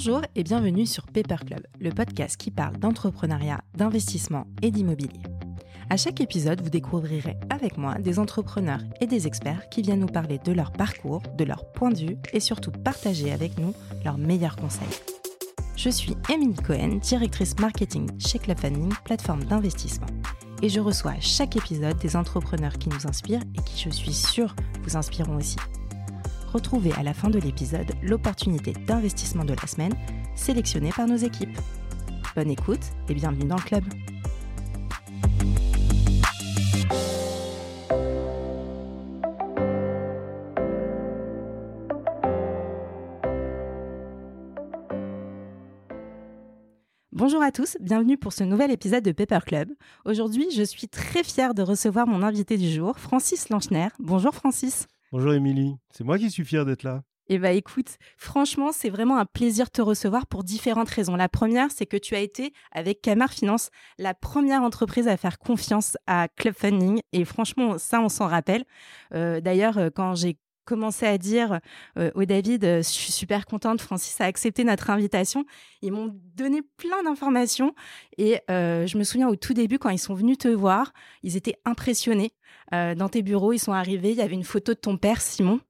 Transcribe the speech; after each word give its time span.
Bonjour 0.00 0.20
et 0.36 0.44
bienvenue 0.44 0.86
sur 0.86 1.06
Paper 1.08 1.44
Club, 1.44 1.66
le 1.80 1.90
podcast 1.90 2.36
qui 2.36 2.52
parle 2.52 2.76
d'entrepreneuriat, 2.76 3.62
d'investissement 3.74 4.46
et 4.62 4.70
d'immobilier. 4.70 5.22
À 5.90 5.96
chaque 5.96 6.20
épisode, 6.20 6.60
vous 6.60 6.70
découvrirez 6.70 7.36
avec 7.50 7.76
moi 7.76 7.96
des 7.96 8.20
entrepreneurs 8.20 8.78
et 9.00 9.08
des 9.08 9.26
experts 9.26 9.68
qui 9.70 9.82
viennent 9.82 9.98
nous 9.98 10.06
parler 10.06 10.38
de 10.38 10.52
leur 10.52 10.70
parcours, 10.70 11.20
de 11.36 11.42
leur 11.42 11.72
point 11.72 11.90
de 11.90 11.98
vue 11.98 12.16
et 12.32 12.38
surtout 12.38 12.70
partager 12.70 13.32
avec 13.32 13.58
nous 13.58 13.74
leurs 14.04 14.18
meilleurs 14.18 14.54
conseils. 14.54 14.86
Je 15.74 15.90
suis 15.90 16.14
Emily 16.32 16.54
Cohen, 16.54 17.00
directrice 17.02 17.58
marketing 17.58 18.08
chez 18.20 18.38
Club 18.38 18.60
Funding, 18.60 18.92
plateforme 19.04 19.42
d'investissement. 19.42 20.06
Et 20.62 20.68
je 20.68 20.78
reçois 20.78 21.14
à 21.14 21.20
chaque 21.20 21.56
épisode 21.56 21.98
des 21.98 22.14
entrepreneurs 22.14 22.78
qui 22.78 22.88
nous 22.88 23.08
inspirent 23.08 23.42
et 23.56 23.62
qui, 23.62 23.82
je 23.82 23.90
suis 23.90 24.14
sûre, 24.14 24.54
vous 24.84 24.96
inspireront 24.96 25.38
aussi. 25.38 25.56
Retrouvez 26.52 26.92
à 26.94 27.02
la 27.02 27.12
fin 27.12 27.28
de 27.28 27.38
l'épisode 27.38 27.92
l'opportunité 28.02 28.72
d'investissement 28.72 29.44
de 29.44 29.52
la 29.52 29.66
semaine 29.66 29.92
sélectionnée 30.34 30.92
par 30.96 31.06
nos 31.06 31.16
équipes. 31.16 31.58
Bonne 32.34 32.50
écoute 32.50 32.80
et 33.08 33.14
bienvenue 33.14 33.46
dans 33.46 33.56
le 33.56 33.62
club. 33.62 33.84
Bonjour 47.12 47.42
à 47.42 47.52
tous, 47.52 47.76
bienvenue 47.80 48.16
pour 48.16 48.32
ce 48.32 48.44
nouvel 48.44 48.70
épisode 48.70 49.04
de 49.04 49.12
Paper 49.12 49.40
Club. 49.44 49.68
Aujourd'hui, 50.06 50.46
je 50.54 50.62
suis 50.62 50.88
très 50.88 51.22
fière 51.22 51.52
de 51.52 51.62
recevoir 51.62 52.06
mon 52.06 52.22
invité 52.22 52.56
du 52.56 52.70
jour, 52.70 52.98
Francis 52.98 53.50
Lanchner. 53.50 53.88
Bonjour 53.98 54.34
Francis. 54.34 54.86
Bonjour 55.10 55.32
Émilie, 55.32 55.78
c'est 55.90 56.04
moi 56.04 56.18
qui 56.18 56.30
suis 56.30 56.44
fier 56.44 56.66
d'être 56.66 56.82
là. 56.82 57.02
Eh 57.30 57.38
bien 57.38 57.52
écoute, 57.52 57.96
franchement, 58.18 58.72
c'est 58.72 58.90
vraiment 58.90 59.16
un 59.16 59.24
plaisir 59.24 59.64
de 59.66 59.70
te 59.70 59.80
recevoir 59.80 60.26
pour 60.26 60.44
différentes 60.44 60.90
raisons. 60.90 61.16
La 61.16 61.30
première, 61.30 61.70
c'est 61.70 61.86
que 61.86 61.96
tu 61.96 62.14
as 62.14 62.20
été, 62.20 62.52
avec 62.72 63.00
Camar 63.00 63.32
Finance, 63.32 63.70
la 63.96 64.12
première 64.12 64.60
entreprise 64.60 65.08
à 65.08 65.16
faire 65.16 65.38
confiance 65.38 65.96
à 66.06 66.28
Club 66.28 66.54
Funding. 66.54 67.00
Et 67.12 67.24
franchement, 67.24 67.78
ça, 67.78 68.02
on 68.02 68.10
s'en 68.10 68.26
rappelle. 68.26 68.64
Euh, 69.14 69.40
d'ailleurs, 69.40 69.78
euh, 69.78 69.88
quand 69.88 70.14
j'ai 70.14 70.36
commencé 70.68 71.06
à 71.06 71.16
dire 71.16 71.60
euh, 71.96 72.10
au 72.14 72.26
David, 72.26 72.62
je 72.62 72.82
suis 72.82 73.10
super 73.10 73.46
contente, 73.46 73.80
Francis 73.80 74.20
a 74.20 74.24
accepté 74.24 74.64
notre 74.64 74.90
invitation. 74.90 75.46
Ils 75.80 75.92
m'ont 75.92 76.14
donné 76.36 76.60
plein 76.76 77.02
d'informations 77.02 77.74
et 78.18 78.40
je 78.48 78.98
me 78.98 79.04
souviens 79.04 79.28
au 79.28 79.36
tout 79.36 79.54
début 79.54 79.78
quand 79.78 79.88
ils 79.88 79.98
sont 79.98 80.14
venus 80.14 80.38
te 80.38 80.48
voir, 80.48 80.92
ils 81.22 81.36
étaient 81.36 81.56
impressionnés. 81.64 82.32
dans 82.72 83.08
tes 83.08 83.22
bureaux, 83.22 83.52
ils 83.52 83.58
sont 83.58 83.72
arrivés, 83.72 84.10
il 84.10 84.16
y 84.16 84.22
avait 84.22 84.34
une 84.34 84.44
photo 84.44 84.74
de 84.74 84.78
ton 84.78 84.96
père 84.96 85.20
Simon 85.20 85.60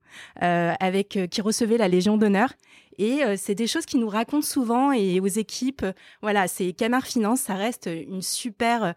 avec 0.40 1.18
qui 1.30 1.40
recevait 1.40 1.76
la 1.76 1.88
Légion 1.88 2.16
d'honneur 2.16 2.54
et 2.96 3.20
c'est 3.36 3.54
des 3.54 3.66
choses 3.66 3.86
qui 3.86 3.98
nous 3.98 4.08
racontent 4.08 4.46
souvent 4.46 4.92
et 4.92 5.20
aux 5.20 5.26
équipes. 5.26 5.84
voilà, 6.22 6.48
c'est 6.48 6.72
Camar 6.72 7.06
Finance, 7.06 7.40
ça 7.40 7.54
reste 7.54 7.88
une 7.88 8.22
super 8.22 8.94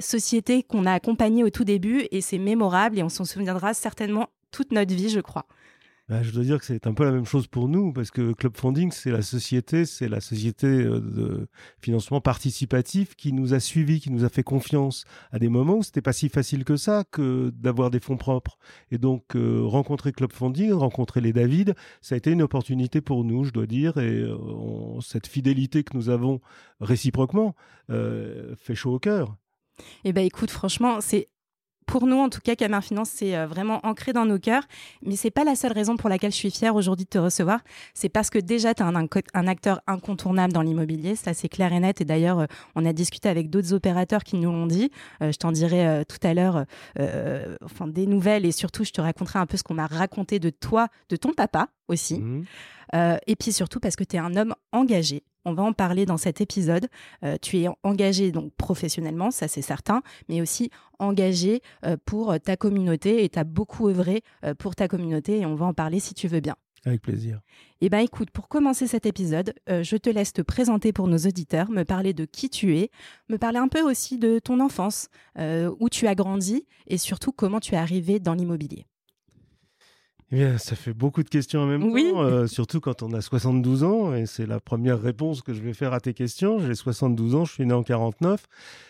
société 0.00 0.62
qu'on 0.62 0.86
a 0.86 0.92
accompagnée 0.92 1.44
au 1.44 1.50
tout 1.50 1.64
début 1.64 2.06
et 2.12 2.20
c'est 2.20 2.38
mémorable 2.38 2.98
et 2.98 3.02
on 3.02 3.08
s'en 3.08 3.24
souviendra 3.24 3.74
certainement 3.74 4.28
toute 4.50 4.72
notre 4.72 4.94
vie, 4.94 5.08
je 5.08 5.20
crois. 5.20 5.46
Bah, 6.08 6.22
je 6.22 6.30
dois 6.30 6.42
dire 6.42 6.58
que 6.58 6.64
c'est 6.64 6.86
un 6.86 6.94
peu 6.94 7.04
la 7.04 7.12
même 7.12 7.26
chose 7.26 7.46
pour 7.46 7.68
nous, 7.68 7.92
parce 7.92 8.10
que 8.10 8.32
Club 8.32 8.56
Funding, 8.56 8.90
c'est 8.92 9.10
la 9.10 9.20
société, 9.20 9.84
c'est 9.84 10.08
la 10.08 10.22
société 10.22 10.66
euh, 10.66 11.00
de 11.00 11.48
financement 11.82 12.22
participatif 12.22 13.14
qui 13.14 13.34
nous 13.34 13.52
a 13.52 13.60
suivis, 13.60 14.00
qui 14.00 14.10
nous 14.10 14.24
a 14.24 14.30
fait 14.30 14.42
confiance 14.42 15.04
à 15.32 15.38
des 15.38 15.50
moments 15.50 15.76
où 15.76 15.82
c'était 15.82 16.00
pas 16.00 16.14
si 16.14 16.30
facile 16.30 16.64
que 16.64 16.76
ça 16.76 17.04
que 17.10 17.50
d'avoir 17.50 17.90
des 17.90 18.00
fonds 18.00 18.16
propres. 18.16 18.56
Et 18.90 18.96
donc 18.96 19.36
euh, 19.36 19.60
rencontrer 19.64 20.12
Club 20.12 20.32
Funding, 20.32 20.72
rencontrer 20.72 21.20
les 21.20 21.34
David, 21.34 21.74
ça 22.00 22.14
a 22.14 22.18
été 22.18 22.30
une 22.30 22.40
opportunité 22.40 23.02
pour 23.02 23.22
nous, 23.22 23.44
je 23.44 23.52
dois 23.52 23.66
dire, 23.66 23.98
et 23.98 24.22
euh, 24.22 25.00
cette 25.02 25.26
fidélité 25.26 25.84
que 25.84 25.94
nous 25.94 26.08
avons 26.08 26.40
réciproquement 26.80 27.54
fait 27.88 28.74
chaud 28.74 28.94
au 28.94 28.98
cœur. 28.98 29.36
Eh 30.04 30.12
ben 30.12 30.24
écoute, 30.24 30.50
franchement, 30.50 31.00
c'est 31.00 31.28
pour 31.88 32.06
nous, 32.06 32.18
en 32.18 32.28
tout 32.28 32.40
cas, 32.40 32.54
Camar 32.54 32.84
Finance, 32.84 33.08
c'est 33.08 33.34
euh, 33.34 33.46
vraiment 33.46 33.80
ancré 33.82 34.12
dans 34.12 34.26
nos 34.26 34.38
cœurs. 34.38 34.62
Mais 35.02 35.16
c'est 35.16 35.30
pas 35.30 35.42
la 35.42 35.56
seule 35.56 35.72
raison 35.72 35.96
pour 35.96 36.10
laquelle 36.10 36.30
je 36.30 36.36
suis 36.36 36.50
fière 36.50 36.76
aujourd'hui 36.76 37.06
de 37.06 37.10
te 37.10 37.18
recevoir. 37.18 37.60
C'est 37.94 38.10
parce 38.10 38.28
que 38.28 38.38
déjà, 38.38 38.74
tu 38.74 38.82
un, 38.82 39.46
acteur 39.48 39.80
incontournable 39.86 40.52
dans 40.52 40.60
l'immobilier. 40.60 41.16
Ça, 41.16 41.32
c'est 41.32 41.48
clair 41.48 41.72
et 41.72 41.80
net. 41.80 42.02
Et 42.02 42.04
d'ailleurs, 42.04 42.40
euh, 42.40 42.46
on 42.76 42.84
a 42.84 42.92
discuté 42.92 43.28
avec 43.28 43.48
d'autres 43.48 43.72
opérateurs 43.72 44.22
qui 44.22 44.36
nous 44.36 44.52
l'ont 44.52 44.66
dit. 44.66 44.90
Euh, 45.22 45.32
je 45.32 45.38
t'en 45.38 45.50
dirai 45.50 46.04
tout 46.06 46.18
à 46.22 46.34
l'heure 46.34 46.66
enfin, 47.64 47.86
des 47.86 48.06
nouvelles 48.06 48.44
et 48.44 48.52
surtout, 48.52 48.84
je 48.84 48.90
te 48.92 49.00
raconterai 49.00 49.38
un 49.38 49.46
peu 49.46 49.56
ce 49.56 49.62
qu'on 49.62 49.74
m'a 49.74 49.86
raconté 49.86 50.38
de 50.38 50.50
toi, 50.50 50.88
de 51.08 51.16
ton 51.16 51.32
papa 51.32 51.68
aussi. 51.88 52.20
Mmh. 52.20 52.44
Et 52.92 53.36
puis 53.36 53.52
surtout 53.52 53.80
parce 53.80 53.96
que 53.96 54.04
tu 54.04 54.16
es 54.16 54.18
un 54.18 54.34
homme 54.36 54.54
engagé, 54.72 55.24
on 55.48 55.54
va 55.54 55.62
en 55.62 55.72
parler 55.72 56.06
dans 56.06 56.16
cet 56.16 56.40
épisode. 56.40 56.88
Euh, 57.24 57.36
tu 57.40 57.58
es 57.58 57.68
engagé 57.82 58.30
donc 58.30 58.52
professionnellement, 58.56 59.30
ça 59.30 59.48
c'est 59.48 59.62
certain, 59.62 60.02
mais 60.28 60.40
aussi 60.40 60.70
engagé 60.98 61.62
euh, 61.84 61.96
pour 62.04 62.38
ta 62.40 62.56
communauté 62.56 63.24
et 63.24 63.28
tu 63.28 63.38
as 63.38 63.44
beaucoup 63.44 63.88
œuvré 63.88 64.22
euh, 64.44 64.54
pour 64.54 64.76
ta 64.76 64.88
communauté 64.88 65.40
et 65.40 65.46
on 65.46 65.54
va 65.54 65.66
en 65.66 65.74
parler 65.74 66.00
si 66.00 66.14
tu 66.14 66.28
veux 66.28 66.40
bien. 66.40 66.56
Avec 66.84 67.02
plaisir. 67.02 67.40
Eh 67.80 67.88
bien 67.88 67.98
écoute, 67.98 68.30
pour 68.30 68.48
commencer 68.48 68.86
cet 68.86 69.04
épisode, 69.04 69.52
je 69.66 69.96
te 69.96 70.08
laisse 70.08 70.32
te 70.32 70.42
présenter 70.42 70.92
pour 70.92 71.08
nos 71.08 71.18
auditeurs, 71.18 71.70
me 71.70 71.82
parler 71.82 72.12
de 72.12 72.24
qui 72.24 72.48
tu 72.50 72.78
es, 72.78 72.90
me 73.28 73.36
parler 73.36 73.58
un 73.58 73.66
peu 73.66 73.82
aussi 73.82 74.16
de 74.16 74.38
ton 74.38 74.60
enfance, 74.60 75.08
où 75.36 75.88
tu 75.90 76.06
as 76.06 76.14
grandi 76.14 76.66
et 76.86 76.96
surtout 76.96 77.32
comment 77.32 77.58
tu 77.58 77.74
es 77.74 77.78
arrivé 77.78 78.20
dans 78.20 78.34
l'immobilier. 78.34 78.86
Eh 80.30 80.36
bien, 80.36 80.58
ça 80.58 80.76
fait 80.76 80.92
beaucoup 80.92 81.22
de 81.22 81.28
questions 81.30 81.60
en 81.60 81.66
même 81.66 81.80
temps, 81.80 82.20
euh, 82.20 82.46
surtout 82.46 82.80
quand 82.80 83.02
on 83.02 83.14
a 83.14 83.22
72 83.22 83.82
ans, 83.82 84.14
et 84.14 84.26
c'est 84.26 84.44
la 84.44 84.60
première 84.60 85.00
réponse 85.00 85.40
que 85.40 85.54
je 85.54 85.62
vais 85.62 85.72
faire 85.72 85.94
à 85.94 86.00
tes 86.00 86.12
questions. 86.12 86.58
J'ai 86.58 86.74
72 86.74 87.34
ans, 87.34 87.46
je 87.46 87.52
suis 87.54 87.64
né 87.64 87.72
en 87.72 87.82
49, 87.82 88.46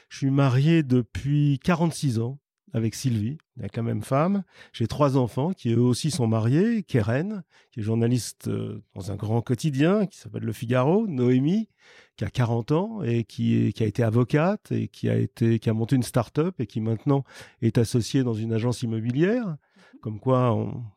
je 0.08 0.16
suis 0.16 0.30
marié 0.32 0.82
depuis 0.82 1.60
46 1.62 2.18
ans 2.18 2.40
avec 2.72 2.96
Sylvie, 2.96 3.38
la 3.56 3.68
quand 3.68 3.84
même 3.84 4.02
femme. 4.02 4.42
J'ai 4.72 4.88
trois 4.88 5.16
enfants 5.16 5.52
qui 5.52 5.70
eux 5.72 5.80
aussi 5.80 6.10
sont 6.10 6.26
mariés, 6.26 6.82
Keren, 6.82 7.44
qui 7.70 7.80
est 7.80 7.82
journaliste 7.84 8.48
euh, 8.48 8.82
dans 8.96 9.12
un 9.12 9.16
grand 9.16 9.40
quotidien 9.40 10.06
qui 10.06 10.18
s'appelle 10.18 10.42
Le 10.42 10.52
Figaro, 10.52 11.06
Noémie, 11.06 11.68
qui 12.16 12.24
a 12.24 12.30
40 12.30 12.72
ans 12.72 13.02
et 13.04 13.22
qui, 13.22 13.72
qui 13.74 13.82
a 13.84 13.86
été 13.86 14.02
avocate 14.02 14.72
et 14.72 14.88
qui 14.88 15.08
a, 15.08 15.16
été, 15.16 15.60
qui 15.60 15.70
a 15.70 15.72
monté 15.72 15.94
une 15.94 16.02
start-up 16.02 16.56
et 16.58 16.66
qui 16.66 16.80
maintenant 16.80 17.22
est 17.62 17.78
associée 17.78 18.24
dans 18.24 18.34
une 18.34 18.52
agence 18.52 18.82
immobilière 18.82 19.56
comme 20.00 20.20
quoi 20.20 20.56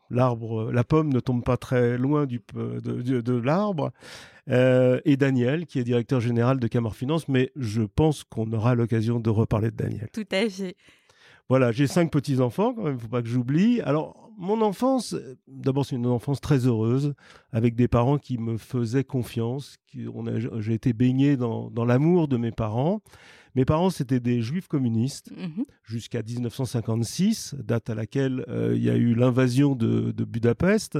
l'arbre, 0.09 0.71
la 0.71 0.83
pomme 0.83 1.11
ne 1.11 1.19
tombe 1.19 1.43
pas 1.43 1.57
très 1.57 1.97
loin 1.97 2.25
du, 2.25 2.41
de, 2.53 3.33
l'arbre. 3.33 3.91
Euh, 4.49 4.99
et 5.05 5.17
Daniel, 5.17 5.65
qui 5.65 5.79
est 5.79 5.83
directeur 5.83 6.19
général 6.19 6.59
de 6.59 6.67
Camor 6.67 6.95
Finance, 6.95 7.27
mais 7.27 7.51
je 7.55 7.83
pense 7.83 8.23
qu'on 8.23 8.51
aura 8.53 8.75
l'occasion 8.75 9.19
de 9.19 9.29
reparler 9.29 9.71
de 9.71 9.75
Daniel. 9.75 10.09
Tout 10.13 10.25
à 10.31 10.49
fait. 10.49 10.75
Voilà, 11.49 11.71
j'ai 11.71 11.87
cinq 11.87 12.11
petits-enfants, 12.11 12.73
quand 12.73 12.83
même, 12.83 12.99
faut 12.99 13.07
pas 13.07 13.21
que 13.21 13.27
j'oublie. 13.27 13.81
Alors, 13.81 14.31
mon 14.37 14.61
enfance, 14.61 15.15
d'abord, 15.47 15.85
c'est 15.85 15.95
une 15.95 16.07
enfance 16.07 16.41
très 16.41 16.65
heureuse, 16.65 17.13
avec 17.51 17.75
des 17.75 17.87
parents 17.87 18.17
qui 18.17 18.37
me 18.37 18.57
faisaient 18.57 19.03
confiance. 19.03 19.77
J'ai 20.59 20.73
été 20.73 20.93
baigné 20.93 21.37
dans, 21.37 21.69
dans 21.69 21.85
l'amour 21.85 22.27
de 22.27 22.37
mes 22.37 22.51
parents. 22.51 23.01
Mes 23.55 23.65
parents, 23.65 23.89
c'était 23.89 24.19
des 24.19 24.41
juifs 24.41 24.67
communistes 24.67 25.31
mhm. 25.35 25.65
jusqu'à 25.83 26.21
1956, 26.21 27.55
date 27.59 27.89
à 27.89 27.95
laquelle 27.95 28.45
euh, 28.47 28.73
il 28.75 28.83
y 28.83 28.89
a 28.89 28.95
eu 28.95 29.13
l'invasion 29.13 29.75
de, 29.75 30.11
Budapest 30.23 30.99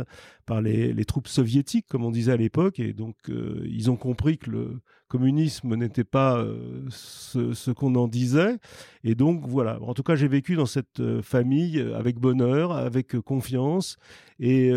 les, 0.60 1.06
troupes 1.06 1.28
soviétiques, 1.28 1.86
comme 1.88 2.04
on 2.04 2.12
disait 2.12 2.34
à 2.34 2.38
l'époque. 2.38 2.80
Et 2.80 2.92
donc, 2.92 3.16
euh, 3.30 3.64
ils 3.66 3.90
ont 3.90 3.96
compris 3.96 4.38
que 4.38 4.50
le 4.50 4.82
communisme 5.08 5.76
n'était 5.76 6.04
pas 6.04 6.38
euh, 6.38 6.84
ce, 6.90 7.72
qu'on 7.72 7.96
en 7.96 8.08
disait. 8.08 8.58
Et 9.04 9.16
donc, 9.16 9.48
voilà. 9.48 9.80
En 9.82 9.94
tout 9.94 10.04
cas, 10.04 10.16
j'ai 10.16 10.28
vécu 10.28 10.56
dans 10.56 10.66
cette 10.66 11.22
famille 11.22 11.80
avec 11.96 12.20
bonheur, 12.20 12.72
avec 12.72 13.18
confiance 13.22 13.98
et, 14.40 14.72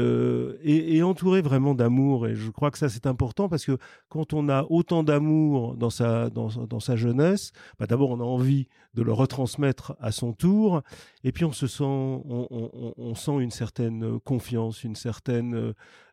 et, 0.62 1.02
entouré 1.02 1.40
vraiment 1.40 1.74
d'amour. 1.74 2.26
Et 2.26 2.34
je 2.34 2.50
crois 2.50 2.70
que 2.70 2.78
ça, 2.78 2.88
c'est 2.88 3.06
important 3.06 3.48
parce 3.48 3.64
que 3.64 3.78
quand 4.08 4.34
on 4.34 4.48
a 4.48 4.66
autant 4.68 5.02
d'amour 5.02 5.76
dans 5.76 5.90
sa, 5.90 6.28
dans, 6.30 6.48
dans 6.66 6.80
sa 6.80 6.96
jeunesse, 6.96 7.52
bah, 7.78 7.86
d'abord 7.86 8.10
on 8.10 8.20
a 8.20 8.24
envie 8.24 8.68
de 8.94 9.02
le 9.02 9.12
retransmettre 9.12 9.94
à 10.00 10.12
son 10.12 10.32
tour, 10.32 10.82
et 11.24 11.32
puis 11.32 11.44
on 11.44 11.52
se 11.52 11.66
sent, 11.66 11.84
on, 11.84 13.14
sent 13.14 13.38
une 13.40 13.50
certaine 13.50 14.20
confiance, 14.20 14.84
une 14.84 14.94
certaine, 14.94 15.63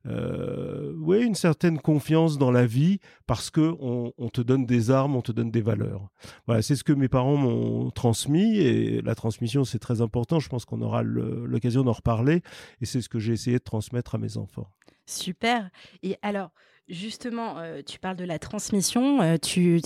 euh, 0.07 1.21
une 1.21 1.35
certaine 1.35 1.79
confiance 1.79 2.37
dans 2.37 2.51
la 2.51 2.65
vie 2.65 2.99
parce 3.27 3.49
que 3.49 3.75
on, 3.79 4.29
te 4.29 4.41
donne 4.41 4.65
des 4.65 4.91
armes, 4.91 5.15
on 5.15 5.21
te 5.21 5.31
donne 5.31 5.51
des 5.51 5.61
valeurs. 5.61 6.09
Voilà, 6.47 6.61
c'est 6.61 6.75
ce 6.75 6.83
que 6.83 6.93
mes 6.93 7.09
parents 7.09 7.37
m'ont 7.37 7.91
transmis, 7.91 8.57
et 8.57 9.01
la 9.01 9.15
transmission 9.15 9.63
c'est 9.63 9.79
très 9.79 10.01
important. 10.01 10.39
Je 10.39 10.49
pense 10.49 10.65
qu'on 10.65 10.81
aura 10.81 11.03
l'occasion 11.03 11.83
d'en 11.83 11.93
reparler, 11.93 12.41
et 12.81 12.85
c'est 12.85 13.01
ce 13.01 13.09
que 13.09 13.19
j'ai 13.19 13.33
essayé 13.33 13.57
de 13.57 13.63
transmettre 13.63 14.15
à 14.15 14.17
mes 14.17 14.37
enfants. 14.37 14.69
Super. 15.05 15.69
Et 16.03 16.17
alors, 16.21 16.51
Justement, 16.91 17.57
euh, 17.59 17.81
tu 17.85 17.99
parles 17.99 18.17
de 18.17 18.25
la 18.25 18.37
transmission. 18.37 19.21
Euh, 19.21 19.37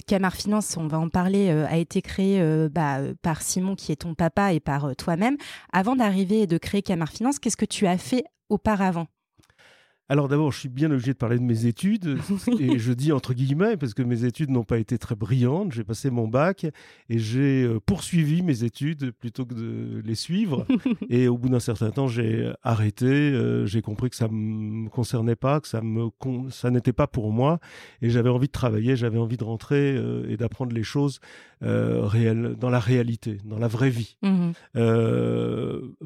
Camar 0.07 0.33
Finance, 0.33 0.75
on 0.75 0.88
va 0.88 0.97
en 0.97 1.07
parler, 1.07 1.50
euh, 1.50 1.67
a 1.67 1.77
été 1.77 2.01
créé 2.01 2.41
bah, 2.69 3.00
par 3.21 3.44
Simon, 3.44 3.75
qui 3.75 3.91
est 3.91 3.97
ton 3.97 4.15
papa, 4.15 4.53
et 4.53 4.59
par 4.59 4.95
toi-même. 4.95 5.38
Avant 5.71 5.95
d'arriver 5.95 6.41
et 6.41 6.47
de 6.47 6.57
créer 6.57 6.81
Camar 6.81 7.09
Finance, 7.09 7.38
qu'est-ce 7.38 7.57
que 7.57 7.65
tu 7.65 7.85
as 7.85 8.00
fait 8.00 8.23
auparavant? 8.50 9.06
Alors 10.07 10.27
d'abord, 10.27 10.51
je 10.51 10.59
suis 10.59 10.69
bien 10.69 10.91
obligé 10.91 11.13
de 11.13 11.17
parler 11.17 11.39
de 11.39 11.43
mes 11.43 11.65
études, 11.65 12.19
et 12.59 12.77
je 12.77 12.93
dis 12.93 13.11
entre 13.11 13.33
guillemets, 13.33 13.75
parce 13.75 13.95
que 13.95 14.03
mes 14.03 14.23
études 14.23 14.51
n'ont 14.51 14.63
pas 14.63 14.77
été 14.77 14.99
très 14.99 15.15
brillantes. 15.15 15.71
J'ai 15.71 15.83
passé 15.83 16.11
mon 16.11 16.27
bac 16.27 16.67
et 17.09 17.17
j'ai 17.17 17.63
euh, 17.63 17.79
poursuivi 17.79 18.43
mes 18.43 18.63
études 18.63 19.11
plutôt 19.11 19.45
que 19.45 19.55
de 19.55 20.03
les 20.05 20.13
suivre. 20.13 20.67
et 21.09 21.27
au 21.27 21.39
bout 21.39 21.49
d'un 21.49 21.59
certain 21.59 21.89
temps, 21.89 22.07
j'ai 22.07 22.53
arrêté. 22.61 23.05
Euh, 23.05 23.65
j'ai 23.65 23.81
compris 23.81 24.11
que 24.11 24.15
ça 24.15 24.27
ne 24.27 24.33
me 24.33 24.89
concernait 24.89 25.35
pas, 25.35 25.59
que 25.59 25.67
ça, 25.67 25.81
me 25.81 26.09
ça 26.51 26.69
n'était 26.69 26.93
pas 26.93 27.07
pour 27.07 27.31
moi. 27.31 27.59
Et 28.03 28.11
j'avais 28.11 28.29
envie 28.29 28.47
de 28.47 28.51
travailler, 28.51 28.95
j'avais 28.95 29.17
envie 29.17 29.37
de 29.37 29.43
rentrer 29.43 29.95
euh, 29.97 30.29
et 30.29 30.37
d'apprendre 30.37 30.73
les 30.75 30.83
choses 30.83 31.19
réelles, 31.61 32.55
dans 32.59 32.69
la 32.69 32.79
réalité, 32.79 33.37
dans 33.45 33.59
la 33.59 33.67
vraie 33.67 33.89
vie. 33.89 34.17
Mmh 34.21 34.51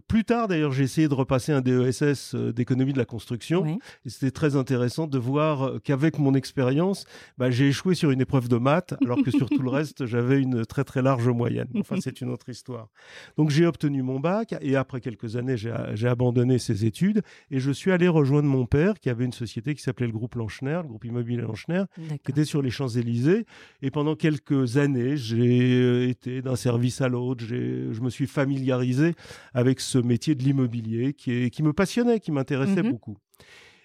plus 0.07 0.23
tard, 0.23 0.47
d'ailleurs, 0.47 0.71
j'ai 0.71 0.83
essayé 0.83 1.07
de 1.07 1.13
repasser 1.13 1.51
un 1.51 1.61
DESS 1.61 2.35
d'économie 2.35 2.93
de 2.93 2.97
la 2.97 3.05
construction. 3.05 3.79
Et 4.05 4.09
c'était 4.09 4.31
très 4.31 4.55
intéressant 4.55 5.07
de 5.07 5.17
voir 5.17 5.63
euh, 5.63 5.79
qu'avec 5.83 6.17
mon 6.19 6.33
expérience, 6.33 7.05
bah, 7.37 7.49
j'ai 7.51 7.67
échoué 7.67 7.95
sur 7.95 8.11
une 8.11 8.21
épreuve 8.21 8.47
de 8.47 8.57
maths, 8.57 8.95
alors 9.03 9.21
que 9.23 9.31
sur 9.31 9.49
tout 9.49 9.61
le 9.61 9.69
reste, 9.69 10.05
j'avais 10.05 10.41
une 10.41 10.65
très 10.65 10.83
très 10.83 11.01
large 11.01 11.27
moyenne. 11.27 11.67
Enfin, 11.77 11.97
c'est 11.99 12.21
une 12.21 12.29
autre 12.29 12.49
histoire. 12.49 12.89
Donc 13.37 13.49
j'ai 13.49 13.65
obtenu 13.65 14.01
mon 14.01 14.19
bac 14.19 14.55
et 14.61 14.75
après 14.75 15.01
quelques 15.01 15.35
années, 15.35 15.57
j'ai 15.57 16.07
abandonné 16.07 16.59
ces 16.59 16.85
études 16.85 17.21
et 17.51 17.59
je 17.59 17.71
suis 17.71 17.91
allé 17.91 18.07
rejoindre 18.07 18.47
mon 18.47 18.65
père 18.65 18.99
qui 18.99 19.09
avait 19.09 19.25
une 19.25 19.33
société 19.33 19.75
qui 19.75 19.81
s'appelait 19.81 20.07
le 20.07 20.13
groupe 20.13 20.35
Lanchner, 20.35 20.79
le 20.83 20.89
groupe 20.89 21.05
immobilier 21.05 21.41
Lanchner, 21.41 21.83
qui 22.23 22.31
était 22.31 22.45
sur 22.45 22.61
les 22.61 22.69
Champs-Élysées. 22.69 23.45
Et 23.81 23.91
pendant 23.91 24.15
quelques 24.15 24.77
années, 24.77 25.17
j'ai 25.17 25.48
été 25.49 26.41
d'un 26.41 26.55
service 26.55 27.01
à 27.01 27.09
l'autre, 27.09 27.43
je 27.45 28.01
me 28.01 28.09
suis 28.09 28.27
familiarisé 28.27 29.15
avec 29.53 29.79
ce 29.79 29.97
métier 29.97 30.35
de 30.35 30.43
l'immobilier 30.43 31.13
qui, 31.13 31.49
qui 31.49 31.63
me 31.63 31.73
passionnait, 31.73 32.19
qui 32.19 32.31
m'intéressait 32.31 32.83
mmh 32.83 32.91
beaucoup. 32.91 33.17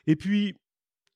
Et 0.07 0.17
puis, 0.17 0.57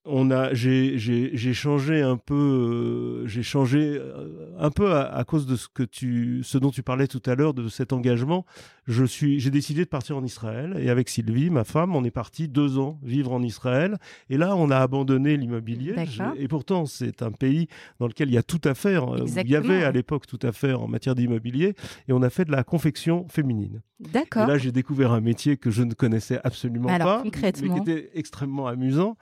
on 0.09 0.31
a, 0.31 0.55
j'ai 0.55 1.53
changé 1.53 2.01
un 2.03 2.17
peu, 2.17 2.35
euh, 2.35 3.27
j'ai 3.27 3.43
changé 3.43 3.99
euh, 3.99 4.57
un 4.59 4.71
peu 4.71 4.95
à, 4.95 5.23
cause 5.25 5.47
de 5.47 5.55
ce 5.57 5.69
que 5.69 5.83
tu, 5.83 6.41
ce 6.43 6.59
dont 6.59 6.71
tu 6.71 6.83
parlais 6.83 7.07
tout 7.07 7.23
à 7.27 7.35
l'heure 7.35 7.55
de 7.55 7.69
cet 7.69 7.93
engagement. 7.93 8.45
Je 8.87 9.05
suis, 9.05 9.39
j'ai 9.39 9.51
décidé 9.51 9.85
de 9.85 9.89
partir 9.89 10.17
en 10.17 10.25
Israël 10.25 10.77
et 10.81 10.89
avec 10.89 11.11
Sylvie, 11.11 11.51
ma 11.51 11.65
femme, 11.65 11.95
on 11.95 12.05
est 12.05 12.11
parti 12.11 12.49
deux 12.49 12.79
ans 12.79 12.99
vivre 13.03 13.33
en 13.33 13.43
Israël. 13.43 13.99
Et 14.31 14.39
là, 14.39 14.57
on 14.57 14.71
a 14.71 14.79
abandonné 14.79 15.37
l'immobilier. 15.37 15.95
Et 16.39 16.49
pourtant, 16.49 16.87
c'est 16.87 17.23
un 17.23 17.31
pays 17.31 17.69
dans 18.01 18.07
lequel 18.07 18.31
il 18.31 18.35
y 18.35 18.39
a 18.39 18.43
tout 18.43 18.63
à 18.65 18.75
faire. 18.75 19.15
Euh, 19.15 19.27
il 19.45 19.51
y 19.51 19.57
avait 19.57 19.85
à 19.85 19.93
l'époque 19.93 20.27
tout 20.27 20.39
à 20.43 20.53
faire 20.53 20.81
en 20.81 20.89
matière 20.89 21.15
d'immobilier. 21.15 21.75
Et 22.09 22.15
on 22.15 22.23
a 22.23 22.31
fait 22.31 22.47
de 22.47 22.53
la 22.53 22.65
confection 22.65 23.27
féminine. 23.29 23.83
D'accord. 24.01 24.47
Là, 24.47 24.59
j'ai 24.59 24.73
découvert 24.73 25.13
un 25.13 25.21
métier 25.21 25.57
que 25.57 25.71
je 25.71 25.83
ne 25.83 25.93
connaissais 25.93 26.41
absolument 26.45 26.89
pas, 26.99 27.23
mais 27.25 27.31
qui 27.31 27.79
était 27.79 28.11
extrêmement 28.15 28.69
amusant. 28.69 29.17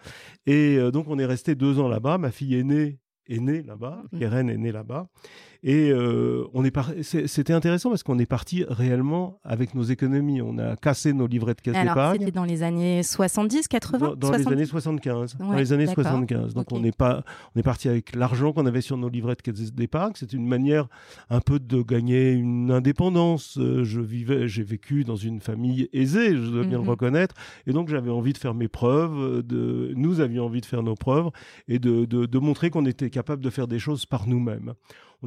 Et 0.47 0.76
euh, 0.77 0.91
donc, 0.91 1.07
on 1.09 1.19
est 1.19 1.27
resté 1.27 1.55
deux 1.55 1.79
ans 1.79 1.89
là-bas. 1.89 2.19
Ma 2.19 2.31
fille 2.31 2.55
est 2.55 2.65
née 2.65 2.99
est 3.29 3.41
née 3.41 3.63
là-bas, 3.63 4.03
mmh. 4.13 4.19
Keren 4.19 4.51
est 4.51 4.57
née 4.57 4.73
là-bas. 4.73 5.09
Et 5.69 5.91
euh, 5.91 6.45
on 6.55 6.65
est 6.65 6.73
c'était 7.03 7.53
intéressant 7.53 7.91
parce 7.91 8.05
qu'on 8.05 8.21
est 8.21 8.27
parti 8.27 8.65
réellement 8.69 9.41
avec 9.43 9.75
nos 9.75 9.83
économies. 9.83 10.41
On 10.41 10.59
a 10.59 10.77
cassé 10.77 11.13
nos 11.13 11.27
livrets 11.27 11.55
de 11.55 11.61
caisse 11.61 11.75
d'épargne. 11.75 12.21
C'était 12.21 12.31
dans 12.31 12.45
les 12.45 12.63
années 12.63 13.03
70, 13.03 13.67
80 13.67 14.15
Dans, 14.17 14.31
les 14.31 14.47
années 14.47 14.65
75. 14.65 15.39
dans 15.41 15.53
les 15.55 15.73
années 15.73 15.89
75. 15.89 16.55
Donc 16.55 16.71
on 16.71 16.85
est 16.85 16.97
pas, 16.97 17.25
on 17.57 17.59
est 17.59 17.65
parti 17.65 17.89
avec 17.89 18.15
l'argent 18.15 18.53
qu'on 18.53 18.65
avait 18.65 18.81
sur 18.81 18.97
nos 18.97 19.09
livrets 19.09 19.35
de 19.35 19.43
caisse 19.43 19.73
d'épargne. 19.73 20.13
C'est 20.15 20.33
une 20.33 20.47
manière 20.47 20.87
un 21.31 21.41
peu 21.41 21.59
de 21.59 21.83
gagner 21.83 22.31
une 22.31 22.71
indépendance. 22.71 23.59
Euh, 23.59 23.83
je 23.83 24.01
vivais, 24.01 24.47
j'ai 24.47 24.63
vécu 24.63 25.03
dans 25.03 25.17
une 25.17 25.41
famille 25.41 25.89
aisée, 25.93 26.37
je 26.37 26.49
dois 26.49 26.63
bien 26.63 26.79
le 26.79 26.85
mhm. 26.85 26.91
reconnaître, 26.91 27.35
et 27.67 27.73
donc 27.73 27.89
j'avais 27.89 28.11
envie 28.11 28.33
de 28.33 28.39
faire 28.39 28.55
mes 28.55 28.69
preuves. 28.69 29.43
De, 29.43 29.93
nous 29.97 30.21
avions 30.21 30.47
envie 30.47 30.61
de 30.61 30.67
faire 30.67 30.85
nos 30.85 30.95
preuves 30.95 31.31
et 31.67 31.81
de, 31.81 32.05
de, 32.05 32.25
de 32.27 32.39
montrer 32.39 32.71
qu'on 32.71 32.87
était 32.87 33.11
capable 33.11 33.43
de 33.43 33.51
faire 33.51 33.67
des 33.67 33.81
choses 33.81 34.07
par 34.07 34.29
nous-mêmes. 34.29 34.75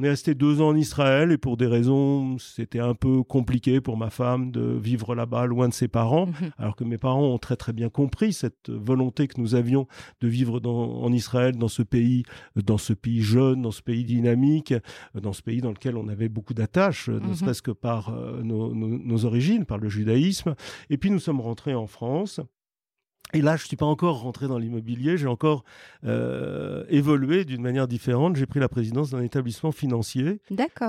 On 0.00 0.02
est 0.02 0.08
resté 0.08 0.34
deux 0.34 0.62
ans 0.62 0.68
en 0.68 0.76
Israël 0.76 1.30
et 1.30 1.36
pour 1.36 1.58
des 1.58 1.66
raisons, 1.66 2.38
c'était 2.38 2.78
un 2.78 2.94
peu 2.94 3.22
compliqué 3.22 3.82
pour 3.82 3.98
ma 3.98 4.08
femme 4.08 4.50
de 4.50 4.62
vivre 4.62 5.14
là-bas, 5.14 5.44
loin 5.44 5.68
de 5.68 5.74
ses 5.74 5.88
parents, 5.88 6.24
mhm. 6.24 6.52
alors 6.56 6.74
que 6.74 6.84
mes 6.84 6.96
parents 6.96 7.26
ont 7.26 7.36
très 7.36 7.56
très 7.56 7.74
bien 7.74 7.90
compris 7.90 8.32
cette 8.32 8.70
volonté 8.70 9.28
que 9.28 9.38
nous 9.38 9.54
avions 9.54 9.86
de 10.22 10.28
vivre 10.28 10.58
en 10.64 11.12
Israël, 11.12 11.54
dans 11.54 11.68
ce 11.68 11.82
pays, 11.82 12.22
dans 12.56 12.78
ce 12.78 12.94
pays 12.94 13.20
jeune, 13.20 13.60
dans 13.60 13.72
ce 13.72 13.82
pays 13.82 14.04
dynamique, 14.04 14.72
dans 15.12 15.34
ce 15.34 15.42
pays 15.42 15.60
dans 15.60 15.68
lequel 15.68 15.98
on 15.98 16.08
avait 16.08 16.30
beaucoup 16.30 16.54
d'attaches, 16.54 17.10
ne 17.10 17.18
mhm. 17.18 17.34
serait-ce 17.34 17.60
que 17.60 17.70
par 17.70 18.08
euh, 18.08 18.40
nos 18.42 19.24
origines, 19.26 19.66
par 19.66 19.76
le 19.76 19.90
judaïsme. 19.90 20.54
Et 20.88 20.96
puis 20.96 21.10
nous 21.10 21.18
sommes 21.18 21.42
rentrés 21.42 21.74
en 21.74 21.86
France. 21.86 22.40
Et 23.32 23.42
là, 23.42 23.56
je 23.56 23.64
ne 23.64 23.68
suis 23.68 23.76
pas 23.76 23.86
encore 23.86 24.20
rentré 24.20 24.48
dans 24.48 24.58
l'immobilier, 24.58 25.16
j'ai 25.16 25.26
encore 25.26 25.64
euh, 26.04 26.84
évolué 26.88 27.44
d'une 27.44 27.62
manière 27.62 27.88
différente. 27.88 28.36
J'ai 28.36 28.46
pris 28.46 28.60
la 28.60 28.68
présidence 28.68 29.10
d'un 29.10 29.22
établissement 29.22 29.72
financier 29.72 30.40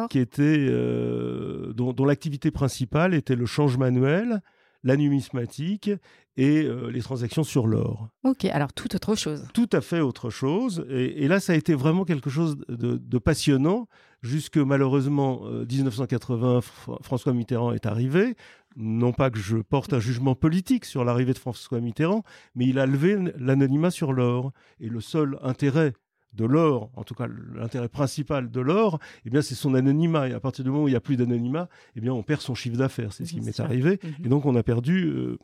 qui 0.10 0.20
était, 0.20 0.68
euh, 0.70 1.74
dont, 1.74 1.94
l'activité 2.06 2.52
principale 2.52 3.14
était 3.14 3.36
le 3.36 3.46
change 3.46 3.78
manuel, 3.78 4.42
la 4.84 4.98
numismatique 4.98 5.92
et 6.38 6.64
euh, 6.64 6.90
les 6.90 7.02
transactions 7.02 7.44
sur 7.44 7.68
l'or. 7.68 8.10
Ok, 8.24 8.46
alors 8.46 8.74
tout 8.74 8.96
autre 8.96 9.16
chose. 9.16 9.46
Tout 9.54 9.70
à 9.72 9.82
fait 9.82 10.00
autre 10.00 10.30
chose. 10.30 10.86
Et, 10.90 11.28
là, 11.28 11.40
ça 11.40 11.54
a 11.54 11.56
été 11.56 11.76
vraiment 11.76 12.06
quelque 12.06 12.30
chose 12.30 12.58
de, 12.68 12.98
de 12.98 13.18
passionnant, 13.20 13.88
jusque 14.22 14.58
malheureusement 14.58 15.42
1980, 15.70 16.62
François 17.02 17.34
Mitterrand 17.34 17.74
est 17.74 17.86
arrivé 17.86 18.36
non 18.76 19.12
pas 19.12 19.30
que 19.30 19.40
je 19.40 19.58
porte 19.58 19.94
un 19.94 20.00
jugement 20.00 20.36
politique 20.36 20.86
sur 20.86 21.04
l'arrivée 21.04 21.34
de 21.34 21.38
François 21.38 21.82
Mitterrand, 21.82 22.24
mais 22.56 22.66
il 22.66 22.80
a 22.80 22.86
levé 22.86 23.18
l'anonymat 23.38 23.92
sur 23.92 24.14
l'or. 24.14 24.52
Et 24.80 24.88
le 24.88 25.02
seul 25.02 25.38
intérêt 25.42 25.94
de 26.34 26.46
l'or, 26.46 26.90
en 26.96 27.04
tout 27.04 27.14
cas 27.14 27.28
l'intérêt 27.28 27.90
principal 27.90 28.50
de 28.50 28.62
l'or, 28.62 29.00
eh 29.26 29.30
bien 29.30 29.42
c'est 29.42 29.56
son 29.56 29.74
anonymat. 29.74 30.30
Et 30.30 30.34
à 30.34 30.40
partir 30.40 30.64
du 30.64 30.72
moment 30.72 30.84
où 30.84 30.88
il 30.88 30.92
n'y 30.92 30.98
a 30.98 31.02
plus 31.02 31.18
d'anonymat, 31.18 31.68
eh 31.96 32.02
bien 32.02 32.14
on 32.14 32.24
perd 32.24 32.42
son 32.42 32.56
chiffre 32.56 32.78
d'affaires. 32.78 33.12
C'est 33.12 33.26
ce 33.26 33.34
qui 33.34 33.42
m'est 33.42 33.60
arrivé. 33.60 34.00
Mhm. 34.02 34.26
Et 34.26 34.30
donc 34.30 34.46
on 34.46 34.56
a 34.56 34.64
perdu 34.64 35.06
euh, 35.08 35.38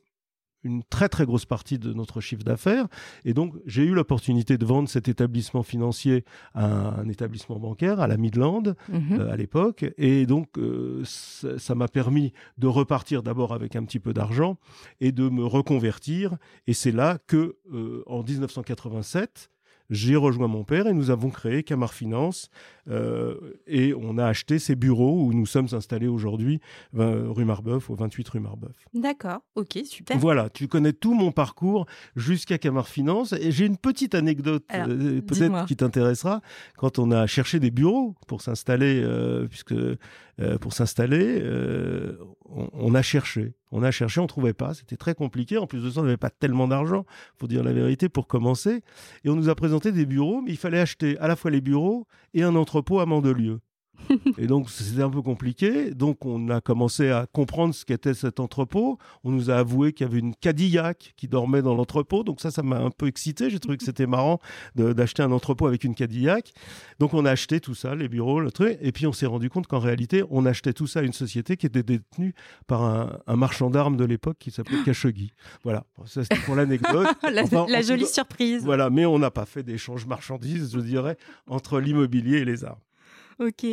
une 0.67 0.83
très 0.83 1.09
très 1.09 1.25
grosse 1.25 1.45
partie 1.45 1.79
de 1.79 1.93
notre 1.93 2.21
chiffre 2.21 2.43
d'affaires. 2.43 2.87
Et 3.25 3.33
donc, 3.33 3.55
j'ai 3.65 3.83
eu 3.83 3.93
l'opportunité 3.93 4.57
de 4.57 4.65
vendre 4.65 4.89
cet 4.89 5.07
établissement 5.07 5.63
financier 5.63 6.23
à 6.53 6.99
un, 6.99 7.07
établissement 7.09 7.57
bancaire, 7.57 7.99
à 7.99 8.07
la 8.07 8.17
Midland, 8.17 8.75
mhm. 8.89 9.19
euh, 9.19 9.31
à 9.31 9.37
l'époque. 9.37 9.85
Et 9.97 10.25
donc, 10.25 10.57
euh, 10.57 11.03
ça 11.05 11.73
m'a 11.73 11.87
permis 11.87 12.33
de 12.57 12.67
repartir 12.67 13.23
d'abord 13.23 13.53
avec 13.53 13.75
un 13.75 13.83
petit 13.83 13.99
peu 13.99 14.13
d'argent 14.13 14.57
et 14.99 15.11
de 15.11 15.29
me 15.29 15.45
reconvertir. 15.45 16.37
Et 16.67 16.73
c'est 16.73 16.91
là 16.91 17.17
que, 17.25 17.57
euh, 17.74 18.03
en 18.05 18.24
1987, 18.24 19.50
j'ai 19.89 20.15
rejoint 20.15 20.48
mon 20.48 20.63
père 20.63 20.88
et 20.88 20.94
nous 20.94 21.10
avons 21.10 21.29
créé 21.29 21.63
Camar 21.63 21.94
Finance 21.94 22.50
euh, 22.89 23.36
et 23.67 23.94
on 23.94 24.17
a 24.17 24.25
acheté 24.25 24.60
ces 24.60 24.75
bureaux 24.75 25.24
où 25.24 25.34
nous 25.34 25.46
sommes 25.46 25.67
installés 25.72 26.08
aujourd'hui, 26.08 26.60
rue 26.94 27.46
Marbeuf, 27.46 27.89
au 27.89 27.96
28 27.96 28.29
rue 28.29 28.39
Marbeuf. 28.39 28.75
D'accord, 28.94 29.41
ok, 29.56 29.79
super. 29.86 30.17
Voilà, 30.17 30.50
tu 30.50 30.67
connais 30.67 30.94
tout 30.94 31.13
mon 31.13 31.32
parcours 31.32 31.86
jusqu'à 32.15 32.58
Camar 32.58 32.88
Finance 32.88 33.34
et 33.34 33.51
j'ai 33.51 33.65
une 33.65 33.77
petite 33.77 34.15
anecdote 34.15 34.63
euh, 34.74 35.22
peut-être 35.22 35.65
qui 35.65 35.75
t'intéressera. 35.75 36.41
Quand 36.77 37.00
on 37.00 37.12
a 37.12 37.27
cherché 37.27 37.60
des 37.60 37.72
bureaux 37.72 38.15
pour 38.27 38.41
s'installer, 38.41 39.01
euh, 39.03 39.48
puisque 39.48 39.75
pour 40.62 40.72
s'installer, 40.72 41.44
on, 42.46 42.94
a 42.94 43.01
cherché, 43.01 43.53
on 43.71 43.83
a 43.83 43.91
cherché, 43.91 44.19
on 44.19 44.27
trouvait 44.27 44.53
pas, 44.53 44.74
c'était 44.74 44.97
très 44.97 45.13
compliqué. 45.13 45.57
En 45.57 45.67
plus 45.67 45.83
de 45.83 45.89
ça, 45.89 46.00
on 46.00 46.03
n'avait 46.03 46.17
pas 46.17 46.29
tellement 46.29 46.67
d'argent, 46.67 47.05
faut 47.36 47.47
dire 47.47 47.63
la 47.63 47.74
vérité, 47.74 48.09
pour 48.09 48.27
commencer. 48.27 48.83
Et 49.24 49.29
on 49.29 49.36
nous 49.36 49.50
a 49.50 49.55
présenté 49.55 49.91
des 49.91 50.05
bureaux, 50.05 50.41
mais 50.41 50.51
il 50.51 50.57
fallait 50.57 50.79
acheter 50.79 51.17
à 51.19 51.27
la 51.27 51.36
fois 51.36 51.51
les 51.51 51.62
bureaux 51.62 52.07
et 52.33 52.43
un 52.43 52.55
entrepôt 52.55 53.00
à 53.00 53.05
Mandelieu. 53.05 53.59
et 54.38 54.48
donc, 54.48 54.70
c'était 54.70 55.01
un 55.01 55.10
peu 55.10 55.22
compliqué. 55.22 55.94
Donc, 55.94 56.25
on 56.25 56.50
a 56.50 56.62
commencé 56.62 57.10
à 57.10 57.25
comprendre 57.32 57.74
ce 57.74 57.86
qu'était 57.86 58.13
cet 58.13 58.39
entrepôt. 58.39 58.98
On 59.24 59.32
nous 59.32 59.50
a 59.50 59.56
avoué 59.56 59.94
qu'il 59.94 60.06
y 60.08 60.10
avait 60.10 60.20
une 60.20 60.36
Cadillac 60.36 61.13
qui 61.18 61.27
dormait 61.27 61.62
dans 61.62 61.75
l'entrepôt. 61.75 62.24
Donc, 62.24 62.42
ça, 62.42 62.51
ça 62.51 62.63
m'a 62.63 62.77
un 62.77 62.92
peu 62.92 63.08
excité. 63.08 63.50
J'ai 63.50 63.60
trouvé 63.60 63.77
que 63.77 63.84
c'était 63.86 64.08
marrant 64.08 64.39
d'acheter 64.75 65.24
un 65.24 65.32
entrepôt 65.32 65.68
avec 65.68 65.84
une 65.84 65.96
Cadillac. 65.96 66.54
Donc, 67.00 67.13
on 67.13 67.25
a 67.25 67.32
acheté 67.32 67.60
tout 67.60 67.75
ça, 67.75 67.96
les 67.96 68.08
bureaux, 68.08 68.39
le 68.39 68.51
truc. 68.51 68.77
Et 68.82 68.92
puis, 68.92 69.08
on 69.08 69.13
s'est 69.13 69.25
rendu 69.25 69.50
compte 69.50 69.68
qu'en 69.68 69.80
réalité, 69.80 70.24
on 70.30 70.46
achetait 70.46 70.74
tout 70.74 70.88
ça 70.88 71.00
à 71.00 71.04
une 71.04 71.13
société 71.13 71.58
qui 71.58 71.66
était 71.66 71.84
détenue 71.84 72.34
par 72.68 72.84
un, 72.84 73.36
marchand 73.36 73.70
d'armes 73.70 73.98
de 73.98 74.06
l'époque 74.06 74.38
qui 74.39 74.51
s'appelait 74.51 74.77
Khashoggi. 74.86 75.32
Voilà. 75.63 75.86
Ça, 76.06 76.24
c'était 76.24 76.42
pour 76.42 76.56
l'anecdote. 76.56 77.08
la, 77.70 77.82
jolie 77.82 78.08
surprise. 78.08 78.63
Voilà. 78.63 78.89
Mais 78.89 79.06
on 79.06 79.20
n'a 79.20 79.32
pas 79.32 79.46
fait 79.46 79.63
d'échange 79.63 80.06
marchandises, 80.06 80.72
je 80.74 80.80
dirais, 80.80 81.18
entre 81.48 81.80
l'immobilier 81.80 82.38
et 82.39 82.46
les 82.46 82.63
armes. 82.63 82.80
Ok. 83.39 83.65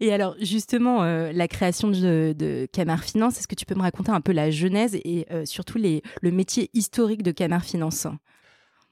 Et 0.00 0.12
alors, 0.12 0.34
justement, 0.40 1.04
euh, 1.04 1.30
la 1.32 1.46
création 1.46 1.88
de, 1.90 2.66
Camar 2.72 3.04
Finance, 3.04 3.38
est-ce 3.38 3.48
que 3.48 3.54
tu 3.54 3.66
peux 3.66 3.74
me 3.74 3.82
raconter 3.82 4.10
un 4.10 4.20
peu 4.20 4.32
la 4.32 4.50
genèse 4.50 4.96
et 4.96 5.26
euh, 5.30 5.44
surtout 5.44 5.78
le 5.78 6.30
métier 6.30 6.70
historique 6.74 7.22
de 7.22 7.30
Camar 7.30 7.64
Finance? 7.64 8.06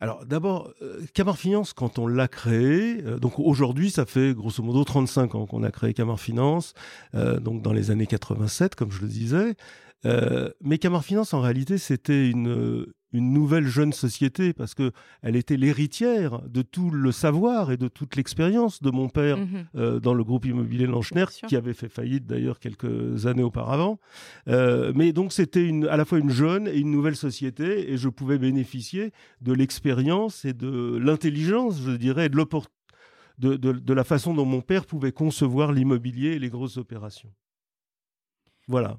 Alors 0.02 0.24
d'abord, 0.24 0.72
euh, 0.80 1.02
Camar 1.12 1.36
Finance, 1.36 1.74
quand 1.74 1.98
on 1.98 2.06
l'a 2.06 2.26
créé, 2.26 3.02
donc 3.20 3.38
aujourd'hui 3.38 3.90
ça 3.90 4.06
fait 4.06 4.32
grosso 4.32 4.62
modo 4.62 4.82
35 4.82 5.34
ans 5.34 5.46
qu'on 5.46 5.62
a 5.62 5.70
créé 5.70 5.92
Camar 5.92 6.18
Finance, 6.18 6.72
donc 7.12 7.60
dans 7.60 7.74
les 7.74 7.90
années 7.90 8.06
87 8.06 8.76
comme 8.76 8.90
je 8.90 9.02
le 9.02 9.08
disais, 9.08 9.56
mais 10.04 10.78
Camar 10.78 11.04
Finance, 11.04 11.34
en 11.34 11.40
réalité, 11.40 11.78
c'était 11.78 12.28
une, 12.28 12.86
une 13.12 13.32
nouvelle 13.32 13.66
jeune 13.66 13.92
société 13.92 14.52
parce 14.52 14.74
que 14.74 14.92
elle 15.22 15.36
était 15.36 15.56
l'héritière 15.56 16.42
de 16.48 16.62
tout 16.62 16.90
le 16.90 17.12
savoir 17.12 17.72
et 17.72 17.76
de 17.76 17.88
toute 17.88 18.16
l'expérience 18.16 18.82
de 18.82 18.90
mon 18.90 19.08
père 19.08 19.38
mhm. 19.38 19.66
euh, 19.76 20.00
dans 20.00 20.14
le 20.14 20.22
groupe 20.24 20.44
immobilier 20.44 20.86
Lanchner 20.86 21.24
qui 21.48 21.56
avait 21.56 21.74
fait 21.74 21.88
faillite 21.88 22.26
d'ailleurs 22.26 22.58
quelques 22.58 23.26
années 23.26 23.42
auparavant. 23.42 23.98
Euh, 24.48 24.92
mais 24.94 25.12
donc 25.12 25.32
c'était 25.32 25.70
à 25.88 25.96
la 25.96 26.04
fois 26.04 26.18
une 26.18 26.30
jeune 26.30 26.68
et 26.68 26.78
une 26.78 26.90
nouvelle 26.90 27.16
société 27.16 27.92
et 27.92 27.96
je 27.96 28.08
pouvais 28.08 28.38
bénéficier 28.38 29.12
de 29.40 29.52
l'expérience 29.52 30.44
et 30.44 30.52
de 30.52 30.96
l'intelligence, 30.96 31.80
je 31.82 31.92
dirais, 31.92 32.28
de, 32.28 32.44
de, 33.38 33.56
de, 33.56 33.72
de 33.72 33.94
la 33.94 34.04
façon 34.04 34.34
dont 34.34 34.44
mon 34.44 34.60
père 34.60 34.86
pouvait 34.86 35.12
concevoir 35.12 35.72
l'immobilier 35.72 36.30
et 36.30 36.38
les 36.38 36.50
grosses 36.50 36.76
opérations. 36.76 37.32
Voilà. 38.68 38.98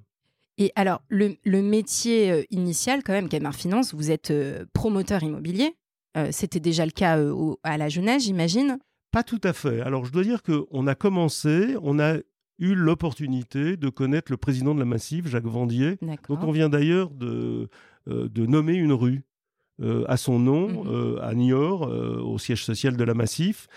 Et 0.61 0.71
alors, 0.75 1.01
le, 1.09 1.61
métier 1.63 2.31
euh, 2.31 2.43
initial, 2.51 3.01
quand 3.03 3.13
même, 3.13 3.29
Camar 3.29 3.55
Finance, 3.55 3.95
vous 3.95 4.11
êtes 4.11 4.29
euh, 4.29 4.63
promoteur 4.73 5.23
immobilier. 5.23 5.75
Euh, 6.15 6.27
c'était 6.29 6.59
déjà 6.59 6.85
le 6.85 6.91
cas 6.91 7.17
à 7.63 7.77
la 7.79 7.89
jeunesse, 7.89 8.25
j'imagine 8.25 8.77
Pas 9.11 9.23
tout 9.23 9.41
à 9.43 9.53
fait. 9.53 9.81
Alors, 9.81 10.05
je 10.05 10.11
dois 10.11 10.21
dire 10.21 10.43
qu'on 10.43 10.85
a 10.85 10.93
commencé, 10.93 11.75
on 11.81 11.97
a 11.97 12.17
eu 12.59 12.75
l'opportunité 12.75 13.75
de 13.75 13.89
connaître 13.89 14.31
le 14.31 14.37
président 14.37 14.75
de 14.75 14.79
la 14.79 14.85
Massif, 14.85 15.27
Jacques 15.27 15.47
Vendier. 15.47 15.97
Donc, 16.29 16.43
on 16.43 16.51
vient 16.51 16.69
d'ailleurs 16.69 17.09
de, 17.09 17.67
de 18.05 18.45
nommer 18.45 18.75
une 18.75 18.93
rue 18.93 19.23
euh, 19.81 20.03
à 20.07 20.17
son 20.17 20.37
nom 20.39 20.67
mhm. 20.67 20.91
euh, 20.91 21.21
à 21.21 21.33
Niort, 21.33 21.87
euh, 21.87 22.21
au 22.21 22.37
siège 22.37 22.63
social 22.63 22.95
de 22.95 23.03
la 23.03 23.13
Massif. 23.13 23.67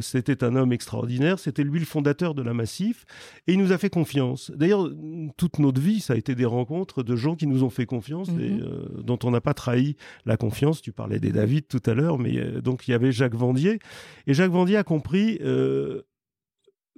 c'était 0.00 0.42
un 0.44 0.56
homme 0.56 0.72
extraordinaire, 0.72 1.38
c'était 1.38 1.62
lui 1.62 1.78
le 1.78 1.84
fondateur 1.84 2.34
de 2.34 2.42
la 2.42 2.54
Massif, 2.54 3.04
et 3.46 3.52
il 3.52 3.58
nous 3.58 3.72
a 3.72 3.78
fait 3.78 3.90
confiance. 3.90 4.50
D'ailleurs, 4.54 4.90
toute 5.36 5.58
notre 5.58 5.80
vie, 5.80 6.00
ça 6.00 6.14
a 6.14 6.16
été 6.16 6.34
des 6.34 6.44
rencontres 6.44 7.02
de 7.02 7.16
gens 7.16 7.36
qui 7.36 7.46
nous 7.46 7.62
ont 7.62 7.70
fait 7.70 7.86
confiance 7.86 8.28
et 8.30 8.50
mhm. 8.50 9.02
dont 9.04 9.18
on 9.24 9.30
n'a 9.30 9.40
pas 9.40 9.54
trahi 9.54 9.96
la 10.26 10.36
confiance. 10.36 10.82
Tu 10.82 10.92
parlais 10.92 11.20
des 11.20 11.32
David 11.32 11.68
tout 11.68 11.82
à 11.86 11.94
l'heure, 11.94 12.18
mais 12.18 12.60
donc 12.60 12.88
il 12.88 12.90
y 12.90 12.94
avait 12.94 13.12
Jacques 13.12 13.34
Vendier, 13.34 13.78
et 14.26 14.34
Jacques 14.34 14.52
Vendier 14.52 14.76
a 14.76 14.84
compris 14.84 15.38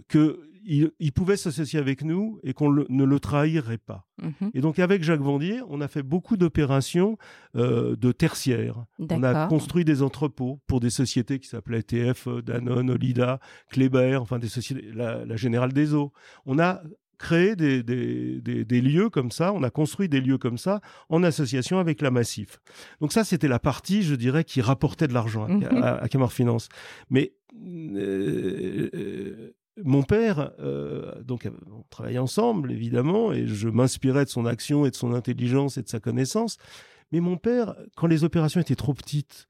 que 0.08 0.38
il, 0.64 1.12
pouvait 1.12 1.36
s'associer 1.36 1.78
avec 1.78 2.02
nous 2.02 2.40
et 2.42 2.52
qu'on 2.52 2.70
ne 2.72 3.04
le 3.04 3.20
trahirait 3.20 3.78
pas. 3.78 4.06
Mhm. 4.22 4.50
Et 4.54 4.60
donc 4.60 4.78
avec 4.78 5.02
Jacques 5.02 5.20
Vendier, 5.20 5.60
on 5.68 5.80
a 5.80 5.88
fait 5.88 6.02
beaucoup 6.02 6.36
d'opérations 6.36 7.18
euh, 7.56 7.96
de 7.96 8.12
tertiaires. 8.12 8.84
On 8.98 9.22
a 9.22 9.46
construit 9.46 9.84
des 9.84 10.02
entrepôts 10.02 10.60
pour 10.66 10.80
des 10.80 10.90
sociétés 10.90 11.38
qui 11.38 11.48
s'appelaient 11.48 11.82
TF, 11.82 12.28
Danone, 12.44 12.90
Olida, 12.90 13.40
Kleber, 13.70 14.16
enfin 14.20 14.38
des 14.38 14.48
sociétés, 14.48 14.90
la, 14.94 15.36
Générale 15.36 15.72
des 15.72 15.94
Eaux. 15.94 16.12
On 16.46 16.58
a 16.58 16.82
créé 17.18 17.56
des, 17.56 17.82
des, 17.82 18.80
lieux 18.80 19.08
comme 19.08 19.30
ça, 19.30 19.52
on 19.52 19.62
a 19.62 19.70
construit 19.70 20.08
des 20.08 20.20
lieux 20.20 20.38
comme 20.38 20.58
ça 20.58 20.80
en 21.08 21.22
association 21.22 21.78
avec 21.78 22.02
la 22.02 22.10
Massif. 22.10 22.60
Donc 23.00 23.12
ça, 23.12 23.24
c'était 23.24 23.48
la 23.48 23.58
partie, 23.58 24.02
je 24.02 24.14
dirais, 24.14 24.44
qui 24.44 24.60
rapportait 24.60 25.08
de 25.08 25.14
l'argent 25.14 25.44
à, 25.44 25.48
mhm. 25.48 26.08
Camar 26.08 26.32
Finance. 26.32 26.68
Mais 27.10 27.34
euh, 27.54 28.90
euh, 28.94 29.54
mon 29.82 30.02
père, 30.02 30.52
euh, 30.60 31.22
donc 31.22 31.48
on 31.70 31.82
travaillait 31.90 32.18
ensemble 32.18 32.70
évidemment, 32.70 33.32
et 33.32 33.46
je 33.46 33.68
m'inspirais 33.68 34.24
de 34.24 34.30
son 34.30 34.46
action 34.46 34.86
et 34.86 34.90
de 34.90 34.96
son 34.96 35.12
intelligence 35.12 35.78
et 35.78 35.82
de 35.82 35.88
sa 35.88 36.00
connaissance. 36.00 36.58
Mais 37.12 37.20
mon 37.20 37.36
père, 37.36 37.74
quand 37.96 38.06
les 38.06 38.24
opérations 38.24 38.60
étaient 38.60 38.76
trop 38.76 38.94
petites 38.94 39.48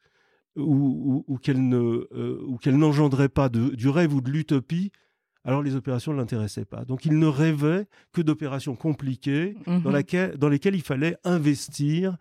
ou, 0.56 1.24
ou, 1.26 1.38
qu'elles 1.38 1.68
ne, 1.68 2.08
euh, 2.12 2.72
n'engendraient 2.72 3.28
pas 3.28 3.48
du 3.48 3.88
rêve 3.88 4.14
ou 4.14 4.20
de 4.20 4.30
l'utopie, 4.30 4.92
alors 5.44 5.62
les 5.62 5.74
opérations 5.74 6.12
ne 6.12 6.18
l'intéressaient 6.18 6.64
pas. 6.64 6.84
Donc 6.84 7.04
il 7.04 7.18
ne 7.18 7.26
rêvait 7.26 7.86
que 8.12 8.22
d'opérations 8.22 8.76
compliquées 8.76 9.56
dans, 9.66 9.90
mmh 9.90 10.36
dans 10.38 10.48
lesquelles 10.48 10.74
il 10.74 10.82
fallait 10.82 11.16
investir 11.24 12.16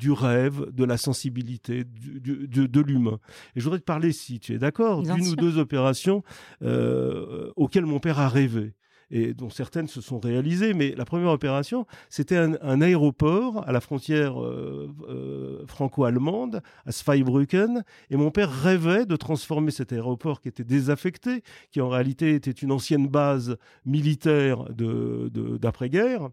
du 0.00 0.10
rêve, 0.10 0.72
de 0.72 0.84
la 0.84 0.96
sensibilité, 0.96 1.84
de, 1.84 2.80
l'humain. 2.80 3.20
Et 3.54 3.60
je 3.60 3.64
voudrais 3.64 3.78
te 3.78 3.84
parler, 3.84 4.12
si 4.12 4.40
tu 4.40 4.54
es 4.54 4.58
d'accord, 4.58 5.02
d'une 5.02 5.28
ou 5.28 5.36
deux 5.36 5.58
opérations 5.58 6.24
euh, 6.62 7.52
auxquelles 7.56 7.84
mon 7.84 8.00
père 8.00 8.18
a 8.18 8.28
rêvé 8.28 8.72
et 9.10 9.34
dont 9.34 9.50
certaines 9.50 9.88
se 9.88 10.00
sont 10.00 10.18
réalisées. 10.18 10.72
Mais 10.72 10.94
la 10.96 11.04
première 11.04 11.30
opération, 11.30 11.86
c'était 12.08 12.36
un, 12.36 12.80
aéroport 12.80 13.68
à 13.68 13.72
la 13.72 13.80
frontière 13.80 14.40
euh, 14.40 14.88
euh, 15.08 15.66
franco-allemande, 15.66 16.62
à 16.86 16.92
Zweibrücken. 16.92 17.84
Et 18.08 18.16
mon 18.16 18.30
père 18.30 18.50
rêvait 18.50 19.04
de 19.04 19.16
transformer 19.16 19.72
cet 19.72 19.92
aéroport 19.92 20.40
qui 20.40 20.48
était 20.48 20.64
désaffecté, 20.64 21.42
qui 21.72 21.80
en 21.80 21.88
réalité 21.88 22.34
était 22.34 22.50
une 22.52 22.72
ancienne 22.72 23.08
base 23.08 23.56
militaire 23.84 24.64
d'après-guerre 24.70 26.30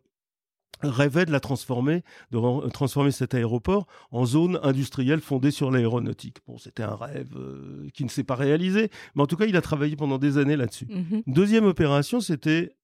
rêvait 0.81 1.25
de 1.25 1.31
la 1.31 1.39
transformer, 1.39 2.03
de 2.31 2.69
transformer 2.69 3.12
cet 3.12 3.34
aéroport 3.34 3.88
en 4.12 4.25
zone 4.25 4.60
industrielle 4.63 5.22
fondée 5.22 5.51
sur 5.51 5.72
l'aéronautique. 5.72 6.38
Bon, 6.48 6.57
c'était 6.57 6.84
un 6.84 6.96
rêve 6.96 7.36
euh, 7.36 7.88
qui 7.93 8.03
ne 8.03 8.10
s'est 8.10 8.24
pas 8.24 8.36
réalisé, 8.36 8.89
mais 9.15 9.24
en 9.24 9.27
tout 9.27 9.38
cas, 9.38 9.46
il 9.46 9.55
a 9.55 9.62
travaillé 9.62 9.96
pendant 9.96 10.17
des 10.17 10.38
années 10.38 10.55
là-dessus. 10.55 10.88
Mhm. 10.89 11.24
Deuxième 11.27 11.65
opération, 11.65 12.19
c'était 12.19 12.75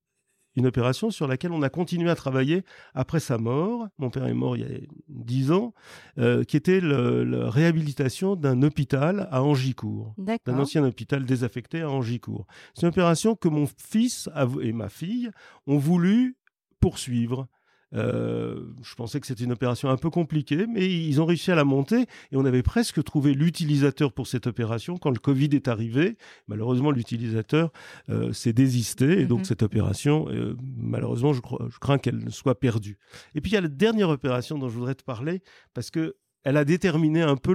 une 0.56 0.68
opération 0.68 1.10
sur 1.10 1.28
laquelle 1.28 1.52
on 1.52 1.62
a 1.62 1.70
continué 1.70 2.10
à 2.10 2.16
travailler 2.16 2.64
après 2.94 3.20
sa 3.20 3.38
mort. 3.38 3.88
Mon 3.98 4.10
père 4.10 4.26
est 4.26 4.34
mort 4.34 4.56
il 4.56 4.62
y 4.62 4.66
a 4.66 4.78
dix 5.08 5.52
ans, 5.52 5.74
euh, 6.18 6.44
qui 6.44 6.58
était 6.58 6.80
la 6.80 7.50
réhabilitation 7.50 8.36
d'un 8.36 8.62
hôpital 8.62 9.28
à 9.32 9.44
Angicourt, 9.44 10.14
d'un 10.18 10.60
ancien 10.60 10.84
hôpital 10.84 11.26
désaffecté 11.26 11.82
à 11.82 11.90
Angicourt. 11.90 12.46
C'est 12.74 12.84
une 12.84 12.90
opération 12.90 13.36
que 13.36 13.48
mon 13.48 13.66
fils 13.66 14.30
et 14.62 14.74
ma 14.74 14.90
fille 14.90 15.32
ont 15.66 15.78
voulu 15.78 16.38
poursuivre 16.80 17.42
euh, 17.42 17.63
je 17.94 18.96
pensais 18.96 19.20
que 19.20 19.28
c'était 19.28 19.44
une 19.44 19.52
opération 19.52 19.90
un 19.90 19.98
peu 19.98 20.10
compliquée, 20.10 20.66
mais 20.68 20.90
ils 20.90 21.22
ont 21.22 21.26
réussi 21.26 21.52
à 21.52 21.56
la 21.56 21.64
monter 21.64 22.02
et 22.32 22.36
on 22.36 22.46
avait 22.46 22.64
presque 22.64 23.04
trouvé 23.04 23.34
l'utilisateur 23.34 24.12
pour 24.12 24.28
cette 24.28 24.48
opération 24.48 24.98
quand 24.98 25.12
le 25.12 25.20
Covid 25.20 25.50
est 25.54 25.68
arrivé. 25.68 26.18
Malheureusement, 26.48 26.92
l'utilisateur 26.92 27.72
euh, 28.10 28.34
s'est 28.34 28.54
désisté 28.54 29.22
et 29.22 29.26
donc 29.26 29.40
mhm. 29.40 29.46
cette 29.46 29.64
opération, 29.64 30.28
euh, 30.30 30.56
malheureusement, 30.78 31.34
je, 31.34 31.42
je 31.70 31.80
crains 31.80 31.98
qu'elle 31.98 32.32
soit 32.32 32.60
perdue. 32.60 32.98
Et 33.36 33.42
puis 33.42 33.52
il 33.52 33.56
y 33.56 33.58
a 33.58 33.62
la 33.62 33.68
dernière 33.68 34.10
opération 34.10 34.58
dont 34.58 34.70
je 34.70 34.78
voudrais 34.78 34.96
te 34.96 35.04
parler 35.04 35.42
parce 35.74 35.92
que 35.92 36.16
elle 36.44 36.58
a 36.58 36.66
déterminé 36.66 37.22
un 37.22 37.38
peu 37.38 37.54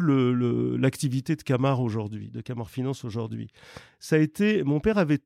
l'activité 0.78 1.37
de 1.37 1.42
Camar 1.42 1.80
aujourd'hui, 1.80 2.30
de 2.30 2.40
Camar 2.40 2.71
Finance 2.71 3.04
aujourd'hui. 3.04 3.50
Ça 3.99 4.16
a 4.16 4.18
été, 4.18 4.64
mon 4.64 4.80
père 4.80 4.97
avait 4.99 5.18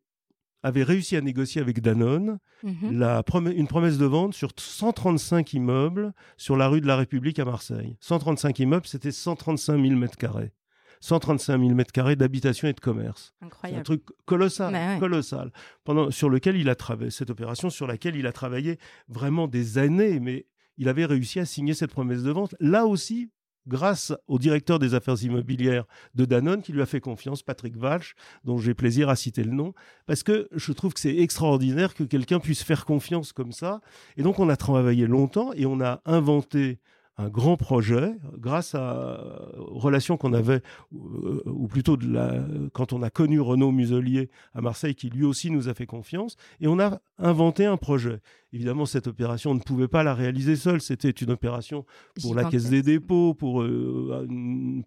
avait 0.62 0.82
réussi 0.82 1.16
à 1.16 1.20
négocier 1.20 1.60
avec 1.60 1.80
Danone 1.80 2.38
mhm. 2.62 2.98
la 2.98 3.22
une 3.54 3.66
promesse 3.66 3.98
de 3.98 4.06
vente 4.06 4.34
sur 4.34 4.50
135 4.56 5.52
immeubles 5.54 6.12
sur 6.36 6.56
la 6.56 6.68
rue 6.68 6.80
de 6.80 6.86
la 6.86 6.96
République 6.96 7.38
à 7.38 7.44
Marseille. 7.44 7.96
135 8.00 8.58
immeubles, 8.60 8.86
c'était 8.86 9.10
135 9.10 9.80
000 9.80 9.96
mètres 9.96 10.16
carrés. 10.16 10.52
135 11.00 11.58
000 11.58 11.74
mètres 11.74 11.92
carrés 11.92 12.14
d'habitation 12.14 12.68
et 12.68 12.72
de 12.72 12.80
commerce. 12.80 13.34
Incroyable. 13.42 13.80
un 13.80 13.82
truc 13.82 14.02
colossal, 14.24 14.72
bah 14.72 14.98
colossal. 15.00 15.52
Pendant, 15.82 16.12
sur 16.12 16.30
lequel 16.30 16.56
il 16.56 16.68
a 16.68 16.76
travaillé, 16.76 17.10
cette 17.10 17.30
opération 17.30 17.70
sur 17.70 17.88
laquelle 17.88 18.14
il 18.14 18.26
a 18.26 18.32
travaillé 18.32 18.78
vraiment 19.08 19.48
des 19.48 19.78
années, 19.78 20.20
mais 20.20 20.46
il 20.78 20.88
avait 20.88 21.04
réussi 21.04 21.40
à 21.40 21.44
signer 21.44 21.74
cette 21.74 21.90
promesse 21.90 22.22
de 22.22 22.30
vente. 22.30 22.54
Là 22.60 22.86
aussi, 22.86 23.30
grâce 23.66 24.12
au 24.26 24.38
directeur 24.38 24.78
des 24.78 24.94
affaires 24.94 25.22
immobilières 25.22 25.84
de 26.14 26.24
Danone 26.24 26.62
qui 26.62 26.72
lui 26.72 26.82
a 26.82 26.86
fait 26.86 27.00
confiance, 27.00 27.42
Patrick 27.42 27.74
Walsh, 27.80 28.14
dont 28.44 28.58
j'ai 28.58 28.74
plaisir 28.74 29.08
à 29.08 29.16
citer 29.16 29.44
le 29.44 29.52
nom, 29.52 29.74
parce 30.06 30.22
que 30.22 30.48
je 30.52 30.72
trouve 30.72 30.94
que 30.94 31.00
c'est 31.00 31.16
extraordinaire 31.16 31.94
que 31.94 32.04
quelqu'un 32.04 32.40
puisse 32.40 32.62
faire 32.62 32.84
confiance 32.84 33.32
comme 33.32 33.52
ça. 33.52 33.80
Et 34.16 34.22
donc 34.22 34.38
on 34.38 34.48
a 34.48 34.56
travaillé 34.56 35.06
longtemps 35.06 35.52
et 35.54 35.66
on 35.66 35.80
a 35.80 36.00
inventé 36.04 36.78
un 37.18 37.28
grand 37.28 37.56
projet 37.56 38.14
grâce 38.38 38.74
à 38.74 39.20
aux 39.58 39.78
relations 39.78 40.16
qu'on 40.16 40.32
avait, 40.32 40.62
euh, 40.94 41.42
ou 41.46 41.68
plutôt 41.68 41.96
de 41.96 42.10
la, 42.10 42.44
quand 42.72 42.92
on 42.92 43.02
a 43.02 43.10
connu 43.10 43.40
Renaud 43.40 43.70
Muselier 43.70 44.30
à 44.54 44.60
Marseille, 44.60 44.94
qui 44.94 45.10
lui 45.10 45.24
aussi 45.24 45.50
nous 45.50 45.68
a 45.68 45.74
fait 45.74 45.86
confiance, 45.86 46.36
et 46.60 46.68
on 46.68 46.78
a 46.78 47.00
inventé 47.18 47.66
un 47.66 47.76
projet. 47.76 48.20
Évidemment, 48.54 48.84
cette 48.84 49.06
opération, 49.06 49.52
on 49.52 49.54
ne 49.54 49.60
pouvait 49.60 49.88
pas 49.88 50.02
la 50.02 50.14
réaliser 50.14 50.56
seule. 50.56 50.80
C'était 50.80 51.10
une 51.10 51.30
opération 51.30 51.86
pour 52.20 52.34
la 52.34 52.44
Caisse 52.44 52.68
des 52.68 52.82
dépôts, 52.82 53.32
pour, 53.32 53.62
euh, 53.62 54.26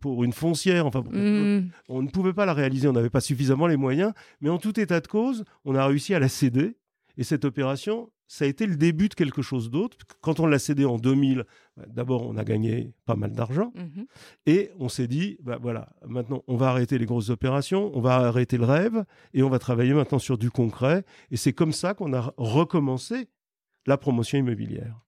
pour 0.01 0.24
une 0.24 0.34
foncière. 0.34 0.86
Enfin, 0.86 1.01
mmh. 1.01 1.70
on 1.89 2.03
ne 2.03 2.10
pouvait 2.10 2.34
pas 2.34 2.46
la 2.46 2.53
réaliser. 2.53 2.88
On 2.88 2.94
n'avait 2.94 3.10
pas 3.10 3.22
suffisamment 3.22 3.65
les 3.65 3.77
moyens. 3.77 4.13
Mais 4.39 4.50
en 4.50 4.60
tout 4.60 4.79
état 4.79 5.00
de 5.00 5.08
cause, 5.08 5.46
on 5.63 5.74
a 5.74 5.86
réussi 5.86 6.13
à 6.13 6.20
la 6.20 6.29
céder. 6.29 6.77
Et 7.17 7.24
cette 7.24 7.44
opération, 7.44 8.12
ça 8.27 8.46
a 8.46 8.48
été 8.48 8.65
le 8.65 8.75
début 8.75 9.10
de 9.10 9.13
quelque 9.13 9.41
chose 9.41 9.70
d'autre. 9.70 9.98
Quand 10.22 10.39
on 10.39 10.48
l'a 10.48 10.60
cédé 10.60 10.86
en 10.86 10.98
2000, 10.98 11.46
bah, 11.77 11.84
d'abord, 11.88 12.27
on 12.27 12.38
a 12.38 12.44
gagné 12.44 12.94
pas 13.05 13.15
mal 13.15 13.34
d'argent. 13.34 13.72
Mhm. 13.75 14.05
Et 14.46 14.72
on 14.79 14.89
s'est 14.89 15.08
dit, 15.08 15.38
bah, 15.41 15.58
voilà, 15.62 15.89
maintenant, 16.08 16.44
on 16.48 16.55
va 16.55 16.70
arrêter 16.70 16.98
les 16.98 17.05
grosses 17.05 17.29
opérations, 17.29 17.91
on 17.94 18.01
va 18.01 18.15
arrêter 18.15 18.58
le 18.58 18.65
rêve, 18.65 19.05
et 19.34 19.44
on 19.44 19.50
va 19.50 19.60
travailler 19.60 19.94
maintenant 19.94 20.20
sur 20.20 20.38
du 20.38 20.50
concret. 20.50 21.05
Et 21.32 21.38
c'est 21.38 21.53
comme 21.53 21.72
ça 21.72 21.94
qu'on 21.94 22.13
a 22.13 22.34
recommencé 22.38 23.29
la 23.86 23.98
promotion 23.98 24.39
immobilière. 24.39 25.05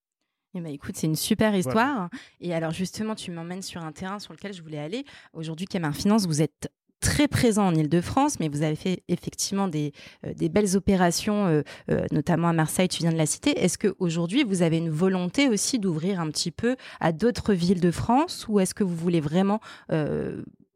Eh 0.53 0.62
ben, 0.62 0.71
écoute, 0.71 0.95
c'est 0.95 1.07
une 1.07 1.15
super 1.15 1.55
histoire. 1.55 2.09
Et 2.39 2.53
alors 2.53 2.71
justement, 2.71 3.15
tu 3.15 3.31
m'emmènes 3.31 3.62
sur 3.62 3.83
un 3.83 3.91
terrain 3.91 4.19
sur 4.19 4.33
lequel 4.33 4.53
je 4.53 4.62
voulais 4.62 4.79
aller. 4.79 5.05
Aujourd'hui, 5.33 5.67
Camargue 5.67 5.95
Finance, 5.95 6.25
vous 6.25 6.41
êtes 6.41 6.71
très 7.00 7.27
présent 7.27 7.68
en 7.68 7.75
Ile-de-France, 7.75 8.39
mais 8.39 8.50
vous 8.50 8.63
avez 8.63 8.75
fait 8.75 9.04
effectivement 9.08 9.68
des, 9.68 9.94
des 10.36 10.50
belles 10.50 10.75
opérations, 10.75 11.63
notamment 12.12 12.50
à 12.50 12.54
Marseille, 12.54 12.88
tu 12.88 13.00
viens 13.00 13.12
de 13.12 13.18
la 13.18 13.25
citer. 13.25 13.51
Est-ce 13.60 13.77
qu'aujourd'hui, 13.77 14.44
vous 14.44 14.62
avez 14.62 14.77
une 14.77 14.89
volonté 14.89 15.48
aussi 15.48 15.80
d'ouvrir 15.80 16.20
un 16.20 16.30
petit 16.30 16.51
peu 16.51 16.75
à 17.00 17.12
d'autres 17.12 17.54
villes 17.54 17.82
de 17.82 17.92
France 17.92 18.46
ou 18.50 18.60
est-ce 18.60 18.74
que 18.74 18.84
vous 18.84 18.96
voulez 18.96 19.22
vraiment 19.22 19.60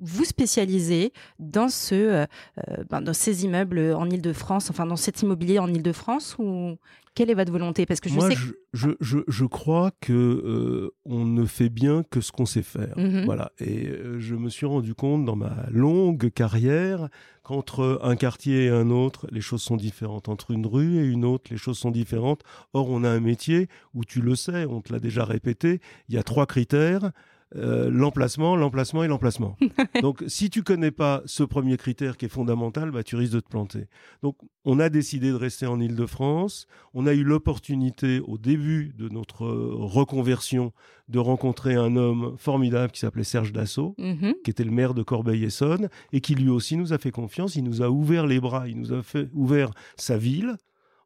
vous 0.02 0.26
spécialiser 0.26 1.14
dans, 1.40 1.70
ce, 1.70 1.96
euh, 1.96 2.26
euh, 2.68 2.84
ben, 2.90 3.02
dans 3.02 3.14
ces 3.14 3.46
immeubles 3.46 3.94
en 3.96 4.10
Ile-de-France, 4.10 4.70
enfin 4.70 4.86
dans 4.86 4.96
cet 4.96 5.22
immobilier 5.22 5.60
en 5.60 5.72
Ile-de-France 5.72 6.36
ou 6.40 6.76
quelle 7.14 7.30
est 7.30 7.34
votre 7.34 7.52
volonté? 7.52 7.86
Parce 7.86 8.00
que 8.00 8.10
je 8.10 8.16
Moi, 8.16 8.30
sais 8.30 8.38
je, 8.74 8.90
je, 9.02 9.20
je, 9.28 9.46
crois 9.46 9.92
que 10.00 10.14
euh, 10.14 10.96
on 11.04 11.26
ne 11.26 11.46
fait 11.46 11.70
bien 11.70 12.04
que 12.10 12.22
ce 12.22 12.32
qu'on 12.32 12.46
sait 12.46 12.62
faire. 12.62 12.98
Mmh 12.98 13.26
voilà. 13.26 13.52
Et 13.60 13.90
je 14.20 14.36
me 14.36 14.50
suis 14.50 14.66
rendu 14.66 14.96
compte 14.96 15.26
dans 15.26 15.36
ma 15.36 15.66
longue 15.70 16.30
carrière 16.32 17.10
qu'entre 17.44 18.00
un 18.04 18.16
quartier 18.16 18.66
et 18.66 18.70
un 18.70 18.90
autre, 18.90 19.28
les 19.32 19.42
choses 19.42 19.62
sont 19.62 19.78
différentes. 19.78 20.30
Entre 20.30 20.52
une 20.52 20.66
rue 20.66 21.00
et 21.00 21.06
une 21.06 21.26
autre, 21.26 21.52
les 21.52 21.58
choses 21.58 21.78
sont 21.78 21.92
différentes. 21.92 22.42
Or, 22.74 22.90
on 22.90 23.04
a 23.04 23.10
un 23.10 23.20
métier 23.20 23.68
où 23.94 24.06
tu 24.06 24.22
le 24.22 24.36
sais, 24.36 24.66
on 24.66 24.82
te 24.82 24.94
l'a 24.94 25.00
déjà 25.00 25.26
répété, 25.26 25.82
il 26.08 26.16
y 26.16 26.18
a 26.18 26.24
trois 26.24 26.46
critères. 26.46 27.12
Euh, 27.58 27.90
l'emplacement, 27.90 28.56
l'emplacement 28.56 29.04
et 29.04 29.10
l'emplacement. 29.10 29.58
Donc, 30.02 30.24
si 30.28 30.50
tu 30.50 30.64
connais 30.64 30.92
pas 30.92 31.22
ce 31.26 31.44
premier 31.44 31.76
critère 31.76 32.16
qui 32.16 32.26
est 32.26 32.30
fondamental, 32.30 32.92
bah, 32.92 33.04
tu 33.04 33.18
risques 33.18 33.34
de 33.34 33.40
te 33.42 33.50
planter. 33.50 33.88
Donc, 34.24 34.38
on 34.64 34.80
a 34.80 34.88
décidé 34.88 35.32
de 35.32 35.36
rester 35.36 35.66
en 35.66 35.80
Ile-de-France. 35.80 36.68
On 36.94 37.08
a 37.08 37.14
eu 37.14 37.24
l'opportunité, 37.24 38.22
au 38.22 38.38
début 38.38 38.94
de 38.98 39.10
notre 39.10 39.48
reconversion, 39.48 40.72
de 41.10 41.20
rencontrer 41.20 41.76
un 41.76 41.98
homme 41.98 42.36
formidable 42.38 42.94
qui 42.94 43.02
s'appelait 43.02 43.26
Serge 43.26 43.52
Dassault, 43.52 43.96
mhm. 43.98 44.36
qui 44.46 44.52
était 44.52 44.64
le 44.64 44.72
maire 44.72 44.94
de 44.94 45.04
Corbeil-Essonne, 45.04 45.90
et 46.14 46.22
qui 46.22 46.36
lui 46.36 46.50
aussi 46.50 46.78
nous 46.78 46.94
a 46.94 47.00
fait 47.00 47.12
confiance. 47.12 47.56
Il 47.56 47.66
nous 47.66 47.82
a 47.82 47.90
ouvert 47.90 48.28
les 48.28 48.40
bras, 48.40 48.70
il 48.70 48.80
nous 48.80 48.94
a 48.94 49.04
fait 49.04 49.30
ouvert 49.34 49.72
sa 49.98 50.18
ville 50.18 50.56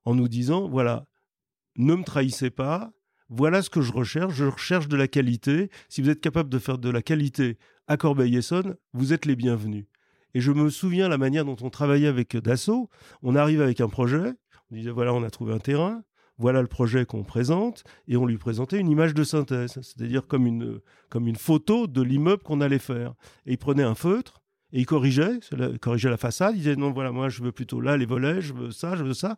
en 0.04 0.14
nous 0.14 0.28
disant, 0.28 0.70
voilà, 0.70 1.08
ne 1.78 1.96
me 1.96 2.04
trahissez 2.04 2.52
pas, 2.52 2.92
voilà 3.30 3.62
ce 3.62 3.70
que 3.70 3.82
je 3.82 3.92
recherche, 3.92 4.36
je 4.36 4.46
recherche 4.46 4.88
de 4.88 4.96
la 4.96 5.08
qualité. 5.08 5.70
Si 5.90 6.02
vous 6.02 6.10
êtes 6.10 6.22
capable 6.22 6.50
de 6.50 6.60
faire 6.60 6.78
de 6.78 6.90
la 6.90 7.02
qualité 7.02 7.58
à 7.88 7.98
Corbeil-Essonne, 7.98 8.76
vous 8.94 9.14
êtes 9.14 9.26
les 9.26 9.36
bienvenus. 9.36 9.86
Et 10.34 10.42
je 10.42 10.52
me 10.52 10.70
souviens 10.70 11.08
la 11.08 11.18
manière 11.18 11.46
dont 11.46 11.56
on 11.62 11.70
travaillait 11.70 12.08
avec 12.08 12.36
Dassault. 12.38 12.90
On 13.24 13.36
arrive 13.36 13.62
avec 13.62 13.82
un 13.82 13.88
projet, 13.88 14.34
on 14.70 14.76
disait 14.76 14.92
voilà, 14.92 15.14
on 15.14 15.24
a 15.24 15.30
trouvé 15.30 15.54
un 15.54 15.60
terrain, 15.60 16.04
voilà 16.38 16.62
le 16.62 16.68
projet 16.68 17.06
qu'on 17.06 17.24
présente, 17.24 17.84
et 18.08 18.18
on 18.18 18.26
lui 18.26 18.38
présentait 18.38 18.80
une 18.80 18.90
image 18.90 19.14
de 19.14 19.24
synthèse, 19.24 19.80
c'est-à-dire 19.82 20.28
comme 20.28 20.46
une, 20.46 20.82
comme 21.10 21.28
une 21.28 21.38
photo 21.38 21.88
de 21.88 22.02
l'immeuble 22.02 22.44
qu'on 22.44 22.62
allait 22.62 22.80
faire. 22.80 23.14
Et 23.46 23.54
il 23.54 23.58
prenait 23.58 23.84
un 23.84 23.96
feutre, 23.96 24.42
et 24.74 24.80
il 24.82 24.86
corrigeait, 24.86 25.40
il 25.52 25.80
corrigeait 25.80 26.10
la 26.10 26.18
façade, 26.18 26.56
il 26.56 26.60
disait 26.60 26.76
non, 26.76 26.92
voilà, 26.92 27.12
moi 27.12 27.30
je 27.30 27.42
veux 27.42 27.54
plutôt 27.54 27.80
là 27.80 27.96
les 27.96 28.06
volets, 28.06 28.42
je 28.42 28.54
veux 28.54 28.72
ça, 28.72 28.96
je 28.96 29.04
veux 29.04 29.14
ça. 29.14 29.38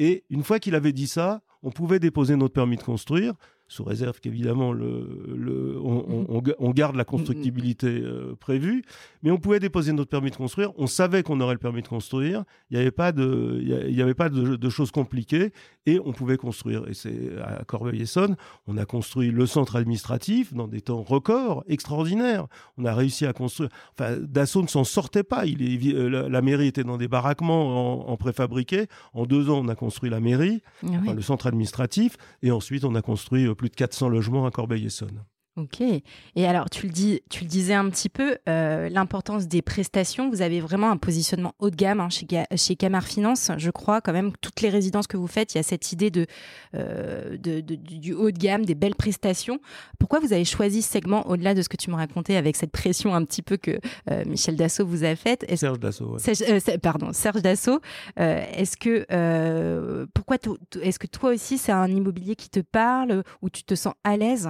Et 0.00 0.24
une 0.30 0.42
fois 0.42 0.58
qu'il 0.58 0.74
avait 0.74 0.94
dit 0.94 1.06
ça, 1.06 1.42
on 1.62 1.70
pouvait 1.70 1.98
déposer 1.98 2.34
notre 2.34 2.54
permis 2.54 2.78
de 2.78 2.82
construire 2.82 3.34
sous 3.70 3.84
réserve 3.84 4.18
qu'évidemment 4.18 4.72
le, 4.72 5.78
on, 5.80 6.70
garde 6.72 6.96
la 6.96 7.04
constructibilité 7.04 7.86
euh, 7.86 8.34
prévue, 8.34 8.82
mais 9.22 9.30
on 9.30 9.38
pouvait 9.38 9.60
déposer 9.60 9.92
notre 9.92 10.10
permis 10.10 10.32
de 10.32 10.36
construire, 10.36 10.72
on 10.76 10.88
savait 10.88 11.22
qu'on 11.22 11.40
aurait 11.40 11.54
le 11.54 11.60
permis 11.60 11.80
de 11.80 11.86
construire, 11.86 12.42
il 12.70 12.74
n'y 12.74 12.80
avait 12.80 12.90
pas, 12.90 13.12
de, 13.12 13.60
il 13.62 13.94
y 13.94 14.02
avait 14.02 14.14
pas 14.14 14.28
de, 14.28 14.68
choses 14.70 14.90
compliquées, 14.90 15.52
et 15.86 16.00
on 16.04 16.12
pouvait 16.12 16.36
construire. 16.36 16.88
Et 16.88 16.94
c'est 16.94 17.30
à 17.40 17.62
Corbeil-Essonne, 17.64 18.36
on 18.66 18.76
a 18.76 18.84
construit 18.84 19.30
le 19.30 19.46
centre 19.46 19.76
administratif 19.76 20.52
dans 20.52 20.66
des 20.66 20.80
temps 20.80 21.02
records, 21.02 21.62
extraordinaires. 21.68 22.48
On 22.76 22.84
a 22.84 22.94
réussi 22.94 23.24
à 23.24 23.32
construire... 23.32 23.70
Enfin, 23.96 24.16
Dassault 24.20 24.62
ne 24.62 24.68
s'en 24.68 24.84
sortait 24.84 25.22
pas, 25.22 25.46
il 25.46 25.62
est, 25.62 25.94
euh, 25.94 26.28
la, 26.28 26.42
mairie 26.42 26.66
était 26.66 26.84
dans 26.84 26.98
des 26.98 27.08
baraquements 27.08 28.10
en, 28.10 28.16
préfabriqué. 28.16 28.86
En 29.14 29.26
deux 29.26 29.48
ans, 29.48 29.60
on 29.64 29.68
a 29.68 29.76
construit 29.76 30.10
la 30.10 30.20
mairie, 30.20 30.60
ah 30.84 31.12
le 31.14 31.22
centre 31.22 31.46
administratif, 31.46 32.16
et 32.42 32.50
ensuite 32.50 32.84
on 32.84 32.96
a 32.96 33.02
construit 33.02 33.46
euh, 33.46 33.54
plus 33.60 33.68
de 33.68 33.74
400 33.74 34.08
logements 34.08 34.46
à 34.46 34.50
Corbeil-Essonne. 34.50 35.22
Ok. 35.56 35.80
Et 35.80 36.46
alors, 36.46 36.70
tu 36.70 36.86
le, 36.86 36.92
dis, 36.92 37.22
tu 37.28 37.42
le 37.42 37.48
disais 37.50 37.74
un 37.74 37.90
petit 37.90 38.08
peu, 38.08 38.38
euh, 38.48 38.88
l'importance 38.88 39.48
des 39.48 39.62
prestations. 39.62 40.30
Vous 40.30 40.42
avez 40.42 40.60
vraiment 40.60 40.90
un 40.90 40.96
positionnement 40.96 41.54
haut 41.58 41.70
de 41.70 41.76
gamme 41.76 41.98
hein, 41.98 42.08
chez, 42.08 42.26
chez 42.54 42.76
Camar 42.76 43.04
Finance. 43.04 43.50
Je 43.56 43.70
crois 43.70 44.00
quand 44.00 44.12
même 44.12 44.30
toutes 44.40 44.60
les 44.60 44.68
résidences 44.68 45.08
que 45.08 45.16
vous 45.16 45.26
faites, 45.26 45.54
il 45.54 45.58
y 45.58 45.60
a 45.60 45.64
cette 45.64 45.90
idée 45.90 46.10
de, 46.10 46.26
euh, 46.76 47.36
de, 47.36 47.60
du 47.60 48.14
haut 48.14 48.30
de 48.30 48.38
gamme, 48.38 48.64
des 48.64 48.76
belles 48.76 48.94
prestations. 48.94 49.60
Pourquoi 49.98 50.20
vous 50.20 50.32
avez 50.32 50.44
choisi 50.44 50.82
ce 50.82 50.90
segment 50.90 51.26
au-delà 51.28 51.54
de 51.54 51.62
ce 51.62 51.68
que 51.68 51.76
tu 51.76 51.90
me 51.90 51.96
racontais 51.96 52.36
avec 52.36 52.54
cette 52.54 52.70
pression 52.70 53.14
un 53.14 53.24
petit 53.24 53.42
peu 53.42 53.56
que 53.56 53.80
euh, 54.10 54.24
Michel 54.26 54.54
Dassault 54.54 54.86
vous 54.86 55.02
a 55.02 55.16
faite? 55.16 55.44
Serge 55.56 55.80
Dassault. 55.80 56.16
pardon, 56.80 57.12
Serge 57.12 57.42
Dassault. 57.42 57.80
est-ce 58.16 58.76
que 58.76 60.06
pourquoi 60.14 60.36
est-ce 60.80 60.98
que 60.98 61.08
toi 61.08 61.30
aussi 61.30 61.58
c'est 61.58 61.72
un 61.72 61.88
immobilier 61.88 62.36
qui 62.36 62.50
te 62.50 62.60
parle 62.60 63.24
ou 63.42 63.50
tu 63.50 63.64
te 63.64 63.74
sens 63.74 63.94
à 64.04 64.16
l'aise 64.16 64.48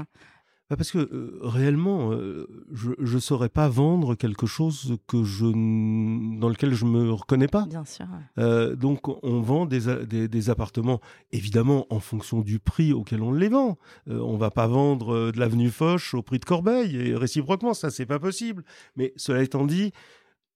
parce 0.76 0.92
que 0.92 0.98
euh, 0.98 1.38
réellement, 1.42 2.12
euh, 2.12 2.46
je 2.70 2.92
ne 3.00 3.18
saurais 3.18 3.48
pas 3.48 3.68
vendre 3.68 4.14
quelque 4.14 4.46
chose 4.46 4.96
que 5.08 5.24
je, 5.24 5.46
dans 5.46 6.48
lequel 6.48 6.74
je 6.74 6.84
me 6.84 7.10
reconnais 7.10 7.48
pas. 7.48 7.66
Bien 7.66 7.84
sûr. 7.84 8.06
Euh, 8.38 8.76
donc, 8.76 9.08
on 9.24 9.40
vend 9.40 9.66
des, 9.66 10.28
des, 10.28 10.50
appartements, 10.50 11.00
évidemment, 11.32 11.86
en 11.90 11.98
fonction 11.98 12.40
du 12.40 12.60
prix 12.60 12.92
auquel 12.92 13.20
on 13.22 13.32
les 13.32 13.48
vend. 13.48 13.78
on 14.06 14.36
va 14.36 14.52
pas 14.52 14.68
vendre 14.68 15.32
de 15.32 15.38
l'avenue 15.40 15.70
Foch 15.70 16.14
au 16.14 16.22
prix 16.22 16.38
de 16.38 16.44
Corbeil, 16.44 16.96
et 16.96 17.16
réciproquement, 17.16 17.74
ça, 17.74 17.90
c'est 17.90 18.06
pas 18.06 18.20
possible. 18.20 18.64
Mais 18.94 19.12
cela 19.16 19.42
étant 19.42 19.66
dit, 19.66 19.92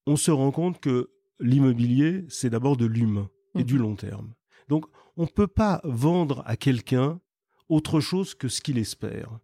on 0.06 0.16
se 0.16 0.30
rend 0.30 0.52
compte 0.52 0.80
que 0.80 1.10
l'immobilier, 1.40 2.24
c'est 2.28 2.50
d'abord 2.50 2.76
de 2.76 2.86
l'humain 2.86 3.28
et 3.56 3.60
mmh. 3.60 3.64
du 3.64 3.78
long 3.78 3.96
terme. 3.96 4.32
Donc, 4.68 4.86
on 5.16 5.22
ne 5.22 5.28
peut 5.28 5.48
pas 5.48 5.80
vendre 5.82 6.44
à 6.46 6.56
quelqu'un 6.56 7.20
autre 7.68 7.98
chose 7.98 8.34
que 8.34 8.46
ce 8.48 8.60
qu'il 8.60 8.78
espère 8.78 9.40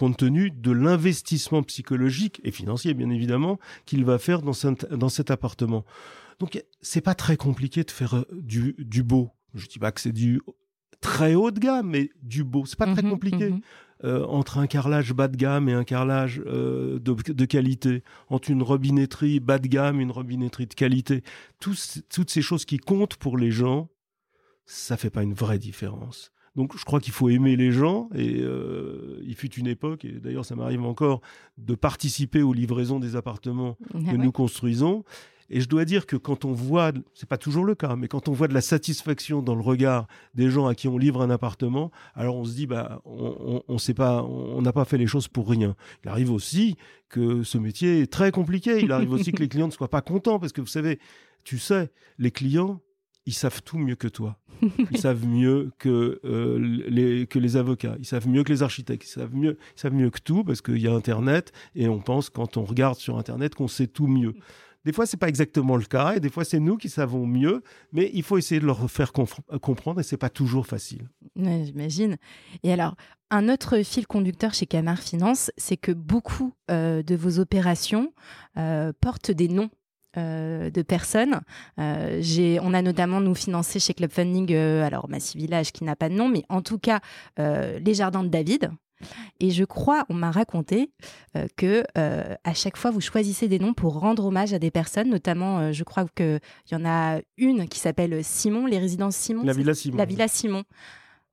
compte 0.00 0.16
tenu 0.16 0.50
de 0.50 0.70
l'investissement 0.70 1.62
psychologique 1.62 2.40
et 2.42 2.50
financier, 2.50 2.94
bien 2.94 3.10
évidemment, 3.10 3.58
qu'il 3.84 4.06
va 4.06 4.18
faire 4.18 4.40
dans, 4.40 4.54
cet, 4.54 5.30
appartement. 5.30 5.84
Donc, 6.38 6.64
c'est 6.80 7.02
pas 7.02 7.14
très 7.14 7.36
compliqué 7.36 7.84
de 7.84 7.90
faire 7.90 8.16
euh, 8.16 8.24
du, 8.32 9.02
beau. 9.02 9.28
Je 9.52 9.66
dis 9.66 9.78
pas 9.78 9.92
que 9.92 10.00
c'est 10.00 10.12
du 10.12 10.40
très 11.02 11.34
haut 11.34 11.50
de 11.50 11.60
gamme, 11.60 11.90
mais 11.90 12.08
du 12.22 12.44
beau. 12.44 12.64
C'est 12.64 12.78
pas 12.78 12.90
très 12.90 13.02
mmh 13.02 13.10
compliqué. 13.10 13.50
Mmh 13.50 13.60
euh, 14.02 14.24
entre 14.24 14.56
un 14.56 14.66
carrelage 14.66 15.12
bas 15.12 15.28
de 15.28 15.36
gamme 15.36 15.68
et 15.68 15.74
un 15.74 15.84
carrelage 15.84 16.42
euh, 16.46 16.98
de, 16.98 17.44
qualité, 17.44 18.02
entre 18.30 18.50
une 18.50 18.62
robinetterie 18.62 19.40
bas 19.40 19.58
de 19.58 19.68
gamme 19.68 20.00
et 20.00 20.02
une 20.02 20.10
robinetterie 20.10 20.66
de 20.66 20.72
qualité, 20.72 21.22
toutes 21.58 22.30
ces 22.30 22.40
choses 22.40 22.64
qui 22.64 22.78
comptent 22.78 23.16
pour 23.16 23.36
les 23.36 23.50
gens, 23.50 23.90
ça 24.64 24.96
fait 24.96 25.10
pas 25.10 25.22
une 25.22 25.34
vraie 25.34 25.58
différence. 25.58 26.32
Donc 26.60 26.76
je 26.76 26.84
crois 26.84 27.00
qu'il 27.00 27.14
faut 27.14 27.30
aimer 27.30 27.56
les 27.56 27.72
gens 27.72 28.10
et 28.14 28.42
euh, 28.42 29.18
il 29.24 29.34
fut 29.34 29.50
une 29.54 29.66
époque, 29.66 30.04
et 30.04 30.12
d'ailleurs 30.12 30.44
ça 30.44 30.54
m'arrive 30.54 30.82
encore, 30.84 31.22
de 31.56 31.74
participer 31.74 32.42
aux 32.42 32.52
livraisons 32.52 33.00
des 33.00 33.16
appartements 33.16 33.78
ah 33.94 34.10
que 34.10 34.16
nous 34.16 34.30
construisons. 34.30 35.02
Et 35.48 35.62
je 35.62 35.68
dois 35.70 35.86
dire 35.86 36.04
que 36.04 36.16
quand 36.16 36.44
on 36.44 36.52
voit, 36.52 36.92
c'est 37.14 37.26
pas 37.26 37.38
toujours 37.38 37.64
le 37.64 37.74
cas, 37.74 37.96
mais 37.96 38.08
quand 38.08 38.28
on 38.28 38.32
voit 38.32 38.46
de 38.46 38.52
la 38.52 38.60
satisfaction 38.60 39.40
dans 39.40 39.54
le 39.54 39.62
regard 39.62 40.06
des 40.34 40.50
gens 40.50 40.66
à 40.66 40.74
qui 40.74 40.86
on 40.86 40.98
livre 40.98 41.22
un 41.22 41.30
appartement, 41.30 41.90
alors 42.14 42.36
on 42.36 42.44
se 42.44 42.54
dit 42.54 42.66
bah 42.66 43.00
on, 43.06 43.62
on, 43.66 43.78
sait 43.78 43.94
pas, 43.94 44.22
on 44.22 44.60
n'a 44.60 44.74
pas 44.74 44.84
fait 44.84 44.98
les 44.98 45.06
choses 45.06 45.28
pour 45.28 45.48
rien. 45.48 45.76
Il 46.04 46.10
arrive 46.10 46.30
aussi 46.30 46.76
que 47.08 47.42
ce 47.42 47.56
métier 47.56 48.02
est 48.02 48.12
très 48.12 48.32
compliqué. 48.32 48.80
Il 48.82 48.92
arrive 48.92 49.12
aussi 49.12 49.32
que 49.32 49.40
les 49.40 49.48
clients 49.48 49.68
ne 49.68 49.72
soient 49.72 49.88
pas 49.88 50.02
contents 50.02 50.38
parce 50.38 50.52
que 50.52 50.60
vous 50.60 50.66
savez, 50.66 50.98
tu 51.42 51.58
sais, 51.58 51.90
les 52.18 52.30
clients 52.30 52.82
ils 53.26 53.34
savent 53.34 53.62
tout 53.62 53.78
mieux 53.78 53.96
que 53.96 54.08
toi. 54.08 54.38
Ils 54.90 54.98
savent 54.98 55.26
mieux 55.26 55.70
que, 55.78 56.20
euh, 56.24 56.58
les, 56.86 57.26
que 57.26 57.38
les 57.38 57.56
avocats, 57.56 57.96
ils 57.98 58.04
savent 58.04 58.28
mieux 58.28 58.44
que 58.44 58.52
les 58.52 58.62
architectes, 58.62 59.06
ils 59.06 59.10
savent 59.10 59.34
mieux, 59.34 59.56
ils 59.74 59.80
savent 59.80 59.94
mieux 59.94 60.10
que 60.10 60.20
tout 60.20 60.44
parce 60.44 60.60
qu'il 60.60 60.76
y 60.76 60.86
a 60.86 60.92
Internet 60.92 61.52
et 61.74 61.88
on 61.88 61.98
pense 61.98 62.28
quand 62.28 62.58
on 62.58 62.64
regarde 62.64 62.96
sur 62.96 63.16
Internet 63.16 63.54
qu'on 63.54 63.68
sait 63.68 63.86
tout 63.86 64.06
mieux. 64.06 64.34
Des 64.84 64.92
fois, 64.92 65.04
c'est 65.04 65.18
pas 65.18 65.28
exactement 65.28 65.76
le 65.76 65.84
cas 65.84 66.14
et 66.14 66.20
des 66.20 66.30
fois, 66.30 66.44
c'est 66.44 66.58
nous 66.58 66.76
qui 66.76 66.88
savons 66.88 67.26
mieux, 67.26 67.62
mais 67.92 68.10
il 68.14 68.22
faut 68.22 68.38
essayer 68.38 68.60
de 68.60 68.66
leur 68.66 68.90
faire 68.90 69.12
comprendre 69.12 70.00
et 70.00 70.02
c'est 70.02 70.16
pas 70.16 70.30
toujours 70.30 70.66
facile. 70.66 71.08
J'imagine. 71.36 72.16
Et 72.62 72.72
alors, 72.72 72.96
un 73.30 73.48
autre 73.48 73.82
fil 73.82 74.06
conducteur 74.06 74.54
chez 74.54 74.66
Camar 74.66 74.98
Finance, 74.98 75.50
c'est 75.58 75.76
que 75.76 75.92
beaucoup 75.92 76.54
euh, 76.70 77.02
de 77.02 77.14
vos 77.14 77.38
opérations 77.38 78.12
euh, 78.56 78.92
portent 79.00 79.30
des 79.30 79.48
noms 79.48 79.70
euh, 80.16 80.70
de 80.70 80.82
personnes. 80.82 81.40
Euh, 81.78 82.58
on 82.62 82.74
a 82.74 82.82
notamment 82.82 83.20
nous 83.20 83.36
financé 83.36 83.78
chez 83.78 83.94
Club 83.94 84.10
Funding, 84.10 84.52
euh, 84.52 84.84
alors 84.84 85.08
Massy 85.08 85.38
Village 85.38 85.70
qui 85.70 85.84
n'a 85.84 85.94
pas 85.94 86.08
de 86.08 86.14
nom, 86.14 86.28
mais 86.28 86.44
en 86.48 86.62
tout 86.62 86.78
cas 86.78 87.00
les 87.38 87.94
jardins 87.94 88.24
de 88.24 88.28
David. 88.28 88.70
Et 89.38 89.50
je 89.50 89.64
crois, 89.64 90.04
on 90.10 90.14
m'a 90.14 90.30
raconté 90.30 90.90
que 91.56 91.84
à 91.94 92.54
chaque 92.54 92.76
fois 92.76 92.90
vous 92.90 93.00
choisissez 93.00 93.48
des 93.48 93.58
noms 93.58 93.72
pour 93.72 93.98
rendre 93.98 94.26
hommage 94.26 94.52
à 94.52 94.58
des 94.58 94.70
personnes, 94.70 95.08
notamment, 95.08 95.72
je 95.72 95.84
crois 95.84 96.04
qu'il 96.14 96.40
y 96.72 96.74
en 96.74 96.84
a 96.84 97.20
une 97.38 97.68
qui 97.68 97.78
s'appelle 97.78 98.22
Simon, 98.24 98.66
les 98.66 98.78
résidences 98.78 99.16
Simon. 99.16 99.44
La 99.44 99.52
Villa 99.52 99.74
Simon. 99.74 99.96
La 99.96 100.04
Villa 100.04 100.28
Simon. 100.28 100.64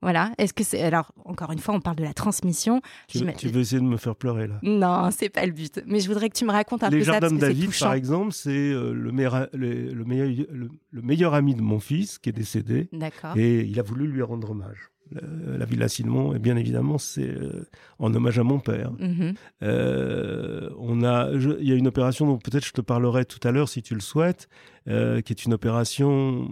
Voilà. 0.02 0.32
Est-ce 0.38 0.54
que 0.54 0.64
c'est 0.64 0.82
alors 0.82 1.12
encore 1.26 1.52
une 1.52 1.60
fois, 1.60 1.76
on 1.76 1.82
parle 1.82 1.98
de 1.98 2.04
la 2.04 2.14
transmission. 2.14 2.82
Tu, 3.08 3.20
veux 3.20 3.60
essayer 3.60 3.82
de 3.82 3.86
me 3.86 3.98
faire 3.98 4.16
pleurer 4.16 4.48
là? 4.48 4.60
Non, 4.62 5.10
c'est 5.12 5.30
pas 5.30 5.46
le 5.46 5.52
but. 5.52 5.82
Mais 5.86 6.00
je 6.00 6.08
voudrais 6.08 6.30
que 6.30 6.38
tu 6.38 6.46
me 6.46 6.52
racontes 6.52 6.84
un 6.84 6.90
peu 6.90 6.94
ça. 6.94 6.98
Les 7.00 7.04
jardins 7.06 7.32
de 7.32 7.40
David, 7.40 7.72
par 7.80 7.94
exemple, 7.94 8.32
c'est 8.32 8.50
euh, 8.52 8.94
le, 8.94 9.12
meilleur, 9.12 9.48
le, 9.54 10.04
meilleur, 10.06 10.46
le, 10.50 11.02
meilleur 11.02 11.34
ami 11.34 11.56
de 11.56 11.62
mon 11.62 11.80
fils 11.80 12.20
qui 12.20 12.30
est 12.30 12.34
décédé. 12.34 12.90
D'accord. 12.94 13.36
Et 13.36 13.62
il 13.62 13.80
a 13.80 13.84
voulu 13.84 14.08
lui 14.08 14.22
rendre 14.22 14.52
hommage. 14.52 14.90
La, 15.10 15.64
Villa 15.64 15.88
Silmon, 15.88 16.36
et 16.36 16.40
bien 16.40 16.58
évidemment, 16.58 16.98
c'est 16.98 17.30
euh, 17.30 17.66
en 17.98 18.14
hommage 18.14 18.40
à 18.40 18.44
mon 18.44 18.60
père. 18.60 18.92
Mhm. 19.00 19.36
Euh, 19.64 20.70
on 20.78 21.02
a, 21.02 21.32
il 21.32 21.66
y 21.66 21.72
a 21.72 21.76
une 21.76 21.88
opération 21.88 22.28
dont 22.28 22.38
peut-être 22.38 22.66
je 22.66 22.74
te 22.74 22.82
parlerai 22.82 23.24
tout 23.24 23.40
à 23.48 23.52
l'heure 23.52 23.70
si 23.70 23.82
tu 23.82 23.94
le 23.94 24.02
souhaites, 24.02 24.50
qui 24.86 24.94
est 24.94 25.46
une 25.46 25.54
opération 25.54 26.50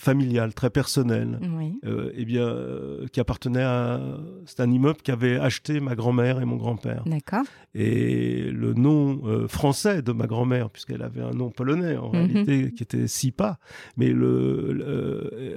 familial, 0.00 0.54
très 0.54 0.70
personnel, 0.70 1.38
euh, 1.84 2.10
eh 2.14 2.24
bien, 2.24 2.46
euh, 2.46 3.06
qui 3.12 3.20
appartenait 3.20 3.62
à. 3.62 4.00
C'est 4.46 4.60
un 4.60 4.70
immeuble 4.70 5.00
qu'avaient 5.02 5.38
acheté 5.38 5.80
ma 5.80 5.94
grand-mère 5.94 6.40
et 6.40 6.44
mon 6.44 6.56
grand-père. 6.56 7.02
D'accord. 7.06 7.44
Et 7.74 8.50
le 8.50 8.72
nom 8.74 9.20
euh, 9.24 9.46
français 9.46 10.02
de 10.02 10.12
ma 10.12 10.26
grand-mère, 10.26 10.70
puisqu'elle 10.70 11.02
avait 11.02 11.20
un 11.20 11.32
nom 11.32 11.50
polonais 11.50 11.96
en 11.96 12.08
mhm. 12.08 12.16
réalité, 12.16 12.72
qui 12.72 12.82
était 12.82 13.06
Sipa, 13.06 13.58
mais 13.96 14.08
le 14.08 14.72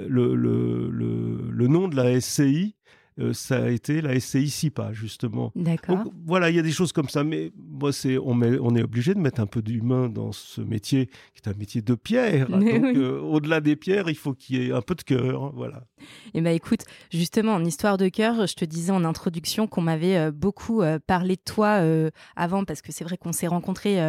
le, 0.08 0.36
le, 0.36 0.90
le, 1.50 1.68
nom 1.68 1.88
de 1.88 1.96
la 1.96 2.20
SCI 2.20 2.76
euh, 3.20 3.34
ça 3.34 3.64
a 3.64 3.70
été 3.70 4.02
la 4.02 4.20
SCI 4.20 4.50
SIPA, 4.50 4.94
justement. 4.94 5.52
D'accord. 5.56 6.04
Voilà, 6.26 6.50
il 6.50 6.56
y 6.56 6.60
a 6.60 6.64
des 6.64 6.72
choses 6.72 6.92
comme 6.92 7.10
ça, 7.10 7.24
mais 7.24 7.52
moi, 7.58 7.94
c'est, 7.94 8.18
on, 8.18 8.40
on, 8.42 8.76
est 8.76 8.84
obligé 8.84 9.14
de 9.14 9.20
mettre 9.20 9.42
un 9.42 9.46
peu 9.46 9.62
d'humain 9.62 10.10
dans 10.10 10.32
ce 10.32 10.62
métier, 10.62 11.08
qui 11.08 11.42
est 11.44 11.48
un 11.48 11.58
métier 11.58 11.82
de 11.82 11.96
pierre. 11.96 12.50
Donc, 12.50 12.64
euh, 12.64 13.20
au-delà 13.20 13.62
des 13.62 13.76
pierres, 13.76 14.10
il 14.10 14.16
faut 14.16 14.34
qu'il 14.34 14.58
y 14.58 14.68
ait 14.68 14.72
un 14.72 14.82
peu 14.82 14.96
de 14.96 15.04
cœur. 15.04 15.54
Voilà. 15.54 15.86
Et 16.34 16.40
eh 16.40 16.42
ben, 16.42 16.54
écoute, 16.54 16.82
justement, 17.12 17.54
en 17.54 17.64
histoire 17.64 17.98
de 17.98 18.08
cœur, 18.10 18.48
je 18.48 18.54
te 18.54 18.66
disais 18.66 18.92
en 18.92 19.04
introduction 19.06 19.68
qu'on 19.68 19.82
m'avait 19.82 20.18
euh, 20.18 20.32
beaucoup 20.32 20.82
parlé 21.08 21.36
de 21.36 21.42
toi 21.44 21.82
avant, 22.36 22.64
parce 22.66 22.82
que 22.82 22.92
c'est 22.92 23.04
vrai 23.04 23.18
qu'on 23.18 23.32
s'est 23.32 23.48
rencontrés, 23.48 24.00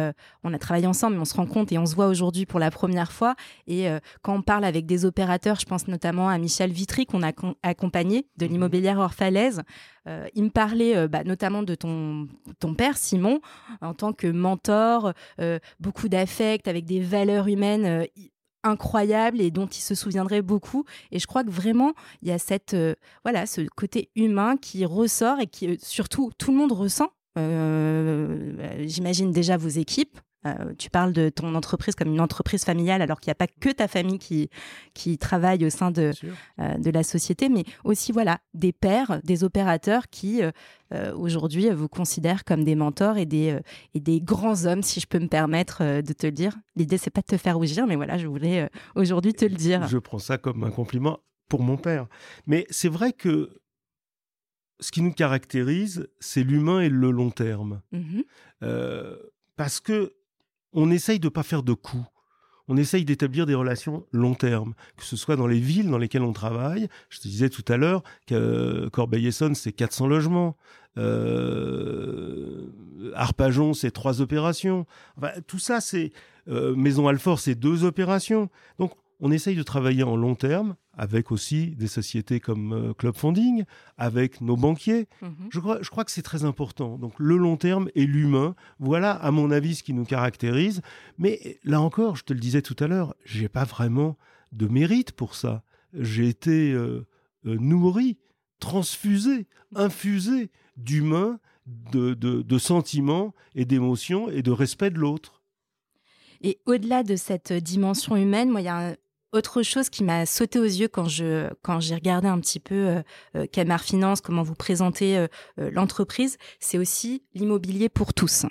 on 0.43 0.53
a 0.53 0.57
travaillé 0.57 0.87
ensemble, 0.87 1.15
mais 1.15 1.21
on 1.21 1.25
se 1.25 1.35
rencontre 1.35 1.73
et 1.73 1.77
on 1.77 1.85
se 1.85 1.95
voit 1.95 2.07
aujourd'hui 2.07 2.45
pour 2.45 2.59
la 2.59 2.71
première 2.71 3.11
fois. 3.11 3.35
Et 3.67 3.87
quand 4.21 4.35
on 4.35 4.41
parle 4.41 4.65
avec 4.65 4.85
des 4.85 5.05
opérateurs, 5.05 5.59
je 5.59 5.65
pense 5.65 5.87
notamment 5.87 6.29
à 6.29 6.37
Michel 6.37 6.71
Vitry, 6.71 7.05
qu'on 7.05 7.23
a 7.23 7.31
accompagné 7.63 8.27
de 8.37 8.45
mhm. 8.45 8.51
l'immobilier 8.51 8.95
Orphalaise. 8.95 9.61
Euh, 10.07 10.27
il 10.35 10.43
me 10.43 10.49
parlait 10.49 10.95
euh, 10.95 11.07
bah, 11.07 11.23
notamment 11.23 11.63
de 11.63 11.75
ton, 11.75 12.27
ton 12.59 12.75
père, 12.75 12.97
Simon, 12.97 13.39
en 13.81 13.93
tant 13.93 14.13
que 14.13 14.27
mentor, 14.27 15.13
euh, 15.39 15.59
beaucoup 15.79 16.09
d'affect, 16.09 16.67
avec 16.67 16.85
des 16.85 16.99
valeurs 16.99 17.47
humaines 17.47 18.05
incroyables 18.65 19.39
et 19.39 19.51
dont 19.51 19.67
il 19.67 19.81
se 19.81 19.95
souviendrait 19.95 20.41
beaucoup. 20.41 20.83
Et 21.11 21.19
je 21.19 21.27
crois 21.27 21.43
que 21.43 21.51
vraiment, 21.51 21.93
il 22.21 22.27
y 22.27 22.31
a 22.31 22.39
cette, 22.39 22.75
voilà, 23.23 23.45
ce 23.45 23.61
côté 23.75 24.09
humain 24.15 24.57
qui 24.57 24.85
ressort 24.85 25.39
et 25.39 25.47
qui, 25.47 25.77
surtout, 25.81 26.31
tout 26.37 26.51
le 26.51 26.57
monde 26.57 26.71
ressent. 26.71 27.09
J'imagine 27.37 29.31
déjà 29.31 29.57
vos 29.57 29.67
équipes, 29.67 30.19
euh, 30.45 30.73
tu 30.77 30.89
parles 30.89 31.13
de 31.13 31.29
ton 31.29 31.55
entreprise 31.55 31.95
comme 31.95 32.09
une 32.09 32.21
entreprise 32.21 32.63
familiale, 32.63 33.01
alors 33.01 33.19
qu'il 33.19 33.29
n'y 33.29 33.33
a 33.33 33.35
pas 33.35 33.47
que 33.47 33.69
ta 33.69 33.87
famille 33.87 34.19
qui, 34.19 34.49
qui 34.93 35.17
travaille 35.17 35.65
au 35.65 35.69
sein 35.69 35.91
de, 35.91 36.11
euh, 36.59 36.77
de 36.77 36.89
la 36.91 37.03
société, 37.03 37.49
mais 37.49 37.63
aussi 37.83 38.11
voilà 38.11 38.39
des 38.53 38.71
pères, 38.71 39.21
des 39.23 39.43
opérateurs 39.43 40.09
qui 40.09 40.41
euh, 40.43 41.13
aujourd'hui 41.15 41.69
vous 41.69 41.87
considèrent 41.87 42.43
comme 42.43 42.63
des 42.63 42.75
mentors 42.75 43.17
et 43.17 43.25
des, 43.25 43.59
et 43.93 43.99
des 43.99 44.21
grands 44.21 44.65
hommes, 44.65 44.83
si 44.83 44.99
je 44.99 45.07
peux 45.07 45.19
me 45.19 45.27
permettre 45.27 46.01
de 46.01 46.13
te 46.13 46.27
le 46.27 46.31
dire. 46.31 46.55
L'idée, 46.75 46.97
c'est 46.97 47.09
pas 47.09 47.21
de 47.21 47.27
te 47.27 47.37
faire 47.37 47.57
rougir, 47.57 47.87
mais 47.87 47.95
voilà, 47.95 48.17
je 48.17 48.27
voulais 48.27 48.69
aujourd'hui 48.95 49.33
te 49.33 49.45
le 49.45 49.55
dire. 49.55 49.87
Je 49.87 49.97
prends 49.97 50.19
ça 50.19 50.37
comme 50.37 50.63
un 50.63 50.71
compliment 50.71 51.19
pour 51.49 51.61
mon 51.61 51.77
père. 51.77 52.07
Mais 52.45 52.65
c'est 52.69 52.89
vrai 52.89 53.13
que 53.13 53.61
ce 54.79 54.91
qui 54.91 55.01
nous 55.01 55.13
caractérise, 55.13 56.07
c'est 56.19 56.43
l'humain 56.43 56.81
et 56.81 56.89
le 56.89 57.11
long 57.11 57.31
terme. 57.31 57.81
Mmh 57.91 58.21
parce 59.55 59.79
que 59.79 60.13
on 60.75 60.91
essaye 60.91 61.19
de 61.19 61.25
ne 61.25 61.29
pas 61.29 61.43
faire 61.43 61.63
de 61.63 61.73
coups. 61.73 62.05
On 62.67 62.77
essaye 62.77 63.05
d'établir 63.05 63.45
des 63.45 63.53
relations 63.53 64.05
long 64.11 64.33
terme, 64.33 64.73
que 64.97 65.03
ce 65.03 65.15
soit 65.15 65.35
dans 65.35 65.47
les 65.47 65.59
villes 65.59 65.89
dans 65.89 65.99
lesquelles 65.99 66.23
on 66.23 66.33
travaille. 66.33 66.87
Je 67.09 67.19
te 67.19 67.27
disais 67.27 67.49
tout 67.49 67.65
à 67.67 67.77
l'heure 67.77 68.03
que 68.27 68.89
Corbeil-Essonne, 68.89 69.55
c'est 69.55 69.71
400 69.71 70.07
logements. 70.07 70.57
Euh, 70.97 72.71
Arpajon, 73.13 73.73
c'est 73.73 73.91
trois 73.91 74.21
opérations. 74.21 74.85
tout 75.47 75.59
ça, 75.59 75.79
c'est 75.79 76.11
euh, 76.47 76.75
Maison 76.75 77.07
Alfort, 77.07 77.39
c'est 77.39 77.55
deux 77.55 77.83
opérations. 77.83 78.49
Donc, 78.79 78.93
on 79.19 79.31
essaye 79.31 79.55
de 79.55 79.63
travailler 79.63 80.03
en 80.03 80.15
long 80.15 80.35
terme 80.35 80.75
avec 80.97 81.31
aussi 81.31 81.75
des 81.75 81.87
sociétés 81.87 82.39
comme 82.39 82.73
euh, 82.73 82.93
Club 82.93 83.15
Funding, 83.15 83.65
avec 83.97 84.41
nos 84.41 84.55
banquiers. 84.55 85.07
Mhm. 85.21 85.49
Je, 85.49 85.59
crois, 85.59 85.79
je 85.81 85.89
crois 85.89 86.05
que 86.05 86.11
c'est 86.11 86.21
très 86.21 86.45
important. 86.45 86.97
Donc 86.97 87.13
le 87.17 87.37
long 87.37 87.57
terme 87.57 87.89
et 87.95 88.05
l'humain, 88.05 88.55
voilà 88.79 89.11
à 89.11 89.31
mon 89.31 89.51
avis 89.51 89.75
ce 89.75 89.83
qui 89.83 89.93
nous 89.93 90.05
caractérise. 90.05 90.81
Mais 91.17 91.59
là 91.63 91.81
encore, 91.81 92.15
je 92.15 92.23
te 92.23 92.33
le 92.33 92.39
disais 92.39 92.61
tout 92.61 92.75
à 92.79 92.87
l'heure, 92.87 93.15
j'ai 93.25 93.49
pas 93.49 93.65
vraiment 93.65 94.17
de 94.51 94.67
mérite 94.67 95.11
pour 95.11 95.35
ça. 95.35 95.63
J'ai 95.93 96.27
été 96.27 96.71
euh, 96.71 97.05
euh, 97.45 97.57
nourri, 97.59 98.17
transfusé, 98.59 99.47
infusé 99.75 100.49
d'humain, 100.77 101.39
de, 101.91 102.13
de 102.13 102.57
sentiments 102.59 103.33
et 103.55 103.65
d'émotions 103.65 104.29
et 104.29 104.43
de 104.43 104.51
respect 104.51 104.91
de 104.91 104.99
l'autre. 104.99 105.41
Et 106.41 106.59
au-delà 106.67 107.01
de 107.01 107.15
cette 107.15 107.51
dimension 107.51 108.15
humaine, 108.15 108.51
moi, 108.51 108.61
il 108.61 108.65
y 108.65 108.69
a 108.69 108.95
autre 109.35 109.63
chose 109.63 109.89
qui 109.89 110.03
m'a 110.03 110.25
sauté 110.25 110.59
aux 110.59 110.63
yeux 110.63 110.87
quand 110.87 111.07
je 111.07 111.49
quand 111.61 111.79
j'ai 111.79 111.95
regardé 111.95 112.27
un 112.27 112.39
petit 112.39 112.59
peu 112.59 112.75
euh, 112.75 113.01
euh 113.35 113.45
Camar 113.45 113.81
Finance, 113.81 114.21
comment 114.21 114.43
vous 114.43 114.55
présentez 114.55 115.17
euh, 115.17 115.27
l'entreprise, 115.57 116.37
c'est 116.59 116.77
aussi 116.77 117.23
l'immobilier 117.33 117.89
pour 117.89 118.13
tous. 118.13 118.45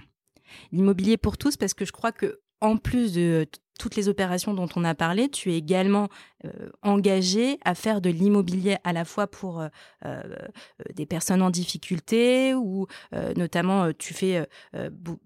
L'immobilier 0.72 1.16
pour 1.16 1.38
tous 1.38 1.56
parce 1.56 1.74
que 1.74 1.84
je 1.84 1.92
crois 1.92 2.12
que 2.12 2.40
en 2.60 2.76
plus 2.76 3.12
de 3.12 3.46
toutes 3.78 3.96
les 3.96 4.08
opérations 4.08 4.54
dont 4.54 4.68
on 4.76 4.84
a 4.84 4.94
parlé, 4.94 5.28
tu 5.28 5.52
es 5.52 5.58
également 5.58 6.08
engagé 6.82 7.58
à 7.64 7.74
faire 7.74 8.00
de 8.00 8.08
l'immobilier 8.08 8.76
à 8.84 8.92
la 8.92 9.04
fois 9.04 9.26
pour 9.26 9.64
des 10.94 11.06
personnes 11.06 11.42
en 11.42 11.50
difficulté 11.50 12.54
ou 12.54 12.86
notamment 13.36 13.92
tu 13.92 14.14
fais, 14.14 14.48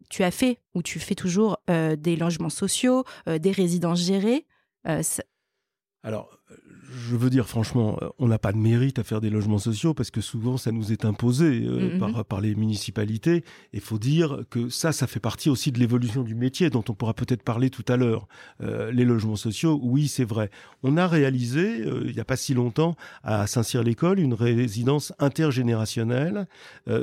tu 0.08 0.24
as 0.24 0.30
fait 0.30 0.60
ou 0.74 0.82
tu 0.82 0.98
fais 0.98 1.14
toujours 1.14 1.58
des 1.68 2.16
logements 2.16 2.48
sociaux, 2.48 3.04
des 3.26 3.52
résidences 3.52 4.00
gérées. 4.00 4.46
Alors, 6.08 6.38
je 6.90 7.16
veux 7.16 7.30
dire 7.30 7.46
franchement, 7.48 7.98
euh, 8.02 8.08
on 8.18 8.28
n'a 8.28 8.38
pas 8.38 8.52
de 8.52 8.58
mérite 8.58 8.98
à 8.98 9.04
faire 9.04 9.20
des 9.20 9.30
logements 9.30 9.58
sociaux 9.58 9.94
parce 9.94 10.10
que 10.10 10.20
souvent 10.20 10.56
ça 10.56 10.72
nous 10.72 10.92
est 10.92 11.04
imposé 11.04 11.46
euh, 11.46 11.96
mm-hmm. 11.96 11.98
par, 11.98 12.24
par 12.24 12.40
les 12.40 12.54
municipalités. 12.54 13.44
Il 13.72 13.80
faut 13.80 13.98
dire 13.98 14.44
que 14.50 14.68
ça, 14.68 14.92
ça 14.92 15.06
fait 15.06 15.20
partie 15.20 15.50
aussi 15.50 15.72
de 15.72 15.78
l'évolution 15.78 16.22
du 16.22 16.34
métier 16.34 16.70
dont 16.70 16.84
on 16.88 16.94
pourra 16.94 17.14
peut-être 17.14 17.42
parler 17.42 17.70
tout 17.70 17.84
à 17.88 17.96
l'heure. 17.96 18.26
Euh, 18.62 18.90
les 18.90 19.04
logements 19.04 19.36
sociaux, 19.36 19.78
oui, 19.82 20.08
c'est 20.08 20.24
vrai. 20.24 20.50
On 20.82 20.96
a 20.96 21.06
réalisé, 21.06 21.84
il 22.06 22.12
n'y 22.12 22.20
a 22.20 22.24
pas 22.24 22.36
si 22.36 22.54
longtemps, 22.54 22.96
à 23.22 23.46
Saint-Cyr-l'École, 23.46 24.20
une 24.20 24.34
résidence 24.34 25.12
intergénérationnelle. 25.18 26.46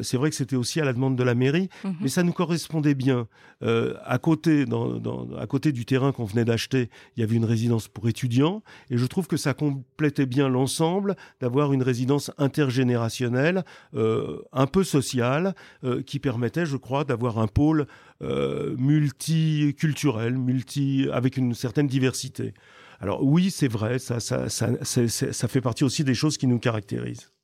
c'est 0.01 0.17
vrai 0.17 0.29
que 0.29 0.35
c'était 0.35 0.55
aussi 0.55 0.79
à 0.79 0.85
la 0.85 0.93
demande 0.93 1.15
de 1.15 1.23
la 1.23 1.35
mairie, 1.35 1.69
mm-hmm. 1.83 1.95
mais 2.01 2.07
ça 2.07 2.23
nous 2.23 2.33
correspondait 2.33 2.95
bien. 2.95 3.27
à, 3.61 4.17
côté, 4.19 4.65
dans, 4.65 4.99
à 5.37 5.47
côté 5.47 5.71
du 5.71 5.85
terrain 5.85 6.11
qu'on 6.11 6.25
venait 6.25 6.45
d'acheter, 6.45 6.89
il 7.15 7.21
y 7.21 7.23
avait 7.23 7.35
une 7.35 7.45
résidence 7.45 7.87
pour 7.87 8.07
étudiants 8.07 8.63
et 8.89 8.97
je 8.97 9.05
trouve 9.05 9.27
que 9.27 9.37
ça 9.37 9.53
complétait 9.75 10.25
bien 10.25 10.49
l'ensemble 10.49 11.15
d'avoir 11.39 11.73
une 11.73 11.83
résidence 11.83 12.31
intergénérationnelle, 12.37 13.63
euh, 13.93 14.41
un 14.51 14.67
peu 14.67 14.83
sociale, 14.83 15.55
euh, 15.83 16.01
qui 16.01 16.19
permettait, 16.19 16.65
je 16.65 16.77
crois, 16.77 17.03
d'avoir 17.03 17.39
un 17.39 17.47
pôle 17.47 17.87
euh, 18.21 18.75
multiculturel, 18.77 20.37
multi, 20.37 21.07
avec 21.11 21.37
une 21.37 21.53
certaine 21.53 21.87
diversité. 21.87 22.53
Alors 22.99 23.23
oui, 23.23 23.51
c'est 23.51 23.67
vrai, 23.67 23.99
ça, 23.99 24.19
ça, 24.19 25.47
fait 25.47 25.61
partie 25.61 25.83
aussi 25.83 26.03
des 26.03 26.13
choses 26.13 26.37
qui 26.37 26.47
nous 26.47 26.59
caractérisent. 26.59 27.34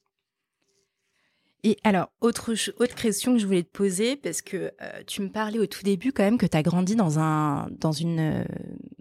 Et 1.63 1.77
alors, 1.83 2.11
autre, 2.21 2.53
autre 2.79 2.95
question 2.95 3.33
que 3.33 3.39
je 3.39 3.45
voulais 3.45 3.61
te 3.61 3.69
poser, 3.69 4.15
parce 4.15 4.41
que 4.41 4.71
euh, 4.81 5.03
tu 5.05 5.21
me 5.21 5.29
parlais 5.29 5.59
au 5.59 5.67
tout 5.67 5.83
début 5.83 6.11
quand 6.11 6.23
même 6.23 6.39
que 6.39 6.47
tu 6.47 6.57
as 6.57 6.63
grandi 6.63 6.95
dans, 6.95 7.19
un, 7.19 7.67
dans, 7.79 7.91
une, 7.91 8.19
euh, 8.19 8.43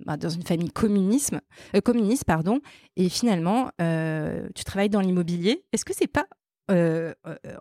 bah, 0.04 0.18
dans 0.18 0.28
une 0.28 0.42
famille 0.42 0.68
euh, 0.68 1.80
communiste, 1.80 2.24
pardon, 2.26 2.60
et 2.96 3.08
finalement, 3.08 3.70
tu 3.78 4.64
travailles 4.64 4.90
dans 4.90 5.00
l'immobilier. 5.00 5.64
Est-ce 5.72 5.84
que 5.86 5.94
c'est 5.96 6.06
pas 6.06 6.26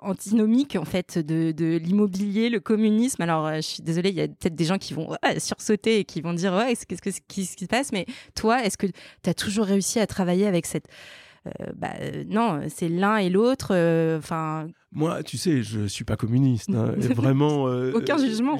antinomique 0.03 0.75
en 0.75 0.85
fait 0.85 1.17
de, 1.17 1.51
de 1.51 1.77
l'immobilier, 1.77 2.49
le 2.49 2.59
communisme? 2.59 3.21
Alors, 3.23 3.55
je 3.55 3.62
suis 3.62 3.81
désolée, 3.81 4.09
il 4.09 4.15
y 4.15 4.21
a 4.21 4.27
peut-être 4.27 4.55
des 4.55 4.65
gens 4.65 4.77
qui 4.77 4.93
vont 4.93 5.15
sursauter 5.38 5.99
et 5.99 6.03
qui 6.03 6.21
vont 6.21 6.33
dire 6.33 6.53
ouais, 6.53 6.75
qu'est-ce, 6.75 7.21
qui, 7.27 7.45
ce 7.45 7.55
qui 7.55 7.63
se 7.63 7.69
passe? 7.69 7.91
Mais 7.93 8.05
toi, 8.35 8.63
est-ce 8.63 8.77
que 8.77 8.85
tu 8.85 9.29
as 9.29 9.33
toujours 9.33 9.65
réussi 9.65 9.99
à 9.99 10.05
travailler 10.07 10.45
avec 10.45 10.65
cette 10.65 10.88
bah, 11.75 11.93
non, 12.28 12.62
c'est 12.67 12.89
l'un 12.89 13.17
et 13.17 13.30
l'autre. 13.30 13.73
Enfin. 14.17 14.67
moi, 14.91 15.23
tu 15.23 15.38
sais, 15.38 15.63
je 15.63 15.88
suis 15.88 16.04
pas 16.04 16.15
communiste. 16.15 16.69
Hein, 16.69 16.93
vraiment. 17.15 17.65
Aucun 17.93 18.17
jugement. 18.17 18.58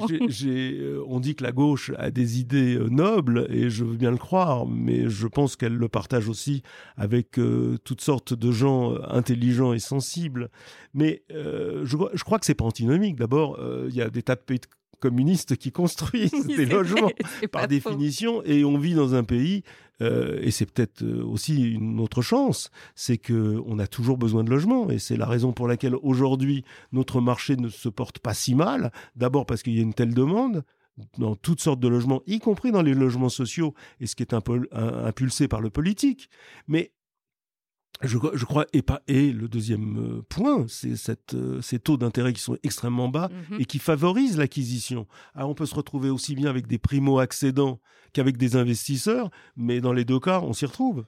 on 1.06 1.20
dit 1.20 1.34
que 1.34 1.42
la 1.42 1.52
gauche 1.52 1.92
a 1.98 2.10
des 2.10 2.40
idées 2.40 2.78
nobles 2.90 3.46
et 3.50 3.70
je 3.70 3.84
veux 3.84 3.96
bien 3.96 4.10
le 4.10 4.16
croire, 4.16 4.66
mais 4.66 5.08
je 5.08 5.26
pense 5.26 5.56
qu'elle 5.56 5.76
le 5.76 5.88
partage 5.88 6.28
aussi 6.28 6.62
avec 6.96 7.38
toutes 7.84 8.00
sortes 8.00 8.34
de 8.34 8.50
gens 8.52 8.94
intelligents 9.08 9.72
et 9.72 9.78
sensibles. 9.78 10.50
Mais 10.94 11.22
je, 11.28 11.84
je, 11.84 12.24
crois 12.24 12.38
que 12.38 12.46
c'est 12.46 12.54
pas 12.54 12.64
antinomique. 12.64 13.16
D'abord, 13.16 13.58
il 13.88 13.94
y 13.94 14.02
a 14.02 14.10
des 14.10 14.22
tas 14.22 14.36
de 14.36 14.40
pays 14.40 14.60
communistes 15.00 15.56
qui 15.56 15.72
construisent 15.72 16.46
des 16.56 16.66
logements 16.66 17.10
par 17.50 17.66
définition, 17.66 18.42
et 18.44 18.64
on 18.64 18.78
vit 18.78 18.94
dans 18.94 19.14
un 19.14 19.24
pays, 19.24 19.64
euh, 20.00 20.38
et 20.42 20.50
c'est 20.50 20.66
peut-être 20.66 21.02
euh, 21.02 21.24
aussi 21.24 21.72
une 21.72 22.00
autre 22.00 22.22
chance, 22.22 22.70
c'est 22.94 23.18
que 23.18 23.62
on 23.66 23.78
a 23.78 23.86
toujours 23.86 24.18
besoin 24.18 24.44
de 24.44 24.50
logements, 24.50 24.90
et 24.90 24.98
c'est 24.98 25.16
la 25.16 25.26
raison 25.26 25.52
pour 25.52 25.68
laquelle 25.68 25.94
aujourd'hui 26.02 26.64
notre 26.92 27.20
marché 27.20 27.56
ne 27.56 27.68
se 27.68 27.88
porte 27.88 28.18
pas 28.18 28.34
si 28.34 28.54
mal. 28.54 28.92
D'abord 29.16 29.46
parce 29.46 29.62
qu'il 29.62 29.74
y 29.74 29.78
a 29.78 29.82
une 29.82 29.94
telle 29.94 30.14
demande 30.14 30.62
dans 31.16 31.34
toutes 31.34 31.60
sortes 31.60 31.80
de 31.80 31.88
logements, 31.88 32.22
y 32.26 32.40
compris 32.40 32.72
dans 32.72 32.82
les 32.82 32.94
logements 32.94 33.30
sociaux, 33.30 33.74
et 34.00 34.06
ce 34.06 34.14
qui 34.14 34.22
est 34.22 34.34
un 34.34 34.40
peu 34.40 34.68
impulsé 34.72 35.48
par 35.48 35.62
le 35.62 35.70
politique. 35.70 36.28
Mais 36.68 36.92
je, 38.02 38.18
je, 38.34 38.44
crois, 38.44 38.66
et, 38.72 38.82
pas, 38.82 39.02
et 39.08 39.32
le 39.32 39.48
deuxième 39.48 39.98
euh, 39.98 40.22
point, 40.28 40.64
c'est 40.68 40.96
cette, 40.96 41.34
euh, 41.34 41.60
ces 41.60 41.78
taux 41.78 41.96
d'intérêt 41.96 42.32
qui 42.32 42.40
sont 42.40 42.56
extrêmement 42.62 43.08
bas 43.08 43.28
mhm. 43.50 43.60
et 43.60 43.64
qui 43.64 43.78
favorisent 43.78 44.38
l'acquisition. 44.38 45.06
Alors 45.34 45.50
on 45.50 45.54
peut 45.54 45.66
se 45.66 45.74
retrouver 45.74 46.08
aussi 46.08 46.34
bien 46.34 46.48
avec 46.48 46.66
des 46.66 46.78
primo-accédants 46.78 47.80
qu'avec 48.12 48.36
des 48.36 48.56
investisseurs, 48.56 49.30
mais 49.56 49.80
dans 49.80 49.92
les 49.92 50.04
deux 50.04 50.20
cas, 50.20 50.40
on 50.40 50.52
s'y 50.52 50.66
retrouve. 50.66 51.04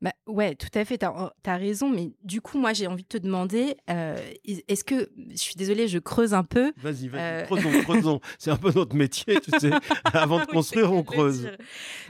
Bah, 0.00 0.12
ouais, 0.28 0.54
tout 0.54 0.68
à 0.74 0.84
fait, 0.84 0.98
tu 0.98 1.06
as, 1.06 1.56
raison. 1.56 1.88
Mais 1.88 2.12
du 2.22 2.40
coup, 2.40 2.58
moi, 2.58 2.72
j'ai 2.72 2.86
envie 2.86 3.02
de 3.02 3.08
te 3.08 3.18
demander, 3.18 3.76
euh, 3.90 4.16
est-ce 4.46 4.84
que, 4.84 5.10
je 5.30 5.36
suis 5.36 5.56
désolée, 5.56 5.88
je 5.88 5.98
creuse 5.98 6.34
un 6.34 6.44
peu. 6.44 6.72
Vas-y, 6.76 7.08
vas-y, 7.08 7.20
euh, 7.20 7.42
creusons, 7.42 7.82
creusons. 7.82 8.20
C'est 8.38 8.52
un 8.52 8.56
peu 8.56 8.70
notre 8.72 8.94
métier, 8.94 9.40
tu 9.40 9.50
sais. 9.58 9.70
Avant 10.04 10.38
de 10.38 10.44
construire, 10.44 10.92
on 10.92 11.02
creuse. 11.02 11.50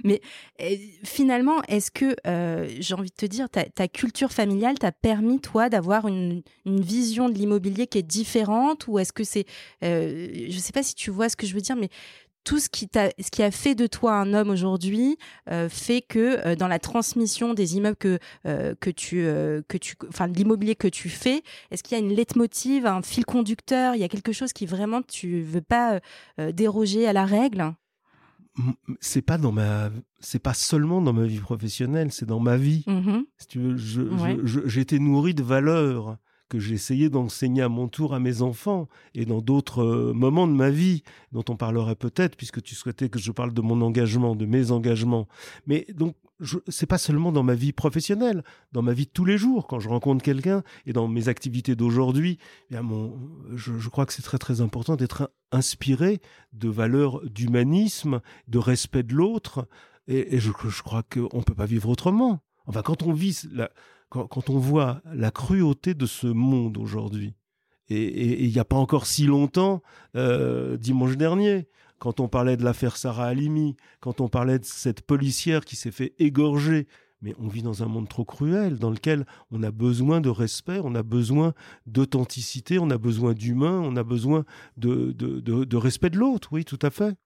Mais 0.04 0.20
finalement, 1.02 1.62
est-ce 1.68 1.90
que, 1.90 2.14
euh, 2.26 2.68
j'ai 2.78 2.92
envie 2.92 3.10
de 3.10 3.14
te 3.14 3.26
dire, 3.26 3.48
ta, 3.48 3.64
ta 3.64 3.88
culture 3.88 4.32
familiale 4.32 4.78
t'a 4.78 4.92
permis, 4.92 5.40
toi, 5.40 5.70
d'avoir 5.70 6.08
une, 6.08 6.42
une, 6.66 6.80
vision 6.82 7.30
de 7.30 7.34
l'immobilier 7.34 7.86
qui 7.86 7.98
est 7.98 8.02
différente 8.02 8.86
Ou 8.86 8.98
est-ce 8.98 9.14
que 9.14 9.24
c'est, 9.24 9.46
je 9.80 10.54
ne 10.54 10.60
sais 10.60 10.72
pas 10.72 10.82
si 10.82 10.94
tu 10.94 11.10
vois 11.10 11.30
ce 11.30 11.36
que 11.36 11.46
je 11.46 11.54
veux 11.54 11.62
dire, 11.62 11.76
mais 11.76 11.88
tout 12.48 12.60
ce 12.60 12.70
qui, 12.70 12.88
a, 12.94 13.10
ce 13.20 13.30
qui 13.30 13.42
a 13.42 13.50
fait 13.50 13.74
de 13.74 13.86
toi 13.86 14.14
un 14.14 14.32
homme 14.32 14.48
aujourd'hui 14.48 15.18
euh, 15.50 15.68
fait 15.68 16.00
que 16.00 16.46
euh, 16.46 16.56
dans 16.56 16.66
la 16.66 16.78
transmission 16.78 17.52
des 17.52 17.76
immeubles 17.76 17.98
que, 17.98 18.18
euh, 18.46 18.74
que 18.80 18.88
tu, 18.88 19.16
que 19.68 19.76
tu, 19.76 19.96
enfin, 20.08 20.28
l'immobilier 20.28 20.74
que 20.74 20.88
tu 20.88 21.10
fais, 21.10 21.42
est-ce 21.70 21.82
qu'il 21.82 21.98
y 21.98 22.00
a 22.00 22.02
une 22.02 22.14
leitmotiv, 22.14 22.86
un 22.86 23.02
fil 23.02 23.26
conducteur, 23.26 23.96
il 23.96 24.00
y 24.00 24.04
a 24.04 24.08
quelque 24.08 24.32
chose 24.32 24.54
qui 24.54 24.64
vraiment 24.64 25.02
tu 25.02 25.42
veux 25.42 25.60
pas 25.60 26.00
déroger 26.54 27.06
à 27.06 27.12
la 27.12 27.26
règle? 27.26 27.74
C'est 29.00 29.20
pas 29.20 29.36
dans 29.36 29.52
ma 29.52 29.90
c'est 30.18 30.38
pas 30.38 30.54
seulement 30.54 31.02
dans 31.02 31.12
ma 31.12 31.26
vie 31.26 31.40
professionnelle 31.40 32.10
c'est 32.12 32.26
dans 32.26 32.40
ma 32.40 32.56
vie. 32.56 32.82
Mmh 32.86 33.24
si 33.36 33.46
tu 33.46 33.58
veux 33.58 33.76
j'ai 34.66 34.80
été 34.80 34.98
nourri 34.98 35.34
de 35.34 35.42
valeurs 35.42 36.16
que 36.48 36.58
j'ai 36.58 36.74
essayé 36.74 37.10
d'enseigner 37.10 37.62
à 37.62 37.68
mon 37.68 37.88
tour 37.88 38.14
à 38.14 38.20
mes 38.20 38.42
enfants 38.42 38.88
et 39.14 39.24
dans 39.24 39.40
d'autres 39.40 39.82
euh, 39.82 40.12
moments 40.12 40.46
de 40.46 40.52
ma 40.52 40.70
vie 40.70 41.02
dont 41.32 41.44
on 41.48 41.56
parlerait 41.56 41.96
peut-être 41.96 42.36
puisque 42.36 42.62
tu 42.62 42.74
souhaitais 42.74 43.08
que 43.08 43.18
je 43.18 43.32
parle 43.32 43.52
de 43.52 43.60
mon 43.60 43.80
engagement, 43.80 44.34
de 44.34 44.46
mes 44.46 44.70
engagements. 44.70 45.28
Mais 45.66 45.86
donc 45.94 46.14
c'est 46.68 46.86
pas 46.86 46.98
seulement 46.98 47.32
dans 47.32 47.42
ma 47.42 47.54
vie 47.54 47.72
professionnelle, 47.72 48.44
dans 48.72 48.82
ma 48.82 48.92
vie 48.92 49.06
de 49.06 49.10
tous 49.10 49.24
les 49.24 49.38
jours, 49.38 49.66
quand 49.66 49.80
je 49.80 49.88
rencontre 49.88 50.22
quelqu'un 50.22 50.62
et 50.86 50.92
dans 50.92 51.08
mes 51.08 51.28
activités 51.28 51.74
d'aujourd'hui, 51.74 52.38
eh 52.70 52.76
je, 53.54 53.76
je, 53.76 53.88
crois 53.88 54.06
que 54.06 54.12
c'est 54.12 54.22
très 54.22 54.38
très 54.38 54.60
important 54.60 54.94
d'être 54.94 55.32
inspiré 55.50 56.20
de 56.52 56.68
valeurs 56.68 57.20
d'humanisme, 57.28 58.20
de 58.46 58.58
respect 58.58 59.02
de 59.02 59.14
l'autre, 59.14 59.66
et, 60.06 60.38
je, 60.38 60.50
crois 60.82 61.02
qu'on 61.02 61.42
peut 61.42 61.54
pas 61.54 61.66
vivre 61.66 61.88
autrement. 61.88 62.40
Enfin, 62.66 62.82
quand 62.82 63.02
on 63.02 63.12
vit 63.12 63.42
quand, 64.08 64.50
on 64.50 64.58
voit 64.58 65.02
la 65.12 65.30
cruauté 65.30 65.94
de 65.94 66.06
ce 66.06 66.26
monde 66.26 66.78
aujourd'hui, 66.78 67.34
et 67.90 68.44
il 68.44 68.50
n'y 68.50 68.58
a 68.58 68.64
pas 68.64 68.76
encore 68.76 69.06
si 69.06 69.24
longtemps, 69.26 69.82
euh, 70.14 70.76
dimanche 70.76 71.16
dernier, 71.16 71.68
quand 71.98 72.20
on 72.20 72.28
parlait 72.28 72.56
de 72.56 72.64
l'affaire 72.64 72.96
Sarah 72.96 73.26
Halimi, 73.26 73.76
quand 74.00 74.20
on 74.20 74.28
parlait 74.28 74.58
de 74.58 74.64
cette 74.64 75.02
policière 75.02 75.64
qui 75.64 75.74
s'est 75.74 75.90
fait 75.90 76.14
égorger, 76.18 76.86
mais 77.22 77.34
on 77.38 77.48
vit 77.48 77.62
dans 77.62 77.82
un 77.82 77.86
monde 77.86 78.08
trop 78.08 78.24
cruel, 78.24 78.78
dans 78.78 78.90
lequel 78.90 79.26
on 79.50 79.62
a 79.62 79.70
besoin 79.70 80.20
de 80.20 80.28
respect, 80.28 80.80
on 80.84 80.94
a 80.94 81.02
besoin 81.02 81.54
d'authenticité, 81.86 82.78
on 82.78 82.90
a 82.90 82.98
besoin 82.98 83.32
d'humain, 83.32 83.80
on 83.82 83.96
a 83.96 84.04
besoin 84.04 84.44
de, 84.76 85.12
de 85.12 85.76
respect 85.76 86.10
de 86.10 86.18
l'autre, 86.18 86.50
oui, 86.52 86.64
tout 86.64 86.78
à 86.82 86.90
fait. 86.90 87.16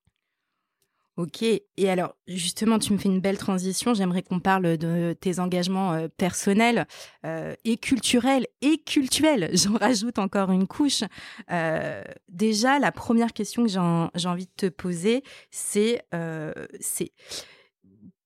Ok, 1.19 1.43
et 1.43 1.91
alors 1.91 2.17
justement, 2.27 2.79
tu 2.79 2.91
me 2.95 2.99
fais 2.99 3.11
une 3.11 3.21
belle 3.21 3.37
transition. 3.37 3.93
J'aimerais 3.93 4.23
qu'on 4.23 4.41
parle 4.41 4.79
de 4.79 5.15
tes 5.21 5.41
engagements 5.41 5.93
euh, 5.93 6.09
personnels 6.09 6.87
euh, 7.27 7.55
et 7.67 7.77
culturels 7.77 8.47
et 8.63 8.79
cultuels. 8.79 9.51
J'en 9.55 9.77
rajoute 9.77 10.19
encore 10.19 10.51
une 10.53 10.67
couche. 10.67 11.05
Euh, 11.51 12.03
déjà, 12.31 12.79
la 12.79 12.93
première 12.93 13.35
question 13.35 13.63
que 13.63 13.69
j'ai 13.69 14.29
envie 14.29 14.47
de 14.47 14.53
te 14.57 14.67
poser, 14.67 15.23
c'est 15.51 16.03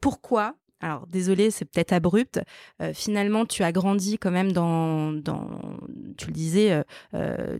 pourquoi 0.00 0.54
alors 0.80 1.06
désolé, 1.06 1.50
c'est 1.50 1.64
peut-être 1.64 1.92
abrupt. 1.92 2.38
finalement, 2.92 3.46
tu 3.46 3.62
as 3.62 3.72
grandi 3.72 4.18
quand 4.18 4.30
même 4.30 4.52
dans, 4.52 5.14
tu 6.18 6.26
le 6.26 6.32
disais, 6.32 6.84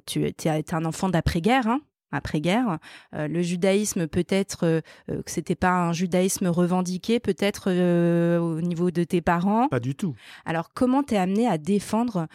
tu 0.05 0.23
es 0.23 0.75
un 0.75 0.85
enfant 0.85 1.09
d'après-guerre, 1.09 1.67
hein 1.67 1.81
après-guerre. 2.13 2.79
Euh, 3.15 3.29
le 3.29 3.43
judaïsme, 3.43 4.07
peut-être 4.07 4.65
euh, 4.65 4.81
euh, 5.11 5.23
que 5.23 5.31
c'était 5.31 5.55
pas 5.55 5.73
un 5.73 5.93
judaïsme 5.93 6.47
revendiqué, 6.49 7.21
peut-être 7.21 7.71
au 8.41 8.61
niveau 8.61 8.91
de 8.91 9.05
tes 9.05 9.21
parents. 9.21 9.69
Pas 9.69 9.81
du 9.81 9.95
tout. 9.95 10.15
Alors, 10.45 10.73
comment 10.73 11.03
t'es 11.03 11.17
amené 11.17 11.47
à 11.47 11.59
défendre 11.59 12.27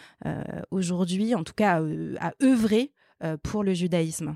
aujourd'hui, 0.72 1.36
en 1.36 1.44
tout 1.44 1.54
cas 1.54 1.82
à 2.20 2.34
œuvrer 2.44 2.92
pour 3.44 3.64
le 3.64 3.74
judaïsme? 3.74 4.36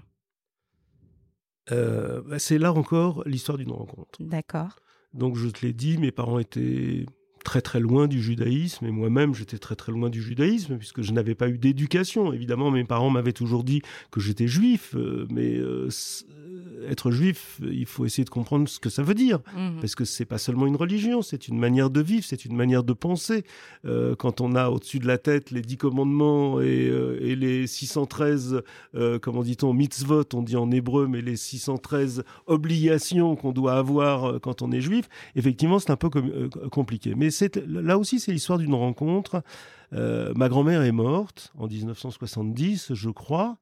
Bah, 1.70 2.40
C'est 2.40 2.58
là 2.58 2.74
encore 2.74 3.24
l'histoire 3.26 3.58
d'une 3.58 3.72
rencontre. 3.72 4.20
D'accord. 4.20 4.78
Donc, 5.14 5.36
je 5.38 5.48
te 5.50 5.66
l'ai 5.66 5.74
dit, 5.74 5.98
mes 5.98 6.12
parents 6.12 6.40
étaient 6.40 7.06
très 7.46 7.62
très 7.62 7.80
loin 7.80 8.08
du 8.08 8.22
judaïsme 8.22 8.86
et 8.86 8.92
moi-même 8.92 9.34
j'étais 9.34 9.60
très 9.60 9.76
très 9.76 9.92
loin 9.94 10.10
du 10.10 10.22
judaïsme 10.22 10.78
puisque 10.78 11.02
je 11.02 11.14
n'avais 11.14 11.36
pas 11.36 11.48
eu 11.48 11.58
d'éducation. 11.58 12.34
Évidemment, 12.34 12.72
mes 12.72 12.84
parents 12.84 13.10
m'avaient 13.10 13.32
toujours 13.32 13.64
dit 13.64 13.82
que 14.12 14.20
j'étais 14.20 14.48
juif, 14.48 14.96
euh, 14.96 15.28
mais 15.30 15.56
euh, 15.56 15.88
être 16.90 17.12
juif, 17.12 17.62
il 17.62 17.86
faut 17.86 18.06
essayer 18.06 18.26
de 18.26 18.30
comprendre 18.30 18.68
ce 18.68 18.80
que 18.80 18.90
ça 18.90 19.04
veut 19.04 19.14
dire 19.14 19.40
mmh. 19.56 19.80
parce 19.80 19.96
que 19.96 20.06
c'est 20.06 20.26
pas 20.26 20.38
seulement 20.38 20.68
une 20.68 20.76
religion, 20.76 21.22
c'est 21.22 21.48
une 21.48 21.58
manière 21.58 21.90
de 21.90 22.02
vivre, 22.02 22.26
c'est 22.26 22.46
une 22.46 22.56
manière 22.56 22.84
de 22.84 22.94
penser. 22.94 23.44
Euh, 23.86 24.16
quand 24.16 24.42
on 24.42 24.56
a 24.56 24.70
au-dessus 24.70 25.00
de 25.00 25.08
la 25.08 25.18
tête 25.18 25.52
les 25.52 25.62
dix 25.62 25.78
commandements 25.78 26.60
et, 26.62 26.92
et 27.22 27.36
les 27.36 27.68
613, 27.68 28.62
comment 29.22 29.44
dit-on, 29.44 29.74
mitzvot, 29.74 30.24
on 30.34 30.42
dit 30.42 30.56
en 30.56 30.72
hébreu, 30.72 31.08
mais 31.08 31.22
les 31.22 31.36
613 31.36 32.24
obligations 32.48 33.36
qu'on 33.36 33.52
doit 33.52 33.76
avoir 33.76 34.40
quand 34.42 34.62
on 34.62 34.72
est 34.72 34.82
juif, 34.82 35.08
effectivement, 35.36 35.80
c'est 35.80 35.92
un 35.92 35.96
peu 35.96 36.10
compliqué. 36.72 37.14
Mais 37.16 37.30
là 37.68 37.98
aussi, 37.98 38.20
c'est 38.20 38.32
l'histoire 38.32 38.60
d'une 38.60 38.74
rencontre. 38.74 39.44
Euh, 39.94 40.34
ma 40.36 40.50
grand-mère 40.50 40.82
est 40.82 40.92
morte 40.92 41.52
en 41.58 41.68
1970, 41.68 42.94
je 42.94 43.10
crois, 43.10 43.58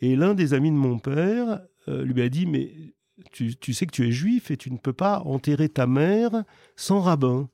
et 0.00 0.16
l'un 0.16 0.34
des 0.34 0.54
amis 0.54 0.70
de 0.70 0.76
mon 0.76 0.98
père 0.98 1.60
euh, 1.88 2.04
lui 2.04 2.22
a 2.22 2.28
dit 2.28 2.46
Mais 2.46 2.72
tu, 3.32 3.72
sais 3.72 3.86
que 3.86 3.92
tu 3.92 4.06
es 4.06 4.12
juif 4.12 4.50
et 4.50 4.56
tu 4.56 4.70
ne 4.70 4.78
peux 4.78 4.92
pas 4.92 5.20
enterrer 5.20 5.68
ta 5.68 5.86
mère 5.86 6.44
sans 6.76 7.00
rabbin. 7.00 7.48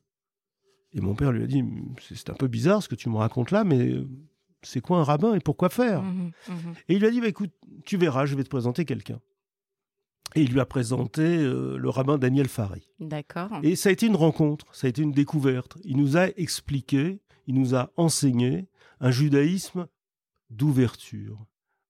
Et 0.92 1.00
mon 1.00 1.14
père 1.14 1.32
lui 1.32 1.42
a 1.42 1.46
dit 1.46 1.64
C'est 2.00 2.30
un 2.30 2.34
peu 2.34 2.48
bizarre 2.48 2.82
ce 2.82 2.88
que 2.88 2.94
tu 2.94 3.08
me 3.08 3.16
racontes 3.16 3.50
là, 3.50 3.64
mais 3.64 3.94
c'est 4.62 4.80
quoi 4.80 4.98
un 4.98 5.04
rabbin 5.04 5.34
et 5.34 5.40
pourquoi 5.40 5.68
faire? 5.68 6.02
Mmh 6.02 6.30
mmh 6.48 6.52
Et 6.88 6.94
il 6.94 7.00
lui 7.00 7.06
a 7.06 7.10
dit 7.10 7.20
bah, 7.20 7.28
Écoute, 7.28 7.52
tu 7.84 7.96
verras, 7.96 8.26
je 8.26 8.34
vais 8.34 8.44
te 8.44 8.48
présenter 8.48 8.84
quelqu'un. 8.84 9.20
Et 10.34 10.42
il 10.42 10.52
lui 10.52 10.60
a 10.60 10.66
présenté 10.66 11.22
euh, 11.22 11.76
le 11.76 11.88
rabbin 11.88 12.18
Daniel 12.18 12.48
Fari. 12.48 12.88
D'accord. 12.98 13.50
Et 13.62 13.76
ça 13.76 13.88
a 13.88 13.92
été 13.92 14.06
une 14.06 14.16
rencontre, 14.16 14.66
ça 14.72 14.86
a 14.86 14.90
été 14.90 15.02
une 15.02 15.12
découverte. 15.12 15.78
Il 15.84 15.96
nous 15.96 16.16
a 16.16 16.28
expliqué, 16.36 17.20
il 17.46 17.54
nous 17.54 17.74
a 17.74 17.90
enseigné 17.96 18.66
un 19.00 19.10
judaïsme 19.10 19.86
d'ouverture. 20.50 21.46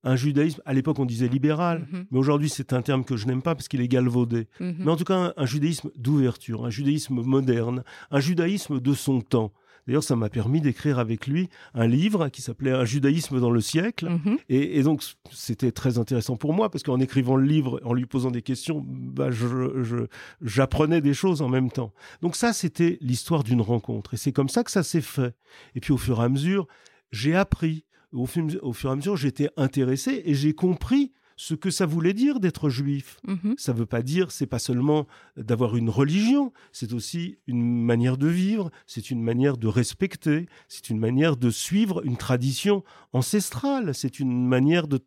Un 0.07 0.16
judaïsme, 0.16 0.61
à 0.66 0.74
l'époque 0.74 0.98
on 0.98 1.07
disait 1.07 1.28
libéral, 1.28 1.88
mhm. 1.90 2.07
mais 2.11 2.18
aujourd'hui 2.18 2.50
c'est 2.50 2.74
un 2.74 2.83
terme 2.83 3.04
que 3.04 3.16
je 3.16 3.26
n'aime 3.26 3.40
pas 3.40 3.54
parce 3.54 3.68
qu'il 3.68 3.80
est 3.80 3.88
galvaudé. 3.88 4.48
Mhm. 4.61 4.76
Mais 4.80 4.90
en 4.90 4.96
tout 4.96 5.04
cas, 5.04 5.33
un, 5.35 5.46
judaïsme 5.46 5.90
d'ouverture, 5.96 6.66
un 6.66 6.70
judaïsme 6.70 7.22
moderne, 7.22 7.85
un 8.11 8.20
judaïsme 8.20 8.80
de 8.80 8.92
son 8.92 9.22
temps. 9.22 9.52
D'ailleurs, 9.87 10.03
ça 10.03 10.16
m'a 10.16 10.29
permis 10.31 10.61
d'écrire 10.61 10.99
avec 10.99 11.27
lui 11.27 11.49
un 11.75 11.87
livre 11.87 12.29
qui 12.31 12.40
s'appelait 12.42 12.70
Un 12.73 12.85
judaïsme 12.85 13.40
dans 13.40 13.51
le 13.51 13.61
siècle. 13.61 14.09
Mhm. 14.09 14.38
Et, 14.49 14.79
et 14.79 14.83
donc, 14.83 15.03
c'était 15.31 15.73
très 15.73 15.99
intéressant 15.99 16.37
pour 16.37 16.53
moi 16.55 16.70
parce 16.70 16.83
qu'en 16.83 17.01
écrivant 17.01 17.37
le 17.37 17.44
livre, 17.47 17.81
en 17.85 17.92
lui 17.92 18.07
posant 18.07 18.31
des 18.31 18.42
questions, 18.42 18.83
bah, 18.87 19.31
je- 19.31 19.83
je- 19.83 20.07
j'apprenais 20.40 21.01
des 21.01 21.14
choses 21.14 21.42
en 21.42 21.49
même 21.49 21.70
temps. 21.70 21.92
Donc 22.23 22.35
ça, 22.37 22.53
c'était 22.53 22.99
l'histoire 23.01 23.44
d'une 23.44 23.61
rencontre. 23.61 24.14
Et 24.14 24.16
c'est 24.16 24.33
comme 24.33 24.49
ça 24.49 24.64
que 24.64 24.70
ça 24.70 24.83
s'est 24.83 25.01
fait. 25.01 25.35
Et 25.75 25.81
puis, 25.81 25.92
au 25.92 25.99
fur 25.99 26.20
et 26.20 26.25
à 26.25 26.29
mesure, 26.29 26.66
j'ai 27.12 27.35
appris. 27.35 27.85
Au 28.12 28.27
fur 28.27 28.44
et 28.47 28.92
à 28.92 28.97
mesure, 28.97 29.16
j'étais 29.16 29.51
intéressé 29.57 30.23
et 30.25 30.35
j'ai 30.35 30.55
compris 30.55 31.12
ce 31.37 31.55
que 31.55 31.70
ça 31.70 31.85
voulait 31.87 32.12
dire 32.14 32.38
d'être 32.40 32.68
juif. 32.68 33.18
Mhm. 33.27 33.55
Ça 33.59 33.73
veut 33.73 33.87
pas 33.87 34.03
dire, 34.03 34.31
c'est 34.31 34.47
pas 34.47 34.59
seulement 34.59 35.07
d'avoir 35.37 35.77
une 35.77 35.90
religion, 35.90 36.53
c'est 36.73 36.92
aussi 36.92 37.38
une 37.47 37.83
manière 37.85 38.16
de 38.16 38.29
vivre, 38.29 38.70
c'est 38.87 39.11
une 39.11 39.23
manière 39.23 39.57
de 39.57 39.66
respecter, 39.66 40.47
c'est 40.68 40.90
une 40.90 40.99
manière 40.99 41.37
de 41.37 41.51
suivre 41.51 42.05
une 42.05 42.16
tradition 42.16 42.85
ancestrale, 43.12 43.94
c'est 43.94 44.20
une 44.20 44.47
manière 44.47 44.87
de- 44.88 45.05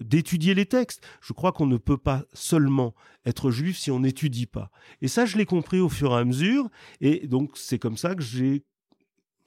d'étudier 0.00 0.54
les 0.54 0.66
textes. 0.66 1.02
Je 1.20 1.32
crois 1.32 1.52
qu'on 1.52 1.66
ne 1.66 1.76
peut 1.78 1.98
pas 1.98 2.24
seulement 2.32 2.94
être 3.24 3.50
juif 3.50 3.76
si 3.78 3.90
on 3.90 4.00
n'étudie 4.00 4.46
pas. 4.46 4.70
Et 5.02 5.08
ça, 5.08 5.26
je 5.26 5.36
l'ai 5.36 5.46
compris 5.46 5.80
au 5.80 5.88
fur 5.88 6.12
et 6.12 6.16
à 6.20 6.24
mesure, 6.24 6.68
et 7.00 7.26
donc 7.26 7.52
c'est 7.54 7.78
comme 7.78 7.96
ça 7.96 8.14
que 8.14 8.22
j'ai 8.22 8.64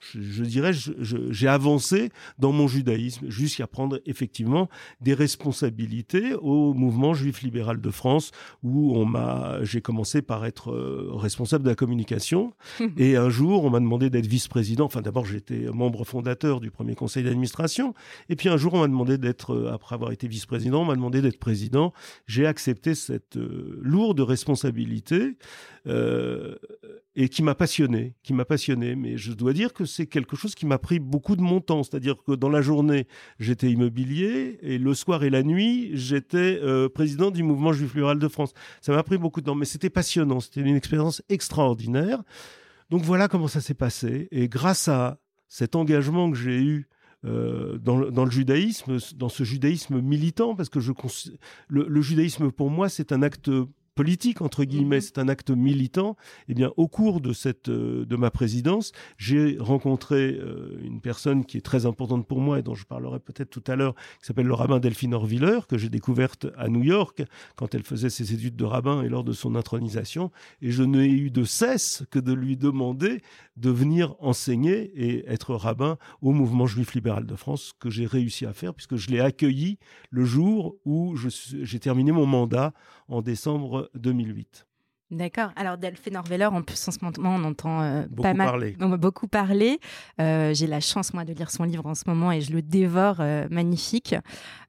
je, 0.00 0.20
je 0.20 0.44
dirais, 0.44 0.72
j'ai 0.72 1.48
avancé 1.48 2.10
dans 2.38 2.52
mon 2.52 2.66
judaïsme 2.68 3.28
jusqu'à 3.28 3.66
prendre 3.66 4.00
effectivement 4.06 4.68
des 5.00 5.14
responsabilités 5.14 6.34
au 6.34 6.74
mouvement 6.74 7.14
juif 7.14 7.42
libéral 7.42 7.80
de 7.80 7.90
France, 7.90 8.30
où 8.62 8.96
on 8.96 9.04
m'a, 9.04 9.62
j'ai 9.62 9.80
commencé 9.80 10.22
par 10.22 10.46
être 10.46 10.72
euh, 10.72 11.10
responsable 11.12 11.64
de 11.64 11.68
la 11.68 11.74
communication, 11.74 12.52
et 12.96 13.16
un 13.16 13.28
jour 13.28 13.64
on 13.64 13.70
m'a 13.70 13.80
demandé 13.80 14.10
d'être 14.10 14.26
vice-président. 14.26 14.86
Enfin, 14.86 15.02
d'abord 15.02 15.26
j'étais 15.26 15.66
membre 15.72 16.04
fondateur 16.04 16.60
du 16.60 16.70
premier 16.70 16.94
conseil 16.94 17.22
d'administration, 17.22 17.94
et 18.28 18.36
puis 18.36 18.48
un 18.48 18.56
jour 18.56 18.74
on 18.74 18.80
m'a 18.80 18.88
demandé 18.88 19.18
d'être, 19.18 19.54
euh, 19.54 19.72
après 19.72 19.94
avoir 19.94 20.12
été 20.12 20.26
vice-président, 20.26 20.82
on 20.82 20.86
m'a 20.86 20.96
demandé 20.96 21.20
d'être 21.20 21.38
président. 21.38 21.92
J'ai 22.26 22.46
accepté 22.46 22.94
cette 22.94 23.36
euh, 23.36 23.78
lourde 23.82 24.20
responsabilité. 24.20 25.36
euh, 25.86 26.56
et 27.16 27.28
qui 27.28 27.42
m'a 27.42 27.54
passionné, 27.54 28.14
qui 28.22 28.32
m'a 28.32 28.44
passionné. 28.44 28.94
Mais 28.94 29.16
je 29.16 29.32
dois 29.32 29.52
dire 29.52 29.72
que 29.72 29.84
c'est 29.84 30.06
quelque 30.06 30.36
chose 30.36 30.54
qui 30.54 30.66
m'a 30.66 30.78
pris 30.78 30.98
beaucoup 30.98 31.36
de 31.36 31.42
mon 31.42 31.60
temps. 31.60 31.82
C'est-à-dire 31.82 32.22
que 32.24 32.32
dans 32.32 32.48
la 32.48 32.62
journée, 32.62 33.06
j'étais 33.38 33.70
immobilier 33.70 34.58
et 34.62 34.78
le 34.78 34.94
soir 34.94 35.24
et 35.24 35.30
la 35.30 35.42
nuit, 35.42 35.90
j'étais 35.94 36.60
euh, 36.62 36.88
président 36.88 37.30
du 37.30 37.42
mouvement 37.42 37.72
juif 37.72 37.94
libéral 37.94 38.18
de 38.18 38.28
France. 38.28 38.52
Ça 38.80 38.92
m'a 38.92 39.02
pris 39.02 39.18
beaucoup 39.18 39.40
de 39.40 39.46
temps, 39.46 39.54
mais 39.54 39.64
c'était 39.64 39.90
passionnant. 39.90 40.40
C'était 40.40 40.60
une 40.60 40.76
expérience 40.76 41.22
extraordinaire. 41.28 42.22
Donc 42.90 43.02
voilà 43.02 43.28
comment 43.28 43.48
ça 43.48 43.60
s'est 43.60 43.74
passé. 43.74 44.28
Et 44.30 44.48
grâce 44.48 44.88
à 44.88 45.18
cet 45.48 45.74
engagement 45.74 46.30
que 46.30 46.36
j'ai 46.36 46.62
eu 46.62 46.88
euh, 47.26 47.76
dans, 47.78 47.98
le, 47.98 48.30
judaïsme, 48.30 48.98
dans 49.16 49.28
ce 49.28 49.44
judaïsme 49.44 50.00
militant, 50.00 50.54
parce 50.54 50.68
que 50.68 50.78
le 51.68 52.00
judaïsme 52.00 52.50
pour 52.50 52.70
moi 52.70 52.88
c'est 52.88 53.12
un 53.12 53.22
acte 53.22 53.50
politique 54.00 54.40
entre 54.40 54.64
guillemets, 54.64 54.96
Mhm. 54.96 55.02
c'est 55.02 55.18
un 55.18 55.28
acte 55.28 55.50
militant. 55.50 56.16
Eh 56.48 56.54
bien, 56.54 56.72
au 56.78 56.88
cours 56.88 57.20
de 57.20 57.34
cette 57.34 57.68
euh, 57.68 58.06
de 58.06 58.16
ma 58.16 58.30
présidence, 58.30 58.92
j'ai 59.18 59.58
rencontré 59.60 60.38
euh, 60.38 60.80
une 60.82 61.02
personne 61.02 61.44
qui 61.44 61.58
est 61.58 61.60
très 61.60 61.84
importante 61.84 62.26
pour 62.26 62.40
moi 62.40 62.58
et 62.58 62.62
dont 62.62 62.74
je 62.74 62.86
parlerai 62.86 63.18
peut-être 63.20 63.50
tout 63.50 63.62
à 63.66 63.76
l'heure, 63.76 63.94
qui 64.20 64.24
s'appelle 64.26 64.46
le 64.46 64.54
rabbin 64.54 64.78
Delphine 64.80 65.12
Orviller, 65.12 65.58
que 65.68 65.76
j'ai 65.76 65.90
découverte 65.90 66.46
à 66.56 66.68
New 66.68 66.82
York 66.82 67.22
quand 67.56 67.74
elle 67.74 67.82
faisait 67.82 68.08
ses 68.08 68.32
études 68.32 68.56
de 68.56 68.64
rabbin 68.64 69.02
et 69.02 69.10
lors 69.10 69.22
de 69.22 69.34
son 69.34 69.54
intronisation. 69.54 70.30
Et 70.62 70.70
je 70.70 70.82
n'ai 70.82 71.06
eu 71.06 71.30
de 71.30 71.44
cesse 71.44 72.02
que 72.10 72.18
de 72.18 72.32
lui 72.32 72.56
demander 72.56 73.20
de 73.58 73.68
venir 73.68 74.14
enseigner 74.20 74.90
et 74.96 75.30
être 75.30 75.54
rabbin 75.54 75.98
au 76.22 76.32
mouvement 76.32 76.66
juif 76.66 76.94
libéral 76.94 77.26
de 77.26 77.36
France, 77.36 77.62
ce 77.64 77.72
que 77.78 77.90
j'ai 77.90 78.06
réussi 78.06 78.46
à 78.46 78.54
faire 78.54 78.72
puisque 78.72 78.96
je 78.96 79.10
l'ai 79.10 79.20
accueilli 79.20 79.78
le 80.10 80.24
jour 80.24 80.76
où 80.86 81.16
j'ai 81.16 81.78
terminé 81.78 82.12
mon 82.12 82.24
mandat 82.24 82.72
en 83.10 83.22
décembre 83.22 83.90
2008. 83.94 84.69
D'accord. 85.10 85.50
Alors 85.56 85.76
Delphine 85.76 86.16
Orveller, 86.16 86.46
en 86.46 86.62
plus 86.62 86.86
en 86.88 86.92
ce 86.92 86.98
moment, 87.02 87.34
on 87.36 87.44
entend 87.44 87.82
euh, 87.82 88.02
Beaucoup 88.08 88.22
pas 88.22 88.34
mal, 88.34 88.46
parler. 88.46 88.76
on 88.80 88.88
m'a 88.88 88.96
beaucoup 88.96 89.26
parlé. 89.28 89.78
Euh, 90.20 90.54
J'ai 90.54 90.66
la 90.66 90.80
chance 90.80 91.12
moi 91.14 91.24
de 91.24 91.32
lire 91.32 91.50
son 91.50 91.64
livre 91.64 91.86
en 91.86 91.94
ce 91.94 92.04
moment 92.06 92.30
et 92.32 92.40
je 92.40 92.52
le 92.52 92.62
dévore, 92.62 93.16
euh, 93.20 93.46
magnifique. 93.50 94.14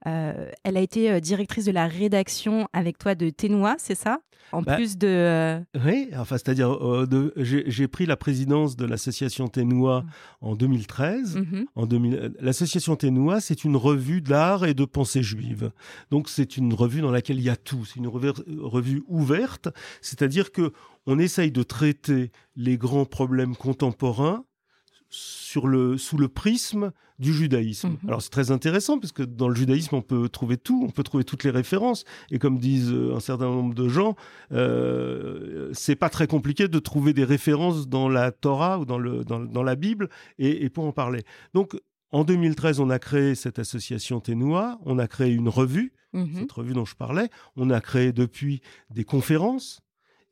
Elle 0.06 0.78
a 0.78 0.82
été 0.82 1.22
directrice 1.22 1.66
de 1.66 1.72
la 1.72 1.88
rédaction 1.88 2.68
avec 2.74 2.98
toi 2.98 3.14
de 3.14 3.30
Ténois, 3.30 3.76
c'est 3.78 3.94
ça? 3.96 4.20
En 4.52 4.62
Bah, 4.64 4.76
plus 4.76 4.98
de. 4.98 5.62
Oui, 5.86 6.10
enfin, 6.18 6.38
c'est-à-dire, 6.38 6.76
j'ai 7.38 7.88
pris 7.88 8.06
la 8.06 8.18
présidence 8.18 8.76
de 8.76 8.86
l'association 8.86 9.48
Ténois 9.48 10.04
en 10.42 10.56
2013. 10.56 11.38
mhm. 11.38 11.66
En 11.76 11.86
2000, 11.86 12.16
euh, 12.16 12.30
l'association 12.42 12.96
Ténois, 12.98 13.40
c'est 13.40 13.64
une 13.64 13.78
revue 13.78 14.20
d'art 14.22 14.66
et 14.66 14.74
de 14.74 14.84
pensée 14.84 15.24
juive. 15.24 15.72
Donc, 16.10 16.28
c'est 16.28 16.58
une 16.58 16.74
revue 16.74 17.00
dans 17.02 17.12
laquelle 17.12 17.38
il 17.38 17.44
y 17.46 17.50
a 17.50 17.56
tout. 17.56 17.86
C'est 17.86 17.98
une 18.00 18.08
rever- 18.08 18.34
revue 18.60 19.04
ouverte, 19.08 19.70
c'est-à-dire 20.02 20.31
que 20.52 20.72
on 21.06 21.20
essaye 21.20 21.52
de 21.52 21.64
traiter 21.64 22.32
les 22.56 22.78
grands 22.78 23.06
problèmes 23.06 23.56
contemporains 23.56 24.46
sur 25.10 25.68
le, 25.68 25.98
sous 25.98 26.18
le 26.18 26.30
prisme 26.30 26.92
du 27.20 27.34
judaïsme. 27.34 27.90
Mhm. 27.90 27.98
Alors 28.08 28.22
c'est 28.22 28.30
très 28.30 28.50
intéressant 28.52 28.98
parce 28.98 29.12
que 29.12 29.24
dans 29.24 29.50
le 29.50 29.56
judaïsme 29.56 29.96
on 29.96 30.02
peut 30.02 30.30
trouver 30.30 30.58
tout, 30.58 30.84
on 30.88 30.90
peut 30.92 31.04
trouver 31.04 31.24
toutes 31.24 31.44
les 31.44 31.50
références 31.50 32.06
et 32.32 32.40
comme 32.40 32.60
disent 32.60 32.92
euh, 32.92 33.16
un 33.16 33.20
certain 33.20 33.46
nombre 33.46 33.76
de 33.76 33.90
gens, 33.90 34.16
euh, 34.54 35.70
c'est 35.74 35.96
pas 35.98 36.10
très 36.10 36.28
compliqué 36.28 36.68
de 36.68 36.80
trouver 36.80 37.14
des 37.14 37.26
références 37.26 37.88
dans 37.90 38.08
la 38.08 38.32
Torah 38.32 38.80
ou 38.80 38.86
dans, 38.86 38.98
le, 38.98 39.24
dans, 39.26 39.40
dans 39.40 39.64
la 39.64 39.76
Bible 39.76 40.10
et, 40.40 40.64
et 40.64 40.70
pour 40.70 40.86
en 40.86 40.94
parler. 40.94 41.24
Donc 41.54 41.78
en 42.12 42.24
2013 42.24 42.80
on 42.80 42.90
a 42.90 43.00
créé 43.00 43.36
cette 43.36 43.60
association 43.60 44.22
Ténois, 44.22 44.80
on 44.86 44.98
a 44.98 45.08
créé 45.08 45.32
une 45.34 45.50
revue 45.50 45.94
Mhm. 46.14 46.40
cette 46.42 46.52
revue 46.52 46.74
dont 46.74 46.86
je 46.86 46.96
parlais. 46.96 47.30
On 47.56 47.70
a 47.70 47.82
créé 47.82 48.12
depuis 48.12 48.62
des 48.90 49.04
conférences 49.04 49.80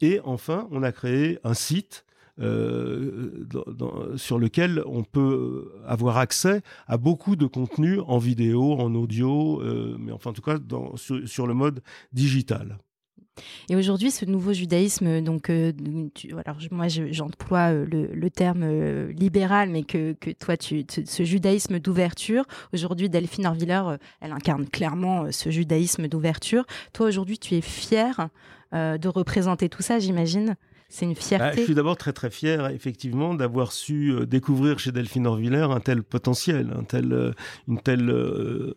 et 0.02 0.20
enfin, 0.24 0.68
on 0.72 0.84
a 0.84 0.92
créé 0.92 1.40
un 1.44 1.54
site 1.54 2.06
euh, 2.42 3.46
sur 4.16 4.40
lequel 4.40 4.82
on 4.86 5.04
peut 5.04 5.74
avoir 5.86 6.18
accès 6.18 6.62
à 6.88 6.98
beaucoup 6.98 7.36
de 7.36 7.46
contenus 7.46 8.00
en 8.08 8.18
vidéo, 8.18 8.74
en 8.80 8.96
audio, 8.96 9.62
euh, 9.62 9.98
mais 10.00 10.14
enfin 10.14 10.30
en 10.30 10.34
tout 10.34 10.42
cas 10.42 10.58
sur 10.96 11.48
le 11.48 11.54
mode 11.54 11.82
digital. 12.14 12.78
Et 13.69 13.75
aujourd'hui, 13.75 14.12
ce 14.12 14.25
nouveau 14.25 14.54
judaïsme, 14.54 15.21
donc, 15.21 15.49
euh, 15.49 15.71
alors 16.45 16.58
moi 16.71 16.88
je- 16.88 17.12
j'emploie 17.12 17.71
euh, 17.73 17.86
le, 18.13 18.30
terme 18.30 18.63
euh, 18.63 19.12
libéral, 19.13 19.69
mais 19.69 19.84
que, 19.84 20.13
que 20.13 20.32
toi, 20.32 20.58
tu, 20.58 20.86
ce, 21.06 21.23
judaïsme 21.23 21.80
d'ouverture, 21.80 22.45
aujourd'hui, 22.73 23.10
Delphine 23.10 23.47
Orviller, 23.47 23.82
elle 24.21 24.32
incarne 24.32 24.67
clairement 24.67 25.32
ce 25.32 25.49
judaïsme 25.49 26.08
d'ouverture. 26.08 26.65
Toi, 26.93 27.08
aujourd'hui, 27.08 27.38
tu 27.38 27.56
es 27.56 27.62
fière 27.62 28.30
de 28.73 29.08
représenter 29.08 29.67
tout 29.67 29.82
ça, 29.82 29.97
j'imagine? 29.99 30.56
C'est 30.91 31.06
une 31.06 31.13
Bah, 31.13 31.19
fierté. 31.21 31.58
je 31.60 31.65
suis 31.65 31.75
d'abord 31.75 31.97
très 31.97 32.13
très 32.13 32.32
fier 32.32 32.67
effectivement 32.71 33.36
d'avoir 33.36 33.71
su 33.71 34.12
euh, 34.12 34.25
découvrir 34.25 34.80
chez 34.80 34.91
Delphine 34.91 35.28
Orviller 35.28 35.67
un 35.69 35.80
tel 35.80 36.02
potentiel, 36.02 36.73
un 36.75 36.84
tel, 36.84 37.13
euh, 37.13 37.32
une 37.67 37.80
telle, 37.80 38.10
euh, 38.10 38.73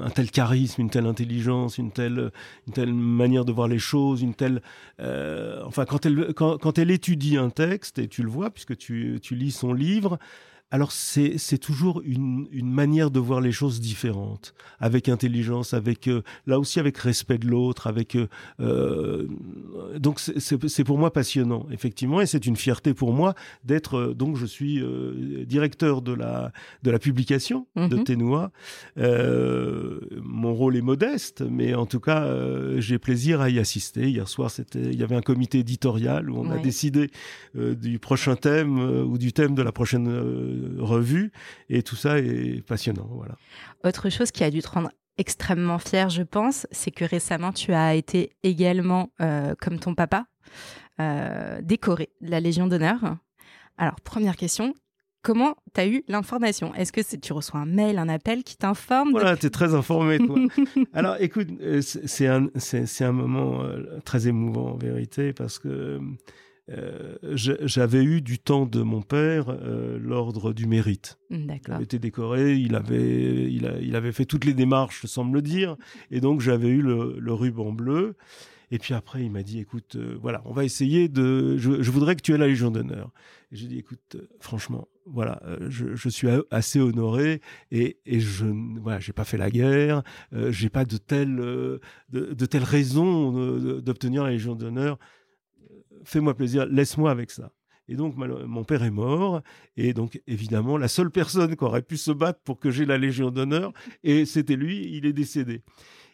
un 0.00 0.10
tel 0.10 0.30
charisme, 0.32 0.80
une 0.80 0.90
telle 0.90 1.06
intelligence, 1.06 1.78
une 1.78 1.92
telle, 1.92 2.32
une 2.66 2.72
telle 2.72 2.92
manière 2.92 3.44
de 3.44 3.52
voir 3.52 3.68
les 3.68 3.78
choses, 3.78 4.22
une 4.22 4.34
telle, 4.34 4.60
enfin 4.98 5.84
quand 5.84 6.04
elle 6.04 6.34
quand, 6.34 6.58
quand 6.58 6.78
elle 6.78 6.90
étudie 6.90 7.36
un 7.36 7.50
texte 7.50 8.00
et 8.00 8.08
tu 8.08 8.22
le 8.24 8.28
vois 8.28 8.50
puisque 8.50 8.76
tu, 8.76 9.20
tu 9.22 9.36
lis 9.36 9.52
son 9.52 9.72
livre. 9.72 10.18
Alors 10.74 10.90
c'est 10.90 11.36
c'est 11.36 11.58
toujours 11.58 12.00
une, 12.04 12.48
une 12.50 12.70
manière 12.72 13.10
de 13.10 13.20
voir 13.20 13.40
les 13.42 13.52
choses 13.52 13.78
différentes, 13.78 14.54
avec 14.80 15.08
intelligence, 15.10 15.74
avec 15.74 16.08
euh, 16.08 16.22
là 16.46 16.58
aussi 16.58 16.80
avec 16.80 16.96
respect 16.96 17.36
de 17.36 17.46
l'autre, 17.46 17.86
avec 17.86 18.16
euh, 18.16 18.26
euh, 18.60 19.28
donc 19.98 20.18
c'est- 20.18 20.40
c'est 20.40 20.56
c'est 20.68 20.84
pour 20.84 20.96
moi 20.96 21.12
passionnant 21.12 21.66
effectivement 21.70 22.22
et 22.22 22.26
c'est 22.26 22.46
une 22.46 22.56
fierté 22.56 22.94
pour 22.94 23.12
moi 23.12 23.34
d'être 23.64 23.94
euh, 23.98 24.14
donc 24.14 24.36
je 24.36 24.46
suis 24.46 24.80
euh, 24.80 25.44
directeur 25.46 26.00
de 26.00 26.14
la 26.14 26.52
de 26.82 26.90
la 26.90 26.98
publication 26.98 27.66
de 27.76 27.96
Mhm. 27.96 28.04
Ténois. 28.04 28.50
Euh, 28.98 30.00
mon 30.22 30.54
rôle 30.54 30.76
est 30.76 30.80
modeste, 30.82 31.42
mais 31.48 31.74
en 31.74 31.86
tout 31.86 32.00
cas 32.00 32.26
j'ai 32.78 32.98
plaisir 32.98 33.40
à 33.42 33.50
y 33.50 33.58
assister. 33.58 34.08
Hier 34.08 34.26
soir 34.28 34.50
c'était 34.50 34.80
il 34.92 34.98
y 34.98 35.02
avait 35.02 35.16
un 35.16 35.20
comité 35.22 35.58
éditorial 35.58 36.30
où 36.30 36.38
on 36.38 36.50
a 36.50 36.56
décidé 36.58 37.10
du 37.54 37.98
prochain 37.98 38.36
thème 38.36 38.78
ou 38.78 39.18
du 39.18 39.32
thème 39.32 39.54
de 39.54 39.62
la 39.62 39.72
prochaine 39.72 40.08
revue 40.78 41.32
et 41.68 41.82
tout 41.82 41.96
ça 41.96 42.18
est 42.18 42.64
passionnant. 42.66 43.08
Voilà. 43.10 43.36
Autre 43.84 44.10
chose 44.10 44.30
qui 44.30 44.44
a 44.44 44.50
dû 44.50 44.60
te 44.62 44.68
rendre 44.68 44.90
extrêmement 45.18 45.78
fier, 45.78 46.08
je 46.10 46.22
pense, 46.22 46.66
c'est 46.70 46.90
que 46.90 47.04
récemment, 47.04 47.52
tu 47.52 47.72
as 47.72 47.94
été 47.94 48.30
également, 48.42 49.10
euh, 49.20 49.54
comme 49.60 49.78
ton 49.78 49.94
papa, 49.94 50.26
euh, 51.00 51.60
décoré 51.62 52.10
de 52.20 52.30
la 52.30 52.40
Légion 52.40 52.66
d'honneur. 52.66 53.16
Alors, 53.78 54.00
première 54.00 54.36
question, 54.36 54.74
comment 55.22 55.54
tu 55.74 55.80
as 55.80 55.86
eu 55.86 56.02
l'information? 56.08 56.74
Est-ce 56.74 56.92
que 56.92 57.16
tu 57.16 57.32
reçois 57.32 57.60
un 57.60 57.66
mail, 57.66 57.98
un 57.98 58.08
appel 58.08 58.42
qui 58.42 58.56
t'informe? 58.56 59.08
De- 59.08 59.12
Voilà, 59.18 59.36
tu 59.36 59.46
es 59.46 59.50
très 59.50 59.74
informé, 59.74 60.18
toi. 60.18 60.38
Alors, 60.94 61.16
écoute, 61.20 61.48
euh, 61.60 61.80
c'est 61.82 62.26
un, 62.26 62.46
un 63.00 63.12
moment 63.12 63.64
très 64.04 64.28
émouvant, 64.28 64.72
en 64.72 64.76
vérité, 64.76 65.32
parce 65.32 65.58
que 65.58 66.00
euh, 66.72 67.16
j'avais 67.34 68.02
eu 68.02 68.20
du 68.20 68.38
temps 68.38 68.66
de 68.66 68.82
mon 68.82 69.02
père 69.02 69.46
euh, 69.48 69.98
l'ordre 69.98 70.52
du 70.52 70.66
mérite. 70.66 71.18
D'accord. 71.30 71.76
Il 71.78 71.82
était 71.82 71.98
décoré, 71.98 72.56
il 72.56 72.74
avait, 72.74 73.50
il, 73.50 73.78
il, 73.82 73.96
avait 73.96 74.12
fait 74.12 74.24
toutes 74.24 74.44
les 74.44 74.54
démarches, 74.54 75.04
semble 75.06 75.34
le 75.34 75.42
dire, 75.42 75.76
et 76.10 76.20
donc 76.20 76.40
j'avais 76.40 76.68
eu 76.68 76.82
le, 76.82 77.32
ruban 77.32 77.72
bleu. 77.72 78.14
Et 78.70 78.78
puis 78.78 78.94
après, 78.94 79.22
il 79.22 79.30
m'a 79.30 79.42
dit, 79.42 79.58
écoute, 79.58 79.96
euh, 79.96 80.16
voilà, 80.22 80.40
on 80.46 80.52
va 80.52 80.64
essayer 80.64 81.08
de. 81.08 81.58
Je, 81.58 81.90
voudrais 81.90 82.16
que 82.16 82.22
tu 82.22 82.32
aies 82.32 82.38
la 82.38 82.46
Légion 82.46 82.70
d'honneur. 82.70 83.10
Et 83.50 83.56
j'ai 83.56 83.66
dit, 83.66 83.78
écoute, 83.78 84.16
franchement, 84.40 84.88
voilà, 85.04 85.42
je, 85.68 86.08
suis 86.08 86.28
assez 86.50 86.80
honoré 86.80 87.42
et, 87.70 87.98
et 88.06 88.20
je, 88.20 88.46
voilà, 88.80 88.98
j'ai 88.98 89.12
pas 89.12 89.24
fait 89.24 89.36
la 89.36 89.50
guerre, 89.50 90.02
j'ai 90.48 90.70
pas 90.70 90.86
de 90.86 90.96
telle, 90.96 91.36
de, 91.36 91.80
de 92.10 92.46
telle 92.46 92.62
raison 92.62 93.32
d'obtenir 93.80 94.24
la 94.24 94.30
Légion 94.30 94.54
d'honneur 94.54 94.98
fais-moi 96.04 96.34
plaisir, 96.34 96.66
laisse-moi 96.66 97.10
avec 97.10 97.30
ça. 97.30 97.52
Et 97.88 97.96
donc, 97.96 98.16
mon 98.16 98.64
père 98.64 98.82
est 98.84 98.90
mort. 98.90 99.42
Et 99.76 99.92
donc, 99.92 100.20
évidemment, 100.26 100.78
la 100.78 100.88
seule 100.88 101.10
personne 101.10 101.56
qui 101.56 101.64
aurait 101.64 101.82
pu 101.82 101.96
se 101.96 102.12
battre 102.12 102.40
pour 102.44 102.58
que 102.58 102.70
j'ai 102.70 102.84
la 102.84 102.98
Légion 102.98 103.30
d'honneur, 103.30 103.72
et 104.02 104.24
c'était 104.24 104.56
lui, 104.56 104.88
il 104.96 105.06
est 105.06 105.12
décédé. 105.12 105.62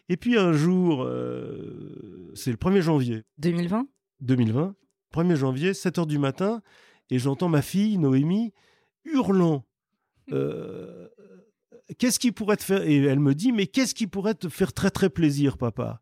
Et 0.09 0.17
puis 0.17 0.37
un 0.37 0.53
jour, 0.53 1.03
euh, 1.03 2.31
c'est 2.33 2.49
le 2.49 2.57
1er 2.57 2.81
janvier. 2.81 3.23
2020 3.37 3.87
2020. 4.21 4.75
1er 5.13 5.35
janvier, 5.35 5.73
7 5.73 5.99
heures 5.99 6.07
du 6.07 6.19
matin, 6.19 6.61
et 7.09 7.19
j'entends 7.19 7.49
ma 7.49 7.61
fille, 7.61 7.97
Noémie, 7.97 8.53
hurlant. 9.05 9.65
Euh, 10.31 11.07
qu'est-ce 11.97 12.19
qui 12.19 12.31
pourrait 12.31 12.57
te 12.57 12.63
faire 12.63 12.83
Et 12.83 12.97
elle 12.97 13.19
me 13.19 13.33
dit, 13.33 13.51
mais 13.51 13.67
qu'est-ce 13.67 13.95
qui 13.95 14.07
pourrait 14.07 14.35
te 14.35 14.49
faire 14.49 14.73
très 14.73 14.91
très 14.91 15.09
plaisir, 15.09 15.57
papa? 15.57 16.01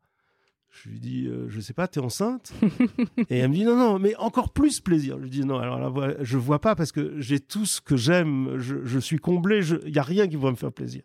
Je 0.72 0.90
lui 0.90 1.00
dis, 1.00 1.28
euh, 1.28 1.48
je 1.50 1.60
sais 1.60 1.74
pas, 1.74 1.88
tu 1.88 2.00
es 2.00 2.02
enceinte 2.02 2.54
Et 3.30 3.38
elle 3.38 3.50
me 3.50 3.56
dit, 3.56 3.64
non, 3.64 3.76
non, 3.76 4.00
mais 4.00 4.16
encore 4.18 4.52
plus 4.52 4.80
plaisir. 4.80 5.18
Je 5.18 5.24
lui 5.24 5.30
dis, 5.30 5.46
non, 5.46 5.58
alors 5.58 5.80
là, 5.80 6.16
je 6.22 6.38
vois 6.38 6.60
pas 6.60 6.76
parce 6.76 6.92
que 6.92 7.20
j'ai 7.20 7.40
tout 7.40 7.66
ce 7.66 7.82
que 7.82 7.96
j'aime, 7.96 8.58
je, 8.58 9.00
suis 9.00 9.18
comblé, 9.18 9.62
il 9.86 9.92
n'y 9.92 9.98
a 9.98 10.04
rien 10.04 10.28
qui 10.28 10.36
va 10.36 10.52
me 10.52 10.56
faire 10.56 10.72
plaisir. 10.72 11.04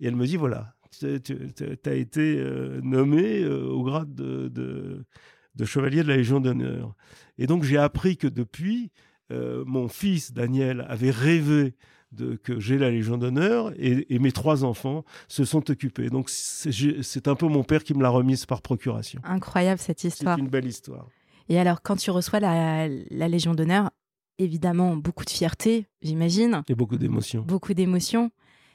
Et 0.00 0.06
elle 0.06 0.16
me 0.16 0.26
dit, 0.26 0.36
voilà, 0.36 0.74
tu 0.90 1.06
as 1.06 1.94
été 1.94 2.38
euh, 2.38 2.80
nommé 2.82 3.42
euh, 3.42 3.64
au 3.66 3.82
grade 3.82 4.14
de, 4.14 4.48
de, 4.48 5.64
chevalier 5.64 6.02
de 6.02 6.08
la 6.08 6.16
Légion 6.16 6.40
d'honneur. 6.40 6.94
Et 7.36 7.46
donc 7.46 7.64
j'ai 7.64 7.76
appris 7.76 8.16
que 8.16 8.26
depuis, 8.26 8.90
mon 9.30 9.86
fils 9.86 10.32
Daniel 10.32 10.84
avait 10.88 11.12
rêvé 11.12 11.76
de, 12.12 12.36
que 12.36 12.58
j'ai 12.58 12.78
la 12.78 12.90
Légion 12.90 13.18
d'honneur 13.18 13.72
et, 13.76 14.18
mes 14.18 14.32
trois 14.32 14.64
enfants 14.64 15.04
se 15.28 15.44
sont 15.44 15.70
occupés. 15.70 16.10
Donc 16.10 16.28
c'est 16.28 17.28
un 17.28 17.34
peu 17.34 17.46
mon 17.46 17.62
père 17.62 17.84
qui 17.84 17.94
me 17.94 18.02
l'a 18.02 18.10
remise 18.10 18.46
par 18.46 18.62
procuration. 18.62 19.20
Incroyable 19.24 19.80
cette 19.80 20.04
histoire. 20.04 20.36
C'est 20.36 20.42
une 20.42 20.48
belle 20.48 20.66
histoire. 20.66 21.06
Et 21.48 21.58
alors 21.58 21.82
quand 21.82 21.96
tu 21.96 22.10
reçois 22.10 22.40
la, 22.40 22.88
Légion 23.28 23.54
d'honneur, 23.54 23.90
évidemment 24.38 24.96
beaucoup 24.96 25.24
de 25.24 25.30
fierté, 25.30 25.86
j'imagine. 26.02 26.62
Et 26.68 26.74
beaucoup 26.74 26.96
d'émotions. 26.96 27.42
Beaucoup 27.42 27.74
d'émotions. 27.74 28.30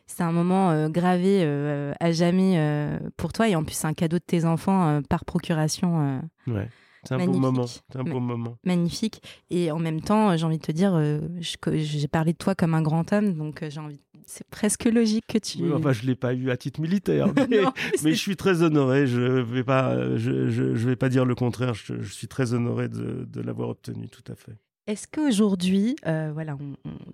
C'est 0.08 0.24
un 0.24 0.32
moment 0.32 0.70
euh, 0.70 0.88
gravé 0.88 1.40
euh, 1.42 1.94
à 2.00 2.12
jamais 2.12 2.60
euh, 2.60 3.00
pour 3.18 3.34
toi 3.34 3.50
et 3.50 3.56
en 3.56 3.64
plus 3.64 3.74
c'est 3.74 3.88
un 3.88 3.96
cadeau 3.96 4.18
de 4.18 4.24
tes 4.24 4.46
enfants 4.46 5.02
par 5.10 5.26
procuration. 5.26 6.22
ouais. 6.48 6.70
C'est 7.08 7.16
un 7.16 7.26
beau 7.26 7.34
moment. 7.34 7.68
C'est 7.68 7.96
un 7.96 8.04
beau 8.04 8.20
moment. 8.20 8.58
Magnifique. 8.64 9.22
Et 9.50 9.72
en 9.72 9.80
même 9.80 10.02
temps, 10.02 10.36
j'ai 10.38 10.46
envie 10.46 10.58
de 10.58 10.64
te 10.64 10.72
dire, 10.72 10.94
euh, 10.96 11.20
j'ai 11.40 12.08
parlé 12.08 12.34
de 12.34 12.38
toi 12.38 12.56
comme 12.56 12.74
un 12.74 12.82
grand 12.82 13.12
homme, 13.14 13.34
donc 13.34 13.64
euh, 13.64 13.70
j'ai 13.70 13.80
envie. 13.80 14.00
C'est 14.28 14.48
presque 14.48 14.86
logique 14.86 15.26
que 15.28 15.38
tu. 15.38 15.60
Oui, 15.60 15.72
enfin, 15.72 15.92
je 15.92 16.02
l'ai 16.04 16.16
pas 16.16 16.34
eu 16.34 16.50
à 16.50 16.58
titre 16.58 16.82
militaire, 16.82 17.28
mais, 17.50 17.62
je 18.04 18.20
suis 18.20 18.36
très 18.36 18.64
honoré. 18.64 19.06
Je 19.06 19.22
vais 19.22 19.64
pas, 19.64 20.18
je, 20.18 20.50
je, 20.50 20.88
vais 20.88 20.96
pas 20.96 21.10
dire 21.10 21.26
le 21.26 21.36
contraire. 21.36 21.76
Je, 21.76 22.02
suis 22.02 22.28
très 22.28 22.54
honoré 22.54 22.90
de, 22.90 23.28
de 23.32 23.42
l'avoir 23.42 23.70
obtenu, 23.70 24.10
tout 24.10 24.24
à 24.32 24.36
fait. 24.36 24.58
Est-ce 24.88 25.08
qu'aujourd'hui, 25.08 25.96
euh, 26.06 26.30
voilà, 26.32 26.58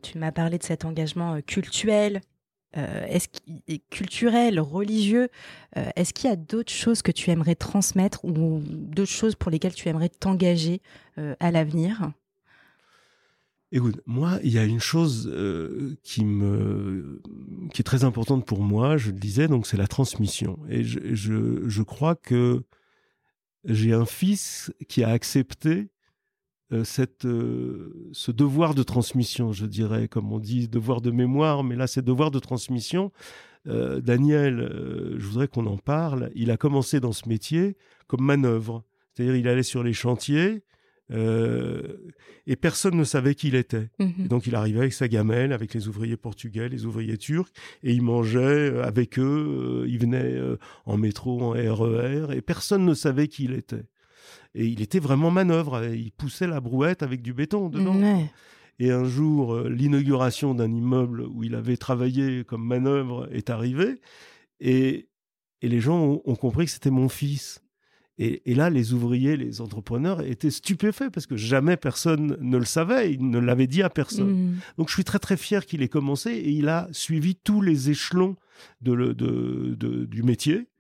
tu 0.02 0.18
m'as 0.18 0.34
parlé 0.34 0.58
de 0.58 0.64
cet 0.64 0.84
engagement 0.84 1.40
culturel, 1.42 2.20
euh, 2.78 3.06
est-ce 3.08 3.28
culturel, 3.90 4.60
religieux, 4.60 5.30
euh, 5.76 5.90
est-ce 5.98 6.14
qu'il 6.14 6.30
y 6.30 6.34
a 6.34 6.38
d'autres 6.38 6.72
choses 6.72 7.02
que 7.02 7.12
tu 7.12 7.30
aimerais 7.30 7.56
transmettre 7.56 8.24
ou 8.24 8.62
d'autres 8.66 9.12
choses 9.12 9.36
pour 9.36 9.52
lesquelles 9.52 9.74
tu 9.74 9.90
aimerais 9.90 10.08
t'engager 10.08 10.82
euh, 11.18 11.36
à 11.42 11.52
l'avenir? 11.52 12.12
Écoute, 13.74 14.02
moi, 14.06 14.40
il 14.44 14.52
y 14.52 14.58
a 14.58 14.64
une 14.64 14.82
chose 14.82 15.34
qui 16.04 16.26
me 16.26 17.22
qui 17.74 17.82
est 17.82 17.86
très 17.86 18.04
importante 18.04 18.46
pour 18.46 18.62
moi, 18.62 18.98
je 18.98 19.12
le 19.12 19.18
disais, 19.18 19.48
donc 19.48 19.66
c'est 19.66 19.78
la 19.78 19.88
transmission. 19.88 20.60
Et 20.70 20.84
je, 20.84 21.00
je, 21.14 21.82
crois 21.82 22.16
que 22.16 22.64
j'ai 23.64 23.94
un 23.94 24.06
fils 24.06 24.74
qui 24.90 25.06
a 25.06 25.10
accepté 25.10 25.88
cette, 26.84 27.26
euh, 27.26 28.10
ce 28.14 28.32
devoir 28.32 28.76
de 28.76 28.84
transmission, 28.84 29.52
je 29.52 29.66
dirais, 29.66 30.08
comme 30.08 30.32
on 30.32 30.40
dit, 30.40 30.68
devoir 30.68 31.02
de 31.02 31.12
mémoire, 31.12 31.64
mais 31.64 31.76
là 31.76 31.88
c'est 31.88 32.02
devoir 32.02 32.32
de 32.32 32.40
transmission. 32.40 33.12
Euh, 33.68 34.00
Daniel, 34.02 34.72
je 35.18 35.26
voudrais 35.26 35.48
qu'on 35.48 35.66
en 35.68 35.78
parle. 35.78 36.32
Il 36.34 36.50
a 36.50 36.58
commencé 36.58 37.00
dans 37.00 37.12
ce 37.12 37.28
métier 37.28 37.76
comme 38.08 38.24
manœuvre, 38.24 38.84
c'est-à-dire 39.14 39.36
il 39.36 39.48
allait 39.48 39.64
sur 39.64 39.84
les 39.84 39.94
chantiers 39.94 40.64
et 41.14 42.56
personne 42.56 42.96
ne 42.96 43.04
savait 43.04 43.36
qui 43.36 43.50
il 43.50 43.56
était. 43.56 43.90
Mhm. 44.00 44.30
donc 44.30 44.48
il 44.48 44.56
arrivait 44.56 44.80
avec 44.80 44.94
sa 44.94 45.10
gamelle, 45.10 45.52
avec 45.52 45.74
les 45.74 45.90
ouvriers 45.90 46.16
portugais, 46.16 46.70
les 46.70 46.86
ouvriers 46.86 47.18
turcs, 47.18 47.52
et 47.84 47.92
il 47.92 48.02
mangeait 48.02 48.80
avec 48.80 49.20
eux. 49.20 49.84
il 49.90 50.00
venait 50.00 50.40
en 50.86 50.96
métro, 50.96 51.42
en 51.42 51.50
RER, 51.50 52.28
e 52.30 52.32
et 52.32 52.42
personne 52.42 52.86
ne 52.86 52.94
savait 52.94 53.28
qui 53.28 53.44
il 53.44 53.52
était. 53.52 53.84
Et 54.54 54.66
il 54.66 54.82
était 54.82 55.00
vraiment 55.00 55.32
manœuvre. 55.32 55.86
Il 55.86 56.12
poussait 56.12 56.48
la 56.48 56.60
brouette 56.60 57.04
avec 57.04 57.22
du 57.22 57.34
béton 57.34 57.70
dedans. 57.70 57.94
Et 58.80 58.90
un 58.90 59.04
jour, 59.04 59.54
euh, 59.54 59.70
l'inauguration 59.70 60.56
d'un 60.56 60.72
immeuble 60.72 61.22
où 61.22 61.44
il 61.44 61.54
avait 61.54 61.78
travaillé 61.78 62.44
comme 62.44 62.66
manœuvre 62.66 63.30
est 63.32 63.52
arrivée. 63.52 64.02
Et, 64.60 65.08
et 65.62 65.70
les 65.70 65.80
gens 65.80 66.20
ont, 66.26 66.36
compris 66.36 66.66
que 66.66 66.72
c'était 66.72 66.90
mon 66.90 67.08
fils. 67.08 67.62
Et, 68.18 68.52
et, 68.52 68.56
là, 68.56 68.72
les 68.72 68.94
ouvriers, 68.94 69.38
les 69.38 69.62
entrepreneurs 69.62 70.22
étaient 70.22 70.50
stupéfaits 70.50 71.12
parce 71.14 71.28
que 71.28 71.38
jamais 71.38 71.78
personne 71.78 72.38
ne 72.40 72.58
le 72.58 72.66
savait, 72.66 73.14
il 73.14 73.30
ne 73.30 73.40
l'avait 73.40 73.68
dit 73.68 73.84
à 73.84 73.90
personne. 73.90 74.32
Mmh. 74.32 74.60
Donc 74.78 74.90
je 74.90 74.94
suis 74.96 75.04
très 75.04 75.20
très 75.20 75.38
fier 75.38 75.66
qu'il 75.66 75.84
ait 75.84 75.88
commencé 75.88 76.32
et 76.32 76.50
il 76.50 76.68
a 76.68 76.88
suivi 76.92 77.36
tous 77.36 77.62
les 77.62 77.90
échelons 77.92 78.36
de, 78.82 78.96
de, 79.14 79.76
de, 79.76 80.06
du 80.06 80.24
métier. 80.24 80.71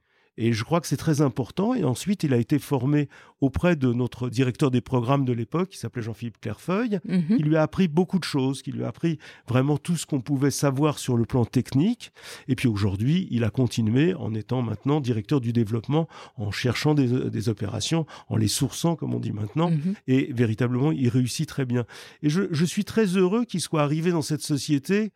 Et 0.44 0.54
je 0.54 0.64
crois 0.64 0.82
que 0.82 0.88
c'est 0.88 0.98
très 0.98 1.22
important. 1.22 1.76
Et 1.76 1.84
ensuite, 1.84 2.24
il 2.24 2.34
a 2.34 2.38
été 2.38 2.58
formé 2.58 3.10
auprès 3.42 3.76
de 3.76 3.94
notre 3.94 4.28
directeur 4.28 4.72
des 4.72 4.82
programmes 4.82 5.24
de 5.24 5.34
l'époque, 5.34 5.70
qui 5.70 5.78
s'appelait 5.78 6.02
Jean-Philippe 6.02 6.42
Clairefeuille, 6.42 7.00
mhm. 7.08 7.38
qui 7.38 7.44
lui 7.44 7.58
a 7.58 7.62
appris 7.62 7.88
beaucoup 7.88 8.18
de 8.18 8.24
choses, 8.24 8.64
qui 8.64 8.72
lui 8.72 8.84
a 8.84 8.88
appris 8.88 9.20
vraiment 9.48 9.78
tout 9.78 9.96
ce 9.96 10.08
qu'on 10.08 10.20
pouvait 10.20 10.50
savoir 10.50 10.98
sur 10.98 11.16
le 11.16 11.26
plan 11.26 11.46
technique. 11.46 12.12
Et 12.48 12.56
puis 12.56 12.68
aujourd'hui, 12.68 13.28
il 13.30 13.44
a 13.44 13.52
continué 13.52 14.16
en 14.16 14.34
étant 14.34 14.64
maintenant 14.64 15.00
directeur 15.00 15.42
du 15.42 15.54
développement, 15.54 16.08
en 16.38 16.50
cherchant 16.50 16.96
des, 16.96 17.50
opérations, 17.50 18.08
en 18.28 18.36
les 18.36 18.48
sourçant, 18.48 18.96
comme 18.96 19.14
on 19.14 19.20
dit 19.20 19.34
maintenant. 19.34 19.70
Mhm. 19.70 19.94
Et 20.08 20.34
véritablement, 20.34 20.92
il 20.92 21.08
réussit 21.10 21.48
très 21.48 21.66
bien. 21.66 21.86
Et 22.24 22.30
je, 22.30 22.48
je 22.50 22.66
suis 22.66 22.84
très 22.84 23.06
heureux 23.06 23.46
qu'il 23.46 23.62
soit 23.62 23.84
arrivé 23.84 24.10
dans 24.10 24.24
cette 24.24 24.42
société, 24.42 25.12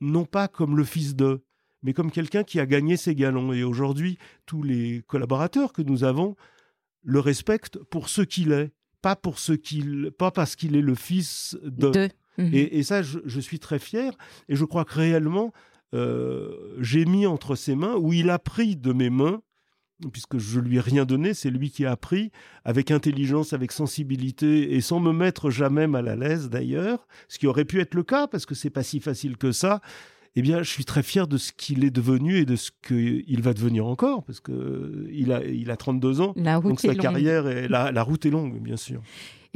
non 0.00 0.24
pas 0.24 0.48
comme 0.48 0.76
le 0.76 0.84
fils 0.84 1.14
de, 1.14 1.44
mais 1.84 1.92
comme 1.92 2.10
quelqu'un 2.10 2.42
qui 2.42 2.58
a 2.58 2.66
gagné 2.66 2.96
ses 2.96 3.14
galons. 3.14 3.52
Et 3.52 3.62
aujourd'hui, 3.62 4.18
tous 4.46 4.62
les 4.62 5.02
collaborateurs 5.06 5.72
que 5.72 5.82
nous 5.82 6.02
avons 6.02 6.34
le 7.04 7.20
respectent 7.20 7.78
pour 7.78 8.08
ce 8.08 8.22
qu'il 8.22 8.50
est, 8.52 8.72
pas 9.02 9.14
pour 9.14 9.38
ce 9.38 9.52
qu'il, 9.52 10.10
pas 10.18 10.30
parce 10.30 10.56
qu'il 10.56 10.74
est 10.74 10.82
le 10.82 10.94
fils 10.94 11.56
de. 11.62 12.08
Mhm. 12.38 12.50
Et, 12.52 12.82
ça, 12.82 13.02
je, 13.02 13.40
suis 13.40 13.60
très 13.60 13.78
fier. 13.78 14.12
Et 14.48 14.56
je 14.56 14.64
crois 14.64 14.84
que 14.84 14.94
réellement, 14.94 15.52
euh, 15.94 16.74
j'ai 16.80 17.04
mis 17.04 17.26
entre 17.26 17.54
ses 17.54 17.76
mains, 17.76 17.94
ou 17.94 18.12
il 18.12 18.30
a 18.30 18.40
pris 18.40 18.74
de 18.74 18.92
mes 18.92 19.10
mains, 19.10 19.40
puisque 20.10 20.38
je 20.38 20.58
lui 20.58 20.78
ai 20.78 20.80
rien 20.80 21.04
donné, 21.04 21.34
c'est 21.34 21.50
lui 21.50 21.70
qui 21.70 21.84
a 21.84 21.92
appris 21.92 22.32
avec 22.64 22.90
intelligence, 22.90 23.52
avec 23.52 23.70
sensibilité 23.70 24.74
et 24.74 24.80
sans 24.80 24.98
me 24.98 25.12
mettre 25.12 25.50
jamais 25.50 25.86
mal 25.86 26.08
à 26.08 26.16
l'aise 26.16 26.50
d'ailleurs, 26.50 27.06
ce 27.28 27.38
qui 27.38 27.46
aurait 27.46 27.64
pu 27.64 27.80
être 27.80 27.94
le 27.94 28.02
cas 28.02 28.26
parce 28.26 28.46
que 28.46 28.56
c'est 28.56 28.70
pas 28.70 28.82
si 28.82 28.98
facile 28.98 29.36
que 29.36 29.52
ça 29.52 29.80
eh 30.36 30.42
bien, 30.42 30.62
je 30.62 30.70
suis 30.70 30.84
très 30.84 31.02
fier 31.02 31.28
de 31.28 31.36
ce 31.36 31.52
qu'il 31.52 31.84
est 31.84 31.90
devenu 31.90 32.38
et 32.38 32.44
de 32.44 32.56
ce 32.56 32.70
qu'il 32.86 33.40
va 33.40 33.54
devenir 33.54 33.86
encore, 33.86 34.24
parce 34.24 34.40
que 34.40 35.08
il 35.12 35.32
a, 35.32 35.44
il 35.44 35.70
a 35.70 35.76
32 35.76 36.20
ans. 36.20 36.32
La 36.36 36.56
route 36.56 36.70
donc 36.70 36.80
sa 36.80 36.94
carrière, 36.94 37.46
et 37.48 37.68
la, 37.68 38.02
route 38.02 38.26
est 38.26 38.30
longue, 38.30 38.60
bien 38.60 38.76
sûr. 38.76 39.00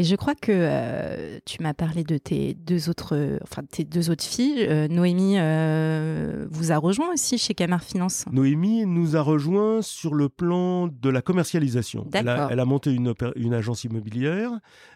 Et 0.00 0.04
je 0.04 0.14
crois 0.14 0.36
que 0.36 0.52
euh, 0.54 1.40
tu 1.44 1.60
m'as 1.60 1.74
parlé 1.74 2.04
de 2.04 2.18
tes 2.18 2.54
deux 2.54 2.88
autres, 2.88 3.38
enfin 3.42 3.62
tes 3.68 3.82
deux 3.82 4.10
autres 4.10 4.22
filles. 4.22 4.64
Euh, 4.68 4.86
Noémie 4.86 5.34
euh, 5.38 6.46
vous 6.52 6.70
a 6.70 6.78
rejoint 6.78 7.12
aussi 7.12 7.36
chez 7.36 7.52
Camar 7.54 7.82
Finance. 7.82 8.24
Noémie 8.30 8.86
nous 8.86 9.16
a 9.16 9.20
rejoint 9.20 9.82
sur 9.82 10.14
le 10.14 10.28
plan 10.28 10.86
de 10.86 11.08
la 11.08 11.20
commercialisation. 11.20 12.06
Elle 12.12 12.28
a, 12.28 12.46
elle 12.52 12.60
a, 12.60 12.64
monté 12.64 12.92
une, 12.92 13.12
une 13.34 13.54
agence 13.54 13.82
immobilière 13.82 14.52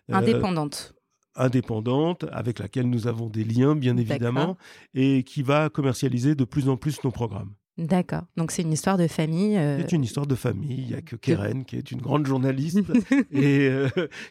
indépendante 0.08 0.94
indépendante 1.36 2.24
avec 2.32 2.58
laquelle 2.58 2.88
nous 2.88 3.06
avons 3.06 3.28
des 3.28 3.44
liens 3.44 3.74
bien 3.76 3.96
évidemment 3.96 4.56
et 4.94 5.22
qui 5.22 5.42
va 5.42 5.68
commercialiser 5.70 6.34
de 6.34 6.44
plus 6.44 6.68
en 6.68 6.76
plus 6.76 7.02
nos 7.04 7.10
programmes. 7.10 7.52
D'accord. 7.78 8.24
Donc 8.36 8.50
c'est 8.50 8.60
une 8.60 8.72
histoire 8.72 8.98
de 8.98 9.06
famille. 9.08 9.56
euh, 9.56 9.78
C'est 9.80 9.92
une 9.92 10.04
histoire 10.04 10.26
de 10.26 10.34
famille. 10.34 10.76
Il 10.78 10.86
n'y 10.88 10.94
a 10.94 11.00
que 11.00 11.16
Keren, 11.16 11.64
qui 11.64 11.76
est 11.76 11.90
une 11.90 12.02
grande 12.02 12.26
journaliste 12.26 12.80
et 13.32 13.66
euh, 13.66 13.88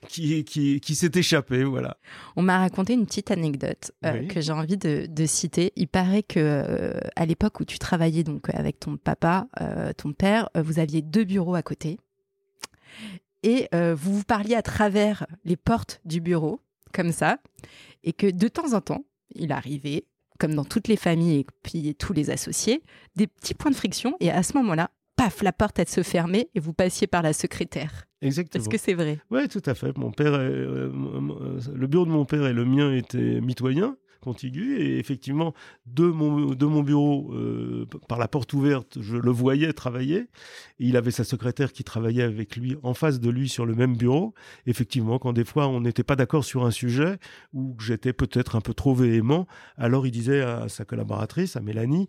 qui, 0.08 0.44
qui, 0.44 0.80
qui 0.80 0.94
s'est 0.94 1.10
échappée. 1.16 1.64
Voilà. 1.64 1.98
On 2.36 2.44
m'a 2.44 2.60
raconté 2.60 2.94
une 2.94 3.08
petite 3.08 3.32
anecdote 3.32 3.92
euh, 4.06 4.20
Oui. 4.22 4.28
que 4.28 4.42
j'ai 4.42 4.52
envie 4.52 4.78
de, 4.78 5.08
de 5.10 5.26
citer. 5.26 5.74
Il 5.76 5.88
paraît 5.88 6.22
que 6.22 6.94
à 7.16 7.26
l'époque 7.26 7.60
où 7.62 7.66
tu 7.66 7.80
travaillais 7.80 8.24
donc 8.24 8.48
avec 8.54 8.80
ton 8.80 8.98
papa, 8.98 9.48
ton 9.98 10.14
père, 10.14 10.50
vous 10.56 10.78
aviez 10.78 11.02
deux 11.02 11.24
bureaux 11.24 11.56
à 11.56 11.64
côté 11.64 11.98
et 13.42 13.68
vous 13.74 14.18
vous 14.18 14.24
parliez 14.24 14.54
à 14.54 14.62
travers 14.62 15.26
les 15.46 15.56
portes 15.58 16.00
du 16.06 16.22
bureau 16.22 16.60
comme 16.92 17.12
ça 17.12 17.38
et 18.04 18.14
que 18.14 18.30
de 18.30 18.48
temps 18.48 18.74
en 18.74 18.82
temps, 18.82 19.06
il 19.36 19.52
arrivait 19.52 20.06
comme 20.40 20.56
dans 20.56 20.66
toutes 20.66 20.88
les 20.88 20.96
familles 20.98 21.40
et 21.42 21.46
puis 21.64 21.94
tous 21.96 22.14
les 22.14 22.30
associés, 22.32 22.82
des 23.16 23.28
petits 23.28 23.54
points 23.54 23.70
de 23.72 23.76
friction 23.76 24.16
et 24.20 24.32
à 24.32 24.42
ce 24.44 24.54
moment-là, 24.58 24.90
paf, 25.16 25.44
la 25.44 25.54
porte 25.54 25.78
elle 25.78 25.88
se 25.88 26.02
fermait 26.04 26.50
et 26.56 26.60
vous 26.60 26.74
passiez 26.74 27.06
par 27.08 27.22
la 27.22 27.32
secrétaire. 27.34 28.08
Exactement. 28.24 28.62
Est-ce 28.64 28.70
que 28.70 28.78
c'est 28.78 28.94
vrai? 28.96 29.20
Oui, 29.30 29.48
tout 29.48 29.62
à 29.66 29.76
fait. 29.76 29.96
Mon 29.98 30.12
père, 30.12 30.34
est- 30.34 30.38
euh, 30.40 30.90
m- 30.92 31.60
le 31.76 31.88
bureau 31.88 32.06
de 32.06 32.12
mon 32.12 32.26
père 32.26 32.46
et 32.48 32.54
le 32.54 32.66
mien 32.66 32.92
étaient 32.94 33.40
mitoyens, 33.42 33.98
contigus, 34.22 34.80
et 34.80 34.98
effectivement, 34.98 35.54
de 35.86 36.06
mon, 36.06 36.84
bureau, 36.84 37.34
euh, 37.34 37.86
par 38.08 38.20
la 38.20 38.28
porte 38.28 38.54
ouverte, 38.54 39.02
je 39.02 39.18
le 39.18 39.32
voyais 39.32 39.74
travailler. 39.74 40.28
Et 40.80 40.86
il 40.86 40.96
avait 40.96 41.12
sa 41.12 41.24
secrétaire 41.24 41.74
qui 41.74 41.84
travaillait 41.84 42.24
avec 42.24 42.56
lui, 42.56 42.78
en 42.84 42.94
face 42.94 43.20
de 43.20 43.30
lui, 43.30 43.50
sur 43.50 43.66
le 43.66 43.76
même 43.76 43.98
bureau. 43.98 44.34
Effectivement, 44.66 45.20
quand 45.20 45.34
des 45.34 45.44
fois 45.44 45.68
on 45.68 45.82
n'était 45.82 46.04
pas 46.04 46.16
d'accord 46.16 46.46
sur 46.46 46.66
un 46.66 46.72
sujet, 46.72 47.18
ou 47.54 47.74
que 47.74 47.84
j'étais 47.84 48.14
peut-être 48.14 48.56
un 48.56 48.62
peu 48.62 48.74
trop 48.74 48.94
véhément, 48.94 49.48
alors 49.76 50.08
il 50.08 50.12
disait 50.12 50.42
à 50.42 50.70
sa 50.70 50.86
collaboratrice, 50.86 51.56
à 51.56 51.62
Mélanie, 51.62 52.08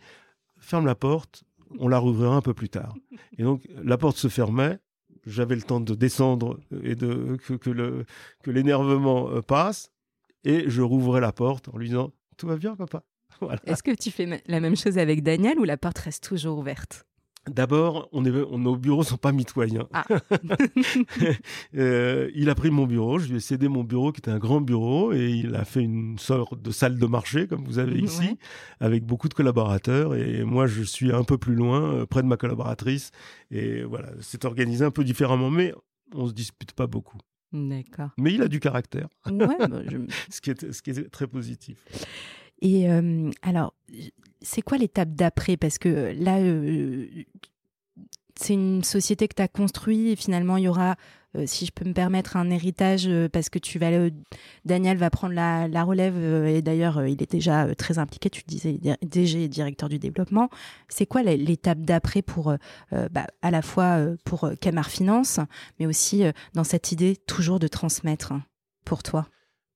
ferme 0.58 0.86
la 0.86 0.94
porte, 0.94 1.44
on 1.78 1.88
la 1.88 1.98
rouvrira 1.98 2.36
un 2.36 2.42
peu 2.42 2.54
plus 2.54 2.68
tard. 2.68 2.94
Et 3.38 3.42
donc, 3.42 3.62
la 3.82 3.96
porte 3.96 4.18
se 4.18 4.28
fermait, 4.28 4.78
j'avais 5.26 5.54
le 5.54 5.62
temps 5.62 5.80
de 5.80 5.94
descendre 5.94 6.60
et 6.82 6.94
de 6.94 7.36
que, 7.46 8.04
que 8.42 8.50
l'énervement 8.50 9.30
euh, 9.30 9.40
passe 9.40 9.91
et 10.44 10.64
je 10.68 10.82
rouvrais 10.82 11.20
la 11.20 11.32
porte 11.32 11.68
en 11.72 11.78
lui 11.78 11.88
disant 11.88 12.12
tout 12.36 12.46
va 12.46 12.56
bien 12.56 12.74
papa? 12.76 13.02
Voilà. 13.40 13.60
Est-ce 13.66 13.82
que 13.82 13.94
tu 13.94 14.10
fais 14.10 14.42
la 14.46 14.60
même 14.60 14.76
chose 14.76 14.98
avec 14.98 15.22
Daniel 15.22 15.58
ou 15.58 15.64
la 15.64 15.76
porte 15.76 15.98
reste 15.98 16.22
toujours 16.24 16.58
ouverte? 16.58 17.04
D'abord, 17.50 18.08
on 18.12 18.24
est, 18.24 18.30
on, 18.30 18.58
nos 18.58 18.76
bureaux 18.76 19.02
sont 19.02 19.16
pas 19.16 19.32
mitoyens. 19.32 19.88
Ah. 19.92 20.04
Euh, 21.74 22.30
il 22.34 22.50
a 22.50 22.54
pris 22.54 22.70
mon 22.70 22.86
bureau, 22.86 23.18
je 23.18 23.28
lui 23.28 23.36
ai 23.36 23.40
cédé 23.40 23.66
mon 23.68 23.82
bureau 23.82 24.12
qui 24.12 24.20
était 24.20 24.30
un 24.30 24.38
grand 24.38 24.60
bureau 24.60 25.12
et 25.12 25.30
il 25.30 25.54
a 25.54 25.64
fait 25.64 25.80
une 25.82 26.18
sorte 26.18 26.60
de 26.60 26.70
salle 26.70 26.98
de 26.98 27.06
marché 27.06 27.46
comme 27.46 27.64
vous 27.64 27.78
avez 27.78 27.98
ici 27.98 28.20
Ouais. 28.22 28.36
avec 28.80 29.04
beaucoup 29.04 29.28
de 29.28 29.34
collaborateurs 29.34 30.14
et 30.14 30.44
moi 30.44 30.66
je 30.66 30.82
suis 30.82 31.12
un 31.12 31.24
peu 31.24 31.38
plus 31.38 31.54
loin 31.54 31.82
euh, 31.94 32.06
près 32.06 32.22
de 32.22 32.28
ma 32.28 32.36
collaboratrice 32.36 33.10
et 33.50 33.82
voilà, 33.84 34.10
c'est 34.20 34.44
organisé 34.44 34.84
un 34.84 34.90
peu 34.90 35.02
différemment 35.02 35.50
mais 35.50 35.72
on 36.14 36.26
se 36.28 36.32
dispute 36.34 36.72
pas 36.72 36.86
beaucoup. 36.86 37.16
D'accord. 37.52 38.10
Mais 38.18 38.32
il 38.34 38.42
a 38.42 38.48
du 38.48 38.60
caractère, 38.60 39.08
Ouais, 39.26 39.46
bah, 39.58 39.68
je- 39.90 39.98
ce 40.30 40.40
qui 40.40 40.50
est, 40.50 40.72
ce 40.72 40.80
qui 40.82 40.90
est 40.90 41.10
très 41.10 41.26
positif. 41.26 41.84
Et 42.60 42.88
euh, 42.90 43.30
alors, 43.42 43.74
c'est 44.40 44.62
quoi 44.62 44.78
l'étape 44.78 45.10
d'après? 45.14 45.56
Parce 45.56 45.78
que 45.78 46.14
là, 46.16 46.38
euh, 46.38 47.06
c'est 48.34 48.54
une 48.54 48.84
société 48.84 49.28
que 49.28 49.34
tu 49.34 49.42
as 49.42 49.48
construite 49.48 50.12
et 50.12 50.16
finalement, 50.16 50.56
il 50.56 50.64
y 50.64 50.68
aura, 50.68 50.96
euh, 51.36 51.44
si 51.46 51.66
je 51.66 51.72
peux 51.72 51.84
me 51.84 51.92
permettre, 51.92 52.36
un 52.36 52.50
héritage 52.50 53.06
euh, 53.06 53.28
parce 53.28 53.48
que 53.48 53.58
tu 53.58 53.78
vas, 53.78 53.90
Daniel 54.64 54.96
va 54.96 55.10
prendre 55.10 55.34
la, 55.34 55.84
relève 55.84 56.14
euh, 56.16 56.46
et 56.46 56.62
d'ailleurs, 56.62 57.06
il 57.06 57.22
est 57.22 57.30
déjà 57.30 57.74
très 57.74 57.98
impliqué, 57.98 58.30
tu 58.30 58.42
disais, 58.46 58.74
di- 58.74 58.94
DG, 59.02 59.48
directeur 59.48 59.88
du 59.88 59.98
développement. 59.98 60.48
C'est 60.88 61.06
quoi 61.06 61.22
l'étape 61.22 61.80
d'après 61.80 62.22
pour, 62.22 62.54
bah, 62.90 63.26
à 63.42 63.50
la 63.50 63.62
fois 63.62 63.98
pour 64.24 64.50
Camar 64.60 64.88
Finance, 64.88 65.40
mais 65.78 65.86
aussi 65.86 66.24
dans 66.54 66.64
cette 66.64 66.92
idée 66.92 67.16
toujours 67.16 67.58
de 67.58 67.68
transmettre 67.68 68.32
hein, 68.32 68.42
pour 68.84 69.02
toi? 69.02 69.26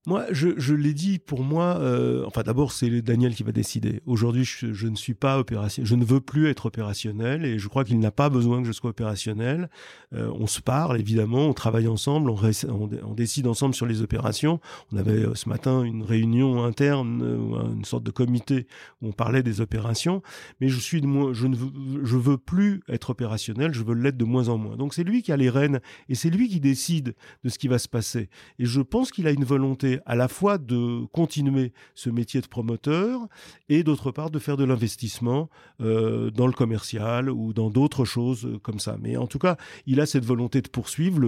Moi, 0.07 0.25
je, 0.31 0.51
je 0.57 0.73
l'ai 0.73 0.95
dit, 0.95 1.19
pour 1.19 1.43
moi, 1.43 1.79
euh, 1.81 2.25
enfin 2.27 2.45
d'abord 2.45 2.71
c'est 2.71 3.03
Daniel 3.03 3.35
qui 3.35 3.43
va 3.43 3.51
décider. 3.51 4.03
Aujourd'hui, 4.07 4.45
je, 4.45 4.87
ne 4.87 4.95
suis 4.95 5.15
pas 5.15 5.37
opérationnel, 5.41 5.89
je 5.89 5.95
ne 5.97 6.05
veux 6.05 6.21
plus 6.21 6.47
être 6.49 6.67
opérationnel 6.67 7.45
et 7.45 7.59
je 7.59 7.67
crois 7.67 7.83
qu'il 7.83 7.99
n'a 7.99 8.13
pas 8.13 8.31
besoin 8.31 8.63
que 8.63 8.69
je 8.69 8.73
sois 8.73 8.91
opérationnel. 8.91 9.69
Euh, 10.15 10.31
on 10.39 10.47
se 10.47 10.61
parle 10.61 11.01
évidemment, 11.01 11.49
on 11.49 11.55
travaille 11.55 11.89
ensemble, 11.89 12.31
on, 12.31 12.37
on, 12.37 12.89
on 13.05 13.15
décide 13.15 13.49
ensemble 13.49 13.75
sur 13.75 13.85
les 13.85 14.01
opérations. 14.01 14.61
On 14.93 14.97
avait 14.97 15.25
euh, 15.25 15.35
ce 15.35 15.49
matin 15.49 15.83
une 15.83 16.05
réunion 16.05 16.63
interne, 16.63 17.23
euh, 17.25 17.73
une 17.75 17.85
sorte 17.85 18.05
de 18.05 18.13
comité 18.13 18.69
où 19.03 19.09
on 19.09 19.13
parlait 19.13 19.43
des 19.43 19.61
opérations, 19.61 20.23
mais 20.61 20.69
je 20.69 20.79
suis 20.79 21.01
de 21.01 21.09
moins, 21.09 21.33
je 21.33 21.49
ne 21.49 21.57
veux, 21.57 22.05
je 22.05 22.17
veux 22.17 22.39
plus 22.39 22.81
être 22.89 23.11
opérationnel, 23.11 23.75
je 23.75 23.83
veux 23.83 23.95
l'être 23.95 24.17
de 24.17 24.25
moins 24.25 24.51
en 24.51 24.57
moins. 24.57 24.77
Donc 24.77 24.95
c'est 24.95 25.03
lui 25.03 25.23
qui 25.23 25.33
a 25.33 25.37
les 25.37 25.51
rênes 25.51 25.81
et 26.09 26.15
c'est 26.15 26.31
lui 26.31 26.49
qui 26.49 26.61
décide 26.61 27.17
de 27.43 27.49
ce 27.49 27.59
qui 27.59 27.67
va 27.67 27.81
se 27.81 27.89
passer. 27.89 28.29
Et 28.61 28.67
je 28.67 28.81
pense 28.81 29.11
qu'il 29.11 29.27
a 29.27 29.33
une 29.33 29.45
volonté 29.45 29.96
à 30.05 30.15
la 30.17 30.29
fois 30.29 30.59
de 30.59 31.05
continuer 31.13 31.73
ce 31.95 32.11
métier 32.11 32.41
de 32.41 32.47
promoteur 32.47 33.21
et 33.69 33.83
d'autre 33.83 34.11
part 34.11 34.31
de 34.31 34.39
faire 34.39 34.57
de 34.57 34.65
l'investissement 34.65 35.49
euh, 35.81 36.31
dans 36.31 36.47
le 36.47 36.53
commercial 36.53 37.31
ou 37.31 37.53
dans 37.53 37.71
d'autres 37.71 38.05
choses 38.05 38.47
euh, 38.47 38.59
comme 38.59 38.79
ça. 38.79 38.97
Mais 39.01 39.17
en 39.17 39.27
tout 39.27 39.39
cas, 39.39 39.57
il 39.87 40.01
a 40.01 40.07
cette 40.07 40.25
volonté 40.25 40.61
de 40.63 40.69
poursuivre. 40.69 41.21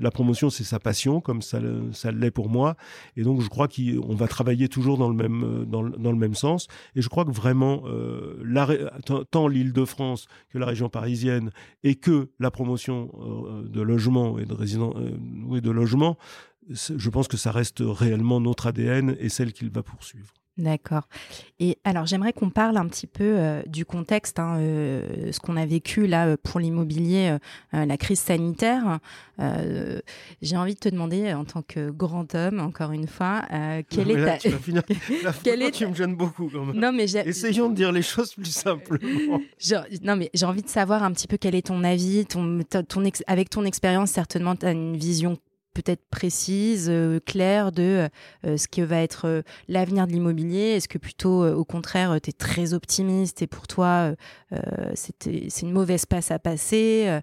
La 0.00 0.10
promotion, 0.10 0.50
c'est 0.50 0.64
sa 0.64 0.78
passion, 0.78 1.20
comme 1.20 1.42
ça, 1.42 1.60
ça 1.92 2.12
l'est 2.12 2.30
pour 2.30 2.48
moi. 2.48 2.76
Et 3.16 3.22
donc, 3.22 3.40
je 3.40 3.48
crois 3.48 3.68
qu'on 3.68 4.14
va 4.14 4.28
travailler 4.28 4.68
toujours 4.68 4.98
dans 4.98 5.08
le 5.08 5.16
même, 5.16 5.42
euh, 5.44 5.64
dans 5.64 5.82
le, 5.82 6.18
même 6.18 6.34
sens. 6.34 6.68
Et 6.94 7.02
je 7.02 7.08
crois 7.08 7.24
que 7.24 7.32
vraiment, 7.32 7.84
tant- 9.30 9.48
l'Île-de-France 9.48 10.26
que 10.50 10.58
la 10.58 10.66
région 10.66 10.88
parisienne 10.88 11.50
et 11.82 11.96
que 11.96 12.28
la 12.38 12.50
promotion 12.50 13.10
de 13.64 13.80
logement 13.82 14.38
et 14.38 14.44
de 14.46 14.54
résidents, 14.54 14.94
euh, 14.96 15.10
oui, 15.46 15.60
de 15.60 15.70
logement, 15.70 16.16
je 16.70 17.10
pense 17.10 17.28
que 17.28 17.36
ça 17.36 17.50
reste 17.52 17.78
réellement 17.84 18.40
notre 18.40 18.66
ADN 18.68 19.16
et 19.20 19.28
celle 19.28 19.52
qu'il 19.52 19.70
va 19.70 19.82
poursuivre. 19.82 20.32
D'accord. 20.56 21.08
Et 21.58 21.78
alors, 21.82 22.06
j'aimerais 22.06 22.32
qu'on 22.32 22.48
parle 22.48 22.76
un 22.76 22.86
petit 22.86 23.08
peu 23.08 23.24
euh, 23.24 23.62
du 23.66 23.84
contexte, 23.84 24.38
hein, 24.38 24.58
euh, 24.60 25.32
ce 25.32 25.40
qu'on 25.40 25.56
a 25.56 25.66
vécu 25.66 26.06
là 26.06 26.28
euh, 26.28 26.36
pour 26.40 26.60
l'immobilier, 26.60 27.36
euh, 27.74 27.84
la 27.84 27.96
crise 27.96 28.20
sanitaire. 28.20 29.00
J'ai 30.42 30.56
envie 30.56 30.74
de 30.74 30.78
te 30.78 30.88
demander, 30.88 31.32
en 31.34 31.44
tant 31.44 31.62
que 31.62 31.90
grand 31.90 32.32
homme, 32.36 32.60
encore 32.60 32.92
une 32.92 33.08
fois, 33.08 33.42
quelle 33.90 34.12
est 34.12 34.16
là, 34.16 34.32
ta... 34.32 34.38
tu 34.38 34.48
vas 34.50 34.58
finir- 34.58 34.82
là, 35.24 35.32
Quelle 35.42 35.62
est 35.62 35.72
tu 35.72 35.86
me 35.88 35.94
gênes 35.94 36.14
beaucoup 36.14 36.48
quand 36.52 36.64
même. 36.66 36.76
Non, 36.78 36.92
mais 36.92 37.04
Essayons 37.04 37.68
de 37.70 37.74
dire 37.74 37.90
les 37.90 38.02
choses 38.02 38.32
plus 38.34 38.44
simplement. 38.54 39.40
j'ai- 39.58 39.80
non, 40.04 40.14
mais 40.14 40.30
j'ai 40.34 40.46
envie 40.46 40.62
de 40.62 40.68
savoir 40.68 41.02
un 41.02 41.12
petit 41.12 41.26
peu 41.26 41.36
quel 41.36 41.56
est 41.56 41.66
ton 41.66 41.82
avis, 41.82 42.26
ton, 42.26 42.62
ta- 42.62 42.84
ton 42.84 43.04
ex- 43.04 43.24
avec 43.26 43.50
ton 43.50 43.64
expérience, 43.64 44.10
certainement, 44.12 44.54
tu 44.54 44.66
as 44.66 44.70
une 44.70 44.96
vision 44.96 45.36
peut-être 45.74 46.04
précise, 46.08 46.86
euh, 46.88 47.18
claire 47.26 47.72
de 47.72 48.08
euh, 48.46 48.56
ce 48.56 48.68
que 48.68 48.80
va 48.80 49.02
être 49.02 49.26
euh, 49.26 49.42
l'avenir 49.68 50.06
de 50.06 50.12
l'immobilier 50.12 50.76
Est-ce 50.76 50.88
que 50.88 50.98
plutôt, 50.98 51.44
au 51.44 51.64
contraire, 51.64 52.18
tu 52.22 52.30
es 52.30 52.32
très 52.32 52.72
optimiste 52.72 53.42
et 53.42 53.46
pour 53.46 53.66
toi, 53.66 54.14
c'est 54.94 55.62
une 55.62 55.72
mauvaise 55.72 56.06
passe 56.06 56.30
à 56.30 56.38
passer 56.38 57.20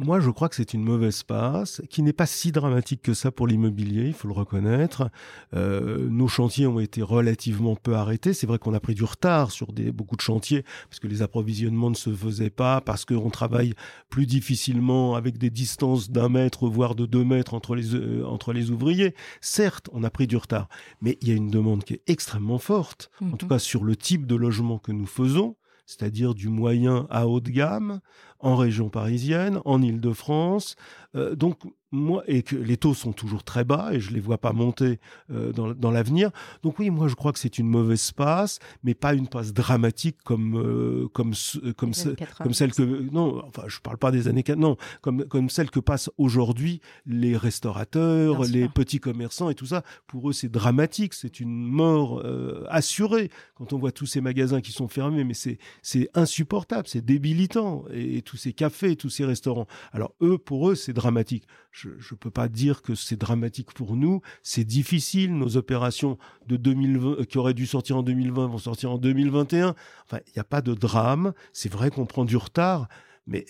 Moi, 0.00 0.20
je 0.20 0.30
crois 0.30 0.48
que 0.48 0.56
c'est 0.56 0.72
une 0.72 0.82
mauvaise 0.82 1.22
passe 1.22 1.82
qui 1.90 2.02
n'est 2.02 2.14
pas 2.14 2.26
si 2.26 2.50
dramatique 2.50 3.02
que 3.02 3.12
ça 3.12 3.30
pour 3.30 3.46
l'immobilier, 3.46 4.06
il 4.06 4.14
faut 4.14 4.28
le 4.28 4.34
reconnaître. 4.34 5.10
Nos 5.52 6.28
chantiers 6.28 6.66
ont 6.66 6.80
été 6.80 7.02
relativement 7.02 7.76
peu 7.76 7.94
arrêtés. 7.94 8.32
C'est 8.32 8.46
vrai 8.46 8.58
qu'on 8.58 8.72
a 8.72 8.80
pris 8.80 8.94
du 8.94 9.04
retard 9.04 9.50
sur 9.50 9.72
des, 9.72 9.92
beaucoup 9.92 10.16
de 10.16 10.22
chantiers 10.22 10.64
parce 10.88 10.98
que 10.98 11.08
les 11.08 11.20
approvisionnements 11.20 11.90
ne 11.90 11.96
se 11.96 12.10
faisaient 12.10 12.50
pas, 12.50 12.80
parce 12.80 13.04
qu'on 13.04 13.30
travaille 13.30 13.74
plus 14.08 14.26
difficilement 14.26 15.14
avec 15.14 15.36
des 15.36 15.50
distances 15.50 16.10
d'un 16.10 16.30
mètre, 16.30 16.66
voire 16.68 16.94
de 16.94 17.04
deux 17.04 17.24
mètres 17.24 17.49
entre 17.54 17.74
les, 17.74 17.94
euh, 17.94 18.24
entre 18.26 18.52
les 18.52 18.70
ouvriers. 18.70 19.14
Certes, 19.40 19.88
on 19.92 20.02
a 20.04 20.10
pris 20.10 20.26
du 20.26 20.36
retard, 20.36 20.68
mais 21.00 21.18
il 21.20 21.28
y 21.28 21.32
a 21.32 21.34
une 21.34 21.50
demande 21.50 21.84
qui 21.84 21.94
est 21.94 22.02
extrêmement 22.06 22.58
forte, 22.58 23.10
en 23.20 23.36
tout 23.36 23.46
Mhm. 23.46 23.50
cas 23.50 23.58
sur 23.58 23.84
le 23.84 23.96
type 23.96 24.26
de 24.26 24.34
logement 24.34 24.78
que 24.78 24.92
nous 24.92 25.06
faisons, 25.06 25.56
c'est-à-dire 25.86 26.34
du 26.34 26.48
moyen 26.48 27.06
à 27.10 27.26
haut 27.26 27.40
de 27.40 27.50
gamme, 27.50 28.00
en 28.40 28.56
région 28.56 28.88
parisienne, 28.88 29.60
en 29.64 29.82
Île-de-France. 29.82 30.76
Euh, 31.16 31.34
donc, 31.34 31.58
moi, 31.92 32.22
et 32.28 32.44
que 32.44 32.54
les 32.54 32.76
taux 32.76 32.94
sont 32.94 33.12
toujours 33.12 33.42
très 33.42 33.64
bas 33.64 33.88
et 33.92 33.98
je 33.98 34.12
les 34.12 34.20
vois 34.20 34.38
pas 34.38 34.52
monter 34.52 35.00
euh, 35.32 35.52
dans, 35.52 35.72
dans 35.74 35.90
l'avenir. 35.90 36.30
Donc 36.62 36.78
oui, 36.78 36.88
moi 36.88 37.08
je 37.08 37.16
crois 37.16 37.32
que 37.32 37.40
c'est 37.40 37.58
une 37.58 37.66
mauvaise 37.66 38.12
passe, 38.12 38.60
mais 38.84 38.94
pas 38.94 39.12
une 39.12 39.26
passe 39.26 39.52
dramatique 39.52 40.18
comme 40.24 40.56
euh, 40.56 41.08
comme 41.12 41.32
comme 41.76 41.88
les 41.88 41.94
ce- 41.96 42.06
années 42.10 42.16
80. 42.16 42.44
comme 42.44 42.54
celle 42.54 42.72
que 42.72 42.82
non, 43.12 43.42
enfin 43.44 43.64
je 43.66 43.80
parle 43.80 43.98
pas 43.98 44.12
des 44.12 44.28
années 44.28 44.44
40, 44.44 44.60
non, 44.62 44.76
comme 45.00 45.24
comme 45.24 45.50
celle 45.50 45.68
que 45.68 45.80
passent 45.80 46.10
aujourd'hui 46.16 46.80
les 47.06 47.36
restaurateurs, 47.36 48.44
les 48.44 48.68
petits 48.68 49.00
commerçants 49.00 49.50
et 49.50 49.56
tout 49.56 49.66
ça. 49.66 49.82
Pour 50.06 50.30
eux, 50.30 50.32
c'est 50.32 50.48
dramatique, 50.48 51.12
c'est 51.14 51.40
une 51.40 51.66
mort 51.66 52.20
euh, 52.24 52.64
assurée 52.68 53.30
quand 53.56 53.72
on 53.72 53.78
voit 53.78 53.90
tous 53.90 54.06
ces 54.06 54.20
magasins 54.20 54.60
qui 54.60 54.70
sont 54.70 54.86
fermés, 54.86 55.24
mais 55.24 55.34
c'est 55.34 55.58
c'est 55.82 56.08
insupportable, 56.14 56.86
c'est 56.86 57.04
débilitant 57.04 57.84
et, 57.92 58.22
tous 58.30 58.36
ces 58.36 58.52
cafés, 58.52 58.94
tous 58.94 59.10
ces 59.10 59.24
restaurants. 59.24 59.66
Alors 59.92 60.14
eux, 60.22 60.38
pour 60.38 60.70
eux, 60.70 60.76
c'est 60.76 60.92
dramatique. 60.92 61.48
je 61.72 61.88
ne 61.88 62.16
peux 62.16 62.30
pas 62.30 62.48
dire 62.48 62.80
que 62.80 62.94
c'est 62.94 63.16
dramatique 63.16 63.72
pour 63.72 63.96
nous. 63.96 64.20
C'est 64.44 64.64
difficile. 64.64 65.36
Nos 65.36 65.56
opérations 65.56 66.16
de 66.46 66.56
2020, 66.56 67.24
qui 67.24 67.38
auraient 67.38 67.54
dû 67.54 67.66
sortir 67.66 67.96
en 67.96 68.04
2020 68.04 68.46
vont 68.46 68.58
sortir 68.58 68.92
en 68.92 68.98
2021. 68.98 69.74
Enfin, 70.04 70.20
il 70.28 70.32
n'y 70.36 70.40
a 70.40 70.44
pas 70.44 70.62
de 70.62 70.74
drame. 70.74 71.32
C'est 71.52 71.72
vrai 71.72 71.90
qu'on 71.90 72.06
prend 72.06 72.24
du 72.24 72.36
retard, 72.36 72.88
mais 73.26 73.46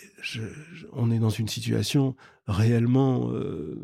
on 0.92 1.10
est 1.10 1.18
dans 1.18 1.28
une 1.28 1.48
situation 1.48 2.16
réellement. 2.46 3.30
Euh, 3.32 3.76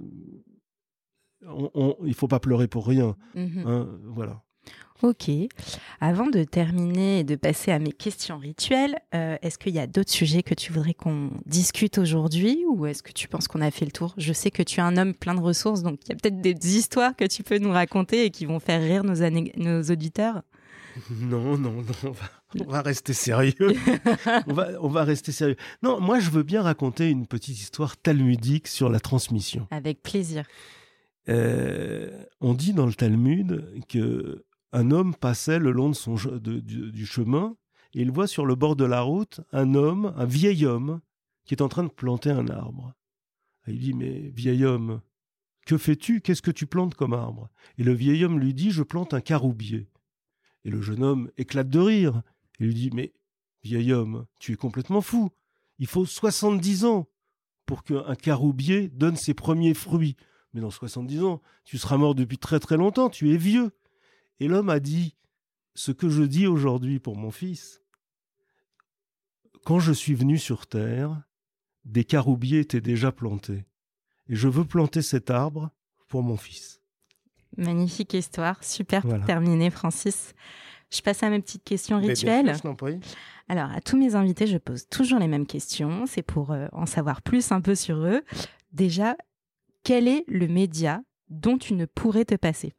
il 1.42 2.08
ne 2.08 2.14
faut 2.14 2.26
pas 2.26 2.40
pleurer 2.40 2.68
pour 2.68 2.86
rien. 2.86 3.16
Mmh 3.34 3.64
hein, 3.66 3.88
voilà. 4.04 4.45
Ok. 5.02 5.30
Avant 6.00 6.26
de 6.26 6.44
terminer 6.44 7.20
et 7.20 7.24
de 7.24 7.36
passer 7.36 7.70
à 7.70 7.78
mes 7.78 7.92
questions 7.92 8.38
rituelles, 8.38 8.96
euh, 9.14 9.36
est-ce 9.42 9.58
qu'il 9.58 9.74
y 9.74 9.78
a 9.78 9.86
d'autres 9.86 10.10
sujets 10.10 10.42
que 10.42 10.54
tu 10.54 10.72
voudrais 10.72 10.94
qu'on 10.94 11.30
discute 11.44 11.98
aujourd'hui 11.98 12.64
ou 12.68 12.86
est-ce 12.86 13.02
que 13.02 13.12
tu 13.12 13.28
penses 13.28 13.46
qu'on 13.48 13.60
a 13.60 13.70
fait 13.70 13.84
le 13.84 13.90
tour? 13.90 14.14
Je 14.16 14.32
sais 14.32 14.50
que 14.50 14.62
tu 14.62 14.80
es 14.80 14.82
un 14.82 14.96
homme 14.96 15.14
plein 15.14 15.34
de 15.34 15.40
ressources, 15.40 15.82
donc 15.82 16.00
il 16.04 16.10
y 16.10 16.12
a 16.12 16.16
peut-être 16.16 16.40
des 16.40 16.76
histoires 16.76 17.14
que 17.14 17.24
tu 17.24 17.42
peux 17.42 17.58
nous 17.58 17.72
raconter 17.72 18.24
et 18.24 18.30
qui 18.30 18.46
vont 18.46 18.60
faire 18.60 18.80
rire 18.80 19.04
nos, 19.04 19.16
nos 19.56 19.82
auditeurs. 19.82 20.42
Non, 21.10 21.58
non, 21.58 21.72
non, 21.72 22.14
on 22.58 22.70
va, 22.70 22.80
rester 22.80 23.12
sérieux. 23.12 23.54
on, 24.46 24.54
va, 24.54 24.68
on 24.80 24.88
va 24.88 25.04
rester 25.04 25.30
sérieux. 25.30 25.56
Non, 25.82 26.00
moi 26.00 26.20
je 26.20 26.30
veux 26.30 26.42
bien 26.42 26.62
raconter 26.62 27.10
une 27.10 27.26
petite 27.26 27.60
histoire 27.60 27.98
talmudique 27.98 28.66
sur 28.66 28.88
la 28.88 28.98
transmission. 28.98 29.66
Avec 29.70 30.02
plaisir. 30.02 30.44
Euh, 31.28 32.10
on 32.40 32.54
dit 32.54 32.72
dans 32.72 32.86
le 32.86 32.94
Talmud 32.94 33.64
que 33.88 34.44
un 34.76 34.90
homme 34.90 35.14
passait 35.14 35.58
le 35.58 35.72
long 35.72 35.90
du, 35.90 37.06
chemin 37.06 37.56
et 37.94 38.02
il 38.02 38.10
voit 38.10 38.26
sur 38.26 38.44
le 38.44 38.56
bord 38.56 38.76
de 38.76 38.84
la 38.84 39.00
route 39.00 39.40
un 39.50 39.74
homme, 39.74 40.12
un 40.16 40.26
vieil 40.26 40.66
homme, 40.66 41.00
qui 41.46 41.54
est 41.54 41.62
en 41.62 41.68
train 41.68 41.84
de 41.84 41.88
planter 41.88 42.28
un 42.28 42.46
arbre. 42.48 42.92
il 43.66 43.78
dit 43.78 43.94
Mais 43.94 44.28
vieil 44.34 44.66
homme, 44.66 45.00
que 45.64 45.78
fais-tu? 45.78 46.20
Qu'est-ce 46.20 46.42
que 46.42 46.50
tu 46.50 46.66
plantes 46.66 46.94
comme 46.94 47.14
arbre? 47.14 47.48
Et 47.78 47.84
le 47.84 47.94
vieil 47.94 48.22
homme 48.26 48.38
lui 48.38 48.52
dit 48.52 48.70
Je 48.70 48.82
plante 48.82 49.14
un 49.14 49.22
caroubier. 49.22 49.88
Et 50.64 50.70
le 50.70 50.82
jeune 50.82 51.02
homme 51.02 51.30
éclate 51.38 51.70
de 51.70 51.78
rire. 51.78 52.22
Il 52.60 52.66
lui 52.66 52.74
dit 52.74 52.90
Mais 52.92 53.14
vieil 53.62 53.94
homme, 53.94 54.26
tu 54.40 54.52
es 54.52 54.56
complètement 54.56 55.00
fou. 55.00 55.30
Il 55.78 55.86
faut 55.86 56.04
soixante-dix 56.04 56.84
ans 56.84 57.08
pour 57.64 57.82
qu'un 57.82 58.14
caroubier 58.14 58.88
donne 58.88 59.16
ses 59.16 59.32
premiers 59.32 59.74
fruits. 59.74 60.16
Mais 60.52 60.60
dans 60.60 60.70
soixante-dix 60.70 61.22
ans, 61.22 61.40
tu 61.64 61.78
seras 61.78 61.96
mort 61.96 62.14
depuis 62.14 62.36
très 62.36 62.60
très 62.60 62.76
longtemps, 62.76 63.08
tu 63.08 63.32
es 63.32 63.38
vieux. 63.38 63.72
Et 64.40 64.48
l'homme 64.48 64.68
a 64.68 64.80
dit 64.80 65.16
ce 65.74 65.92
que 65.92 66.08
je 66.08 66.22
dis 66.22 66.46
aujourd'hui 66.46 66.98
pour 66.98 67.16
mon 67.16 67.30
fils. 67.30 67.82
Quand 69.64 69.78
je 69.78 69.92
suis 69.92 70.14
venu 70.14 70.38
sur 70.38 70.66
terre, 70.66 71.22
des 71.84 72.04
caroubiers 72.04 72.60
étaient 72.60 72.80
déjà 72.80 73.12
plantés. 73.12 73.64
Et 74.28 74.36
je 74.36 74.48
veux 74.48 74.64
planter 74.64 75.02
cet 75.02 75.30
arbre 75.30 75.70
pour 76.08 76.22
mon 76.22 76.36
fils. 76.36 76.80
Magnifique 77.56 78.14
histoire, 78.14 78.62
super 78.62 79.02
pour 79.02 79.24
terminer, 79.24 79.70
Francis. 79.70 80.34
Je 80.90 81.00
passe 81.00 81.22
à 81.22 81.30
mes 81.30 81.40
petites 81.40 81.64
questions 81.64 81.98
rituelles. 81.98 82.54
Alors, 83.48 83.70
à 83.70 83.80
tous 83.80 83.96
mes 83.96 84.14
invités, 84.14 84.46
je 84.46 84.58
pose 84.58 84.86
toujours 84.88 85.18
les 85.18 85.28
mêmes 85.28 85.46
questions. 85.46 86.06
C'est 86.06 86.22
pour 86.22 86.52
euh, 86.52 86.66
en 86.72 86.86
savoir 86.86 87.22
plus 87.22 87.52
un 87.52 87.60
peu 87.60 87.74
sur 87.74 87.98
eux. 87.98 88.22
Déjà, 88.72 89.16
quel 89.82 90.06
est 90.08 90.24
le 90.28 90.48
média 90.48 91.02
dont 91.28 91.58
tu 91.58 91.74
ne 91.74 91.86
pourrais 91.86 92.24
te 92.24 92.34
passer? 92.34 92.72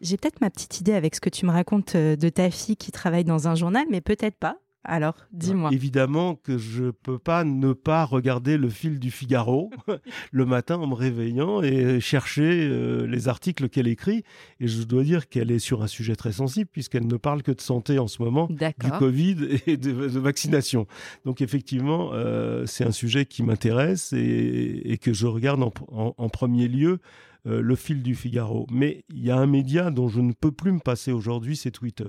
J'ai 0.00 0.16
peut-être 0.16 0.40
ma 0.40 0.50
petite 0.50 0.80
idée 0.80 0.92
avec 0.92 1.14
ce 1.14 1.20
que 1.20 1.30
tu 1.30 1.46
me 1.46 1.50
racontes 1.50 1.94
euh, 1.94 2.16
de 2.16 2.28
ta 2.28 2.50
fille 2.50 2.76
qui 2.76 2.92
travaille 2.92 3.24
dans 3.24 3.48
un 3.48 3.54
journal, 3.54 3.86
mais 3.90 4.00
peut-être 4.00 4.36
pas. 4.36 4.58
Alors, 4.84 5.16
dis-moi. 5.32 5.70
Évidemment 5.72 6.36
que 6.36 6.56
je 6.56 6.84
ne 6.84 6.90
peux 6.92 7.18
pas 7.18 7.44
ne 7.44 7.72
pas 7.74 8.04
regarder 8.04 8.56
le 8.56 8.70
fil 8.70 8.98
du 8.98 9.10
Figaro 9.10 9.70
le 10.32 10.46
matin 10.46 10.76
en 10.76 10.86
me 10.86 10.94
réveillant 10.94 11.62
et 11.62 12.00
chercher 12.00 12.62
euh, 12.62 13.06
les 13.06 13.28
articles 13.28 13.68
qu'elle 13.68 13.88
écrit. 13.88 14.22
Et 14.60 14.68
je 14.68 14.84
dois 14.84 15.02
dire 15.02 15.28
qu'elle 15.28 15.50
est 15.50 15.58
sur 15.58 15.82
un 15.82 15.88
sujet 15.88 16.16
très 16.16 16.32
sensible 16.32 16.70
puisqu'elle 16.72 17.06
ne 17.06 17.16
parle 17.16 17.42
que 17.42 17.52
de 17.52 17.60
santé 17.60 17.98
en 17.98 18.06
ce 18.06 18.22
moment, 18.22 18.48
du 18.48 18.90
Covid 18.98 19.36
et 19.66 19.76
de, 19.76 19.90
vaccination. 20.18 20.86
Donc 21.26 21.42
effectivement, 21.42 22.10
euh, 22.14 22.64
c'est 22.64 22.84
un 22.84 22.92
sujet 22.92 23.26
qui 23.26 23.42
m'intéresse 23.42 24.14
et, 24.14 24.98
que 25.02 25.12
je 25.12 25.26
regarde 25.26 25.62
en 25.62 26.28
premier 26.28 26.66
lieu 26.66 26.98
euh, 27.46 27.60
le 27.60 27.76
fil 27.76 28.02
du 28.02 28.14
Figaro. 28.14 28.66
Mais 28.70 29.04
il 29.08 29.24
y 29.24 29.30
a 29.30 29.36
un 29.36 29.46
média 29.46 29.90
dont 29.90 30.08
je 30.08 30.20
ne 30.20 30.32
peux 30.32 30.52
plus 30.52 30.72
me 30.72 30.80
passer 30.80 31.12
aujourd'hui, 31.12 31.56
c'est 31.56 31.70
Twitter. 31.70 32.04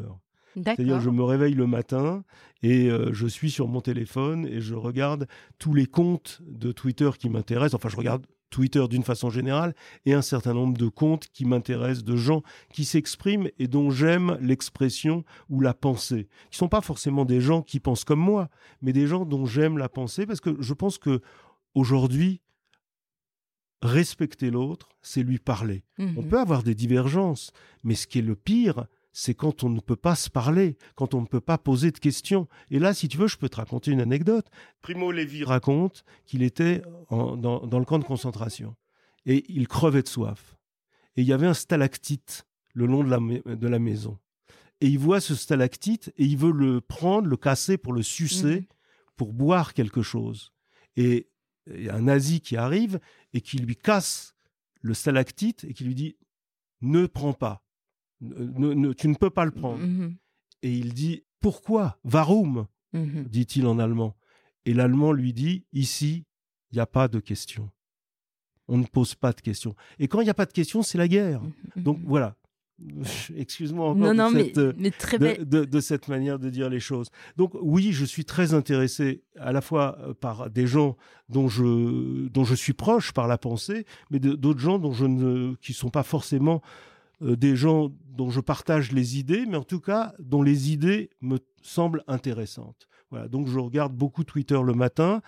C'est-à-dire, 0.56 1.00
je 1.00 1.10
me 1.10 1.24
réveille 1.24 1.54
le 1.54 1.68
matin 1.68 2.24
et 2.64 2.90
euh, 2.90 3.14
je 3.14 3.28
suis 3.28 3.52
sur 3.52 3.68
mon 3.68 3.82
téléphone 3.82 4.46
et 4.46 4.62
je 4.62 4.76
regarde 4.76 5.28
tous 5.58 5.74
les 5.74 5.86
comptes 5.86 6.42
de 6.46 6.72
Twitter 6.72 7.10
qui 7.18 7.30
m'intéressent. 7.30 7.76
Enfin, 7.76 7.90
je 7.90 7.96
regarde 7.96 8.26
Twitter 8.50 8.84
d'une 8.90 9.04
façon 9.04 9.30
générale 9.30 9.76
et 10.06 10.14
un 10.14 10.22
certain 10.22 10.54
nombre 10.54 10.78
de 10.78 10.88
comptes 10.88 11.28
qui 11.32 11.46
m'intéressent, 11.46 12.04
de 12.04 12.16
gens 12.16 12.42
qui 12.74 12.84
s'expriment 12.84 13.50
et 13.60 13.68
dont 13.68 13.92
j'aime 13.92 14.38
l'expression 14.42 15.24
ou 15.50 15.62
la 15.62 15.74
pensée. 15.74 16.28
Qui 16.50 16.58
sont 16.58 16.68
pas 16.68 16.82
forcément 16.82 17.26
des 17.26 17.42
gens 17.42 17.62
qui 17.62 17.80
pensent 17.80 18.04
comme 18.04 18.20
moi, 18.20 18.50
mais 18.82 18.92
des 18.92 19.08
gens 19.08 19.26
dont 19.26 19.46
j'aime 19.46 19.78
la 19.78 19.88
pensée 19.88 20.26
parce 20.26 20.42
que 20.42 20.56
je 20.60 20.74
pense 20.74 20.98
que 20.98 21.22
aujourd'hui, 21.76 22.42
respecter 23.82 24.52
l'autre, 24.52 24.90
c'est 25.02 25.24
lui 25.24 25.40
parler. 25.40 25.84
On 25.98 26.06
mhm. 26.06 26.28
peut 26.28 26.40
avoir 26.40 26.64
des 26.64 26.76
divergences, 26.76 27.52
mais 27.84 27.96
ce 27.96 28.08
qui 28.08 28.20
est 28.20 28.24
le 28.24 28.36
pire, 28.36 28.86
c'est 29.12 29.34
quand 29.34 29.64
on 29.64 29.70
ne 29.70 29.80
peut 29.80 29.96
pas 29.96 30.16
se 30.16 30.30
parler, 30.30 30.78
quand 30.96 31.14
on 31.14 31.22
ne 31.22 31.26
peut 31.26 31.42
pas 31.42 31.58
poser 31.58 31.92
de 31.92 31.98
questions. 31.98 32.48
Et 32.70 32.80
là, 32.80 32.94
si 32.94 33.08
tu 33.08 33.18
veux, 33.18 33.28
je 33.28 33.38
peux 33.38 33.50
te 33.50 33.58
raconter 33.58 33.92
une 33.92 34.02
anecdote. 34.02 34.48
Primo 34.82 35.12
Levi 35.12 35.44
raconte 35.44 36.04
qu'il 36.26 36.44
était 36.44 36.82
dans, 37.10 37.80
le 37.80 37.86
camp 37.86 38.00
de 38.00 38.04
concentration 38.04 38.76
et 39.26 39.46
il 39.50 39.68
crevait 39.68 40.04
de 40.04 40.08
soif. 40.08 40.58
Et 41.16 41.22
il 41.22 41.28
y 41.28 41.34
avait 41.34 41.48
un 41.48 41.54
stalactite 41.54 42.46
le 42.74 42.86
long 42.86 43.04
de 43.04 43.10
la, 43.10 43.56
de 43.56 43.68
la 43.68 43.80
maison. 43.80 44.18
Et 44.82 44.88
il 44.88 45.00
voit 45.00 45.20
ce 45.20 45.36
stalactite 45.36 46.14
et 46.18 46.24
il 46.24 46.38
veut 46.38 46.52
le 46.52 46.80
prendre, 46.80 47.28
le 47.28 47.36
casser 47.36 47.78
pour 47.78 47.94
le 47.94 48.04
sucer, 48.04 48.56
mhm. 48.56 48.66
pour 49.18 49.34
boire 49.34 49.74
quelque 49.74 50.02
chose. 50.02 50.54
Et 50.96 51.30
un 51.92 52.02
nazi 52.02 52.42
qui 52.42 52.58
arrive 52.58 53.00
et 53.34 53.42
qui 53.42 53.58
lui 53.58 53.76
casse 53.76 54.36
le 54.82 54.94
stalactite 54.94 55.64
et 55.66 55.74
qui 55.74 55.84
lui 55.84 55.96
dit 55.96 56.18
ne 56.82 57.06
prends 57.06 57.34
pas, 57.34 57.64
ne, 58.22 58.94
tu 58.94 59.08
ne 59.08 59.16
peux 59.16 59.30
pas 59.30 59.46
le 59.46 59.52
prendre. 59.52 59.84
Mmh 59.86 60.16
et 60.62 60.78
il 60.78 60.94
dit 60.94 61.24
pourquoi? 61.40 61.98
Warum 62.04 62.68
mmh 62.94 63.24
dit-il 63.24 63.66
en 63.66 63.80
allemand. 63.80 64.18
Et 64.66 64.74
l'allemand 64.74 65.14
lui 65.14 65.32
dit 65.32 65.66
ici, 65.72 66.26
il 66.72 66.76
n'y 66.76 66.82
a 66.82 66.86
pas 66.86 67.08
de 67.08 67.20
question. 67.20 67.72
On 68.68 68.78
ne 68.78 68.86
pose 68.86 69.16
pas 69.16 69.32
de 69.32 69.40
questions. 69.40 69.74
Et 70.00 70.08
quand 70.08 70.20
il 70.20 70.26
n'y 70.26 70.30
a 70.30 70.36
pas 70.36 70.46
de 70.46 70.52
questions, 70.52 70.84
c'est 70.84 70.98
la 70.98 71.08
guerre. 71.08 71.42
Mmh 71.42 71.82
Donc 71.82 72.00
voilà, 72.04 72.36
excuse-moi 73.36 73.90
encore 73.90 74.14
de, 74.14 75.80
cette, 75.80 76.08
manière 76.08 76.40
de 76.40 76.50
dire 76.50 76.70
les 76.70 76.80
choses. 76.80 77.10
Donc 77.38 77.52
oui, 77.62 77.92
je 77.92 78.06
suis 78.06 78.26
très 78.26 78.54
intéressé 78.54 79.24
à 79.38 79.52
la 79.52 79.62
fois 79.62 79.98
euh, 80.00 80.14
par 80.14 80.50
des 80.50 80.68
gens 80.68 80.96
dont 81.30 81.48
je, 81.48 82.28
dont 82.30 82.44
je 82.44 82.56
suis 82.56 82.74
proche 82.74 83.12
par 83.12 83.28
la 83.28 83.38
pensée, 83.38 83.86
mais 84.12 84.20
d'autres 84.20 84.60
gens 84.60 84.80
dont 84.80 84.94
je 84.94 85.06
ne, 85.06 85.56
qui 85.56 85.74
sont 85.74 85.90
pas 85.90 86.04
forcément 86.04 86.62
euh, 87.22 87.36
des 87.36 87.56
gens 87.56 87.92
dont 88.16 88.30
je 88.30 88.40
partage 88.40 88.92
les 88.92 89.18
idées, 89.18 89.46
mais 89.48 89.58
en 89.58 89.64
tout 89.64 89.82
cas 89.82 90.14
dont 90.20 90.42
les 90.42 90.72
idées 90.72 91.10
me 91.22 91.40
semblent 91.62 92.04
intéressantes. 92.08 92.88
Voilà, 93.12 93.28
donc 93.28 93.48
je 93.48 93.60
regarde 93.60 93.94
beaucoup 93.94 94.24
Twitter 94.24 94.60
le 94.64 94.74
matin. 94.74 95.22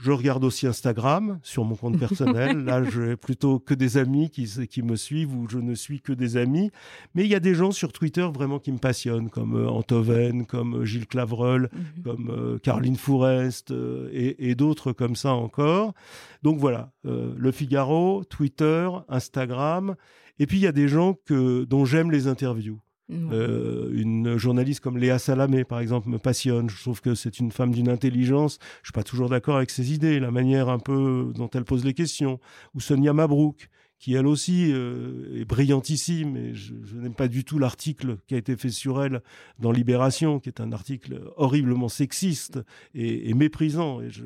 Je 0.00 0.10
regarde 0.10 0.42
aussi 0.44 0.66
Instagram 0.66 1.38
sur 1.42 1.64
mon 1.64 1.76
compte 1.76 1.98
personnel. 1.98 2.58
Là, 2.64 2.82
j'ai 2.82 3.16
plutôt 3.16 3.58
que 3.58 3.74
des 3.74 3.96
amis 3.96 4.30
qui, 4.30 4.48
qui 4.66 4.82
me 4.82 4.96
suivent 4.96 5.34
ou 5.34 5.48
je 5.48 5.58
ne 5.58 5.74
suis 5.74 6.00
que 6.00 6.12
des 6.12 6.36
amis. 6.36 6.70
Mais 7.14 7.24
il 7.24 7.28
y 7.28 7.34
a 7.34 7.40
des 7.40 7.54
gens 7.54 7.70
sur 7.70 7.92
Twitter 7.92 8.28
vraiment 8.32 8.58
qui 8.58 8.72
me 8.72 8.78
passionnent, 8.78 9.30
comme 9.30 9.56
euh, 9.56 9.68
Antoven, 9.68 10.46
comme 10.46 10.80
euh, 10.80 10.84
Gilles 10.84 11.06
Clavreul, 11.06 11.70
mhm. 11.72 12.02
comme 12.02 12.30
euh, 12.30 12.58
Caroline 12.58 12.96
Fourest 12.96 13.72
et, 14.12 14.54
d'autres 14.54 14.92
comme 14.92 15.16
ça 15.16 15.32
encore. 15.32 15.94
Donc 16.42 16.58
voilà, 16.58 16.92
Le 17.04 17.52
Figaro, 17.52 18.22
Twitter, 18.24 18.88
Instagram. 19.08 19.96
Et 20.38 20.46
puis 20.46 20.58
il 20.58 20.62
y 20.62 20.66
a 20.66 20.72
des 20.72 20.88
gens 20.88 21.14
que, 21.24 21.64
dont 21.64 21.84
j'aime 21.84 22.10
les 22.10 22.26
interviews. 22.26 22.80
Euh, 23.10 23.90
une 23.92 24.36
journaliste 24.36 24.80
comme 24.80 24.96
Léa 24.96 25.18
Salamé, 25.18 25.64
par 25.64 25.80
exemple, 25.80 26.08
me 26.08 26.18
passionne. 26.18 26.70
Je 26.70 26.80
trouve 26.80 27.00
que 27.00 27.14
c'est 27.14 27.38
une 27.38 27.52
femme 27.52 27.72
d'une 27.72 27.88
intelligence. 27.88 28.58
Je 28.82 28.88
suis 28.88 28.92
pas 28.92 29.02
toujours 29.02 29.28
d'accord 29.28 29.56
avec 29.56 29.70
ses 29.70 29.92
idées, 29.92 30.20
la 30.20 30.30
manière 30.30 30.68
un 30.68 30.78
peu 30.78 31.32
dont 31.34 31.50
elle 31.50 31.64
pose 31.64 31.84
les 31.84 31.94
questions. 31.94 32.40
Ou 32.74 32.80
Sonia 32.80 33.12
Mabrouk, 33.12 33.68
qui 33.98 34.14
elle 34.14 34.26
aussi 34.26 34.72
euh, 34.72 35.40
est 35.40 35.44
brillantissime. 35.44 36.36
Et 36.36 36.54
je, 36.54 36.74
n'aime 36.94 37.14
pas 37.14 37.28
du 37.28 37.44
tout 37.44 37.58
l'article 37.58 38.18
qui 38.26 38.34
a 38.34 38.38
été 38.38 38.56
fait 38.56 38.70
sur 38.70 39.02
elle 39.02 39.22
dans 39.58 39.72
Libération, 39.72 40.40
qui 40.40 40.48
est 40.48 40.60
un 40.60 40.72
article 40.72 41.22
horriblement 41.36 41.88
sexiste 41.88 42.60
et, 42.94 43.34
méprisant. 43.34 44.00
Et 44.00 44.10
je, 44.10 44.22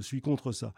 suis 0.00 0.20
contre 0.20 0.52
ça. 0.52 0.74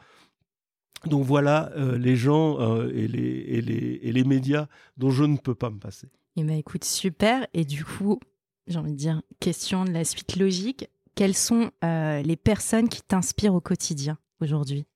Donc 1.07 1.25
voilà 1.25 1.73
euh, 1.77 1.97
les 1.97 2.15
gens 2.15 2.59
et 2.89 3.09
les 3.09 4.25
médias 4.25 4.69
dont 4.99 5.11
je 5.11 5.25
ne 5.25 5.37
peux 5.37 5.55
pas 5.55 5.71
me 5.71 5.79
passer. 5.79 6.09
Eh 6.37 6.45
ben, 6.45 6.57
écoute, 6.57 6.85
super. 6.85 7.47
Et 7.55 7.65
du 7.65 7.85
coup, 7.85 8.19
j'ai 8.67 8.79
envie 8.79 8.93
de 8.93 8.97
dire, 8.97 9.23
question 9.41 9.85
de 9.85 9.91
la 9.91 10.05
suite 10.05 10.37
logique. 10.37 10.89
Quelles 11.15 11.37
sont 11.37 11.71
euh, 11.85 12.23
les 12.23 12.37
personnes 12.37 12.89
qui 12.89 13.03
t'inspirent 13.03 13.55
au 13.55 13.61
quotidien 13.61 14.19
aujourd'hui? 14.41 14.87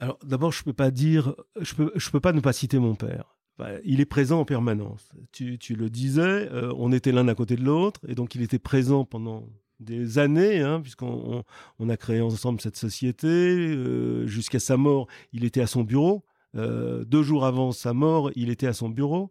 Alors 0.00 0.18
d'abord, 0.22 0.52
je 0.52 0.62
peux 0.64 0.72
pas 0.72 0.90
dire, 0.90 1.34
je 1.60 1.74
peux, 1.74 1.92
je 1.94 2.10
peux 2.10 2.20
pas 2.20 2.32
ne 2.32 2.40
pas 2.40 2.52
citer 2.52 2.78
mon 2.78 2.94
père. 2.94 3.36
il 3.84 4.00
est 4.00 4.06
présent 4.06 4.40
en 4.40 4.44
permanence. 4.44 5.12
Tu, 5.32 5.58
tu 5.58 5.76
le 5.76 5.88
disais, 5.88 6.20
euh, 6.20 6.74
on 6.76 6.92
était 6.92 7.12
l'un 7.12 7.28
à 7.28 7.34
côté 7.34 7.56
de 7.56 7.62
l'autre, 7.62 8.00
et 8.08 8.14
donc 8.14 8.34
il 8.34 8.42
était 8.42 8.58
présent 8.58 9.04
pendant 9.04 9.48
des 9.80 10.18
années, 10.18 10.60
hein, 10.60 10.80
puisqu'on 10.80 11.44
on, 11.78 11.88
a 11.88 11.96
créé 11.96 12.20
ensemble 12.20 12.60
cette 12.60 12.76
société. 12.76 13.28
Euh, 13.28 14.26
jusqu'à 14.26 14.60
sa 14.60 14.76
mort, 14.76 15.06
il 15.32 15.44
était 15.44 15.60
à 15.60 15.66
son 15.66 15.84
bureau. 15.84 16.24
Euh, 16.56 17.04
deux 17.04 17.22
jours 17.22 17.44
avant 17.44 17.72
sa 17.72 17.92
mort, 17.92 18.30
il 18.36 18.50
était 18.50 18.66
à 18.66 18.72
son 18.72 18.88
bureau. 18.88 19.30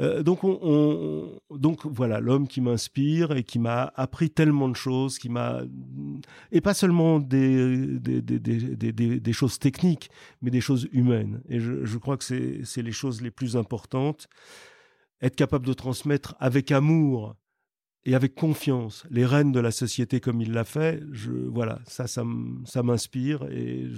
Euh, 0.00 0.22
donc, 0.22 0.44
on, 0.44 1.40
donc 1.50 1.84
voilà, 1.84 2.20
l'homme 2.20 2.48
qui 2.48 2.60
m'inspire 2.60 3.32
et 3.32 3.42
qui 3.44 3.58
m'a 3.58 3.92
appris 3.96 4.30
tellement 4.30 4.68
de 4.68 4.76
choses, 4.76 5.18
qui 5.18 5.28
m'a 5.28 5.62
et 6.52 6.60
pas 6.60 6.74
seulement 6.74 7.18
des 7.18 7.98
des, 7.98 8.22
des, 8.22 8.38
des, 8.38 9.20
des, 9.20 9.32
choses 9.32 9.58
techniques, 9.58 10.10
mais 10.42 10.50
des 10.50 10.60
choses 10.60 10.88
humaines. 10.92 11.42
Et 11.48 11.60
je, 11.60 11.84
je 11.84 11.98
crois 11.98 12.16
que 12.16 12.24
c'est 12.24 12.82
les 12.82 12.92
choses 12.92 13.20
les 13.20 13.30
plus 13.30 13.56
importantes. 13.56 14.28
Être 15.22 15.36
capable 15.36 15.66
de 15.66 15.74
transmettre 15.74 16.34
avec 16.38 16.72
amour 16.72 17.34
et 18.04 18.14
avec 18.14 18.34
confiance 18.34 19.04
les 19.10 19.26
rênes 19.26 19.52
de 19.52 19.60
la 19.60 19.70
société 19.70 20.20
comme 20.20 20.40
il 20.40 20.52
l'a 20.52 20.64
fait, 20.64 21.02
je, 21.12 21.30
voilà, 21.32 21.80
ça, 21.86 22.06
ça, 22.06 22.82
m'inspire 22.82 23.44
et 23.50 23.88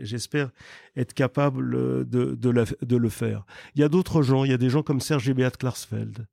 j'espère 0.00 0.50
être 0.96 1.12
capable 1.12 2.08
de, 2.08 2.34
de, 2.34 2.96
le 2.96 3.08
faire. 3.08 3.44
Il 3.74 3.80
y 3.80 3.84
a 3.84 3.88
d'autres 3.88 4.22
gens, 4.22 4.44
il 4.44 4.50
y 4.50 4.54
a 4.54 4.58
des 4.58 4.70
gens 4.70 4.82
comme 4.82 5.00
Serge 5.00 5.28
et 5.28 5.34
Beat 5.34 5.58
Klarsfeld, 5.58 6.26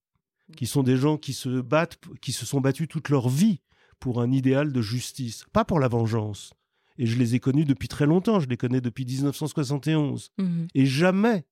qui 0.55 0.65
sont 0.65 0.84
des 0.84 0.97
gens 0.97 1.17
qui 1.17 1.34
se 1.34 1.61
battent, 1.61 1.99
qui 2.22 2.32
se 2.32 2.45
sont 2.45 2.61
battus 2.61 2.88
toute 2.88 3.09
leur 3.09 3.28
vie 3.28 3.59
pour 3.99 4.22
un 4.22 4.32
idéal 4.32 4.72
de 4.72 4.82
justice, 4.82 5.45
pas 5.51 5.65
pour 5.65 5.80
la 5.80 5.88
vengeance. 5.88 6.53
Et 6.97 7.05
je 7.05 7.17
les 7.17 7.36
ai 7.36 7.39
connus 7.39 7.65
depuis 7.65 7.88
très 7.88 8.05
longtemps, 8.05 8.39
je 8.39 8.47
les 8.47 8.57
connais 8.57 8.82
depuis 8.82 9.05
1971. 9.05 10.32
Mmh 10.38 10.65
et 10.74 10.86
jamais 10.86 11.45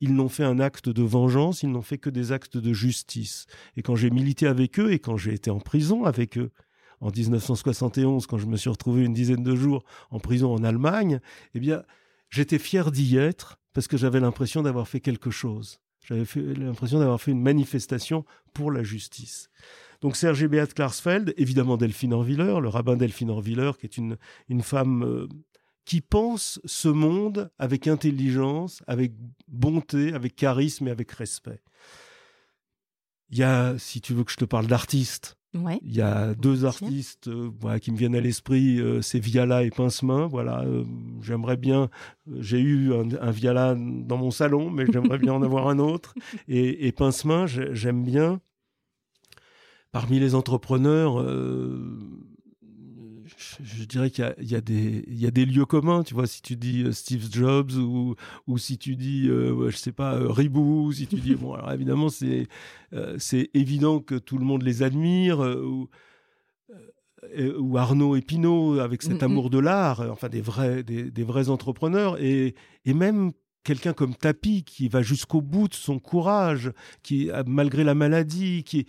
ils 0.00 0.14
n'ont 0.14 0.28
fait 0.28 0.44
un 0.44 0.60
acte 0.60 0.88
de 0.88 1.02
vengeance, 1.02 1.62
ils 1.62 1.70
n'ont 1.70 1.82
fait 1.82 1.98
que 1.98 2.10
des 2.10 2.32
actes 2.32 2.56
de 2.56 2.72
justice. 2.72 3.46
Et 3.76 3.82
quand 3.82 3.96
j'ai 3.96 4.10
milité 4.10 4.46
avec 4.46 4.78
eux 4.78 4.92
et 4.92 4.98
quand 4.98 5.16
j'ai 5.16 5.34
été 5.34 5.50
en 5.50 5.60
prison 5.60 6.04
avec 6.04 6.38
eux, 6.38 6.50
en 7.00 7.10
1971, 7.10 8.26
quand 8.26 8.38
je 8.38 8.46
me 8.46 8.56
suis 8.56 8.70
retrouvé 8.70 9.04
une 9.04 9.12
dizaine 9.12 9.42
de 9.42 9.54
jours 9.54 9.84
en 10.10 10.20
prison 10.20 10.54
en 10.54 10.64
Allemagne, 10.64 11.20
eh 11.54 11.60
bien, 11.60 11.82
j'étais 12.30 12.58
fier 12.58 12.90
d'y 12.90 13.16
être 13.16 13.58
parce 13.72 13.88
que 13.88 13.96
j'avais 13.96 14.20
l'impression 14.20 14.62
d'avoir 14.62 14.88
fait 14.88 15.00
quelque 15.00 15.30
chose. 15.30 15.80
J'avais 16.06 16.24
l'impression 16.54 16.98
d'avoir 16.98 17.20
fait 17.20 17.30
une 17.30 17.42
manifestation 17.42 18.24
pour 18.52 18.70
la 18.70 18.82
justice. 18.82 19.50
Donc 20.00 20.16
Serge 20.16 20.46
Beat 20.46 20.74
Klarsfeld, 20.74 21.32
évidemment 21.36 21.76
Delphine 21.76 22.12
Orviller, 22.12 22.60
le 22.60 22.68
rabbin 22.68 22.96
Delphine 22.96 23.30
Orviller, 23.30 23.72
qui 23.78 23.86
est 23.86 23.96
une, 23.96 24.18
une 24.48 24.62
femme 24.62 25.02
euh, 25.02 25.28
qui 25.84 26.00
pense 26.00 26.60
ce 26.64 26.88
monde 26.88 27.50
avec 27.58 27.86
intelligence, 27.86 28.82
avec 28.86 29.12
bonté, 29.48 30.12
avec 30.14 30.36
charisme 30.36 30.88
et 30.88 30.90
avec 30.90 31.12
respect. 31.12 31.62
Il 33.30 33.38
y 33.38 33.42
a, 33.42 33.76
si 33.78 34.00
tu 34.00 34.14
veux 34.14 34.24
que 34.24 34.32
je 34.32 34.36
te 34.36 34.44
parle 34.44 34.66
d'artistes, 34.66 35.36
il 35.82 35.94
y 35.94 36.00
a 36.00 36.34
deux 36.34 36.64
artistes 36.64 37.28
euh, 37.28 37.78
qui 37.78 37.92
me 37.92 37.96
viennent 37.96 38.16
à 38.16 38.20
l'esprit, 38.20 38.80
euh, 38.80 39.02
c'est 39.02 39.20
Viala 39.20 39.62
et 39.62 39.70
Pincemain. 39.70 40.26
Voilà, 40.26 40.62
euh, 40.62 40.84
j'aimerais 41.22 41.56
bien. 41.56 41.90
J'ai 42.40 42.58
eu 42.58 42.92
un, 42.92 43.30
Viala 43.30 43.76
dans 43.76 44.16
mon 44.16 44.32
salon, 44.32 44.70
mais 44.70 44.84
j'aimerais 44.92 45.18
bien 45.18 45.32
en 45.32 45.42
avoir 45.44 45.68
un 45.68 45.78
autre. 45.78 46.14
Et, 46.48 46.88
et 46.88 46.92
Pincemain, 46.92 47.46
j'aime 47.46 48.02
bien. 48.02 48.40
Parmi 49.92 50.18
les 50.18 50.34
entrepreneurs, 50.34 51.24
je 53.62 53.84
dirais 53.84 54.10
qu'il 54.10 54.34
y, 54.40 54.54
y, 54.54 55.22
y, 55.22 55.26
a 55.26 55.30
des 55.30 55.44
lieux 55.46 55.64
communs, 55.64 56.02
tu 56.02 56.14
vois, 56.14 56.26
si 56.26 56.42
tu 56.42 56.56
dis 56.56 56.82
euh, 56.82 56.92
Steve 56.92 57.28
Jobs 57.30 57.72
ou, 57.72 58.14
ou 58.46 58.58
si 58.58 58.78
tu 58.78 58.96
dis, 58.96 59.28
euh, 59.28 59.70
je 59.70 59.76
sais 59.76 59.92
pas, 59.92 60.14
euh, 60.14 60.30
Ribou, 60.30 60.92
si 60.92 61.06
tu 61.06 61.16
dis, 61.16 61.34
bon, 61.34 61.54
alors 61.54 61.72
évidemment, 61.72 62.08
c'est 62.08 62.46
c'est 63.18 63.50
évident 63.54 63.98
que 63.98 64.14
tout 64.14 64.38
le 64.38 64.44
monde 64.44 64.62
les 64.62 64.84
admire, 64.84 65.40
ou, 65.40 65.88
ou 67.58 67.76
Arnaud 67.76 68.14
et 68.14 68.22
Pinault 68.22 68.78
avec 68.78 69.02
cet 69.02 69.14
mm, 69.14 69.16
mm. 69.16 69.24
amour 69.24 69.50
de 69.50 69.58
l'art, 69.58 70.00
enfin 70.12 70.28
des 70.28 70.40
vrais, 70.40 70.84
des, 70.84 71.10
des, 71.10 71.24
vrais 71.24 71.48
entrepreneurs, 71.48 72.22
et, 72.22 72.54
et 72.84 72.94
même 72.94 73.32
quelqu'un 73.64 73.94
comme 73.94 74.14
Tapi 74.14 74.62
qui 74.62 74.86
va 74.88 75.02
jusqu'au 75.02 75.40
bout 75.40 75.66
de 75.66 75.74
son 75.74 75.98
courage, 75.98 76.70
qui, 77.02 77.30
malgré 77.46 77.82
la 77.82 77.96
maladie, 77.96 78.62
qui 78.62 78.86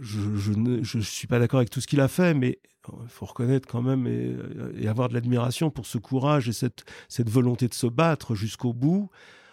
je 0.00 0.52
ne 0.52 0.82
je 0.82 0.98
suis 0.98 1.26
pas 1.26 1.38
d'accord 1.38 1.58
avec 1.58 1.70
tout 1.70 1.80
ce 1.80 1.86
qu'il 1.86 2.00
a 2.00 2.08
fait, 2.08 2.34
mais 2.34 2.58
il 3.02 3.08
faut 3.08 3.26
reconnaître 3.26 3.68
quand 3.68 3.82
même 3.82 4.06
et, 4.06 4.88
avoir 4.88 5.08
de 5.08 5.14
l'admiration 5.14 5.70
pour 5.70 5.86
ce 5.86 5.98
courage 5.98 6.48
et 6.48 6.52
cette, 6.52 6.84
volonté 7.28 7.68
de 7.68 7.74
se 7.74 7.86
battre 7.86 8.34
jusqu'au 8.34 8.72
bout. 8.72 9.10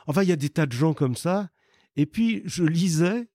Enfin, 0.07 0.23
il 0.23 0.29
y 0.29 0.33
a 0.33 0.37
des 0.37 0.49
tas 0.49 0.65
de 0.65 0.71
gens 0.71 0.93
comme 0.93 1.15
ça. 1.15 1.49
Et 1.95 2.05
puis, 2.05 2.41
je 2.45 2.63
lisais, 2.63 3.27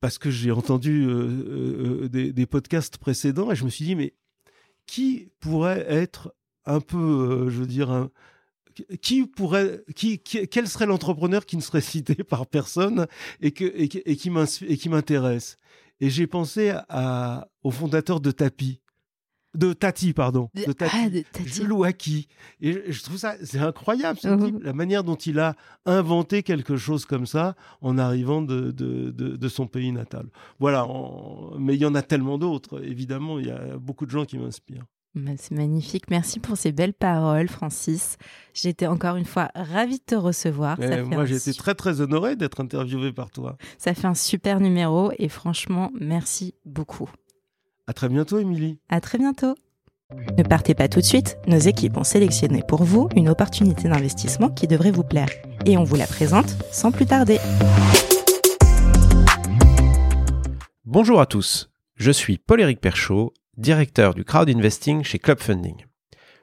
parce 0.00 0.18
que 0.18 0.30
j'ai 0.30 0.50
entendu 0.50 1.04
euh, 1.04 1.12
euh, 1.12 2.08
euh, 2.14 2.32
des, 2.32 2.46
podcasts 2.46 2.98
précédents, 2.98 3.50
et 3.50 3.56
je 3.56 3.64
me 3.64 3.70
suis 3.70 3.84
dit, 3.84 3.94
mais 3.94 4.14
qui 4.86 5.30
pourrait 5.40 5.84
être 5.88 6.34
un 6.64 6.80
peu, 6.80 7.48
je 7.50 7.58
veux 7.58 7.66
dire, 7.66 8.08
qui 9.02 9.26
pourrait, 9.26 9.84
qui, 9.94 10.20
quel 10.20 10.68
serait 10.68 10.86
l'entrepreneur 10.86 11.44
qui 11.46 11.56
ne 11.56 11.62
serait 11.62 11.80
cité 11.82 12.14
par 12.14 12.46
personne 12.46 13.06
et 13.40 13.52
qui 13.52 14.30
m'intéresse? 14.30 15.58
Et 16.00 16.10
j'ai 16.10 16.26
pensé 16.26 16.72
à, 16.88 17.48
au 17.62 17.70
fondateur 17.70 18.20
de 18.20 18.30
Tapi, 18.30 18.80
de 19.54 19.72
Tati, 19.72 20.12
pardon, 20.12 20.50
de, 20.54 20.72
Tati, 20.72 20.96
ah, 20.96 21.08
de 21.08 21.24
Jules 21.44 21.72
Waki. 21.72 22.28
Et 22.60 22.92
je, 22.92 23.02
trouve 23.02 23.16
ça, 23.16 23.34
c'est 23.42 23.58
incroyable, 23.58 24.18
ce 24.18 24.28
type, 24.44 24.62
la 24.62 24.72
manière 24.72 25.02
dont 25.02 25.16
il 25.16 25.40
a 25.40 25.56
inventé 25.86 26.42
quelque 26.42 26.76
chose 26.76 27.04
comme 27.04 27.26
ça 27.26 27.56
en 27.80 27.98
arrivant 27.98 28.42
de, 28.42 28.70
de, 28.70 29.10
de 29.10 29.48
son 29.48 29.66
pays 29.66 29.90
natal. 29.90 30.28
Voilà, 30.60 30.86
mais 31.58 31.74
il 31.74 31.80
y 31.80 31.86
en 31.86 31.94
a 31.94 32.02
tellement 32.02 32.38
d'autres, 32.38 32.84
évidemment, 32.84 33.38
il 33.38 33.46
y 33.46 33.50
a 33.50 33.76
beaucoup 33.78 34.06
de 34.06 34.10
gens 34.10 34.24
qui 34.24 34.38
m'inspirent. 34.38 34.86
Bah, 35.24 35.32
c'est 35.36 35.54
magnifique. 35.54 36.10
Merci 36.10 36.38
pour 36.38 36.56
ces 36.56 36.70
belles 36.70 36.94
paroles, 36.94 37.48
Francis. 37.48 38.16
J'étais 38.54 38.86
encore 38.86 39.16
une 39.16 39.24
fois 39.24 39.50
ravie 39.54 39.98
de 39.98 40.04
te 40.04 40.14
recevoir. 40.14 40.78
moi, 41.06 41.24
j'ai 41.24 41.36
été 41.36 41.52
très, 41.54 41.74
très 41.74 42.00
honoré 42.00 42.36
d'être 42.36 42.60
interviewé 42.60 43.12
par 43.12 43.30
toi. 43.30 43.56
Ça 43.78 43.94
fait 43.94 44.06
un 44.06 44.14
super 44.14 44.60
numéro 44.60 45.10
et 45.18 45.28
franchement, 45.28 45.90
merci 45.98 46.54
beaucoup. 46.64 47.10
À 47.86 47.92
très 47.94 48.08
bientôt, 48.08 48.38
Émilie. 48.38 48.78
À 48.88 49.00
très 49.00 49.18
bientôt. 49.18 49.54
Ne 50.36 50.42
partez 50.42 50.74
pas 50.74 50.88
tout 50.88 51.00
de 51.00 51.04
suite. 51.04 51.36
Nos 51.46 51.58
équipes 51.58 51.96
ont 51.96 52.04
sélectionné 52.04 52.62
pour 52.66 52.84
vous 52.84 53.08
une 53.16 53.28
opportunité 53.28 53.88
d'investissement 53.88 54.48
qui 54.48 54.66
devrait 54.66 54.90
vous 54.90 55.02
plaire. 55.02 55.28
Et 55.66 55.76
on 55.76 55.84
vous 55.84 55.96
la 55.96 56.06
présente 56.06 56.56
sans 56.72 56.92
plus 56.92 57.06
tarder. 57.06 57.38
Bonjour 60.84 61.20
à 61.20 61.26
tous. 61.26 61.70
Je 61.96 62.10
suis 62.10 62.38
Paul-Éric 62.38 62.80
Perchaud 62.80 63.34
directeur 63.58 64.14
du 64.14 64.24
crowd 64.24 64.48
investing 64.48 65.02
chez 65.02 65.18
Club 65.18 65.40
Funding. 65.40 65.84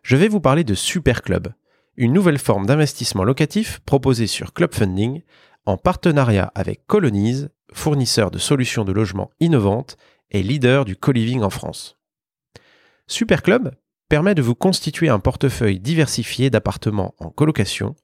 Je 0.03 0.18
vais 0.18 0.28
vous 0.28 0.41
parler 0.41 0.66
de 0.66 0.76
Super 0.76 1.22
Club, 1.22 1.47
une 1.95 2.11
nouvelle 2.11 2.38
forme 2.38 2.66
d'investissement 2.66 3.24
locatif 3.24 3.80
proposée 3.86 4.28
sur 4.28 4.53
Club 4.53 4.76
Funding 4.76 5.22
en 5.66 5.78
partenariat 5.78 6.51
avec 6.55 6.86
Colonize, 6.86 7.49
fournisseur 7.72 8.32
de 8.32 8.38
solutions 8.38 8.84
de 8.84 8.91
logement 8.91 9.32
innovantes 9.39 9.95
et 10.30 10.43
leader 10.43 10.84
du 10.84 10.97
co-living 10.97 11.41
en 11.41 11.49
France. 11.49 11.97
Super 13.07 13.41
Club 13.41 13.74
permet 14.09 14.36
de 14.36 14.41
vous 14.41 14.55
constituer 14.55 15.07
un 15.07 15.20
portefeuille 15.20 15.80
diversifié 15.80 16.49
d'appartements 16.49 17.16
en 17.20 17.30
colocation 17.30 17.95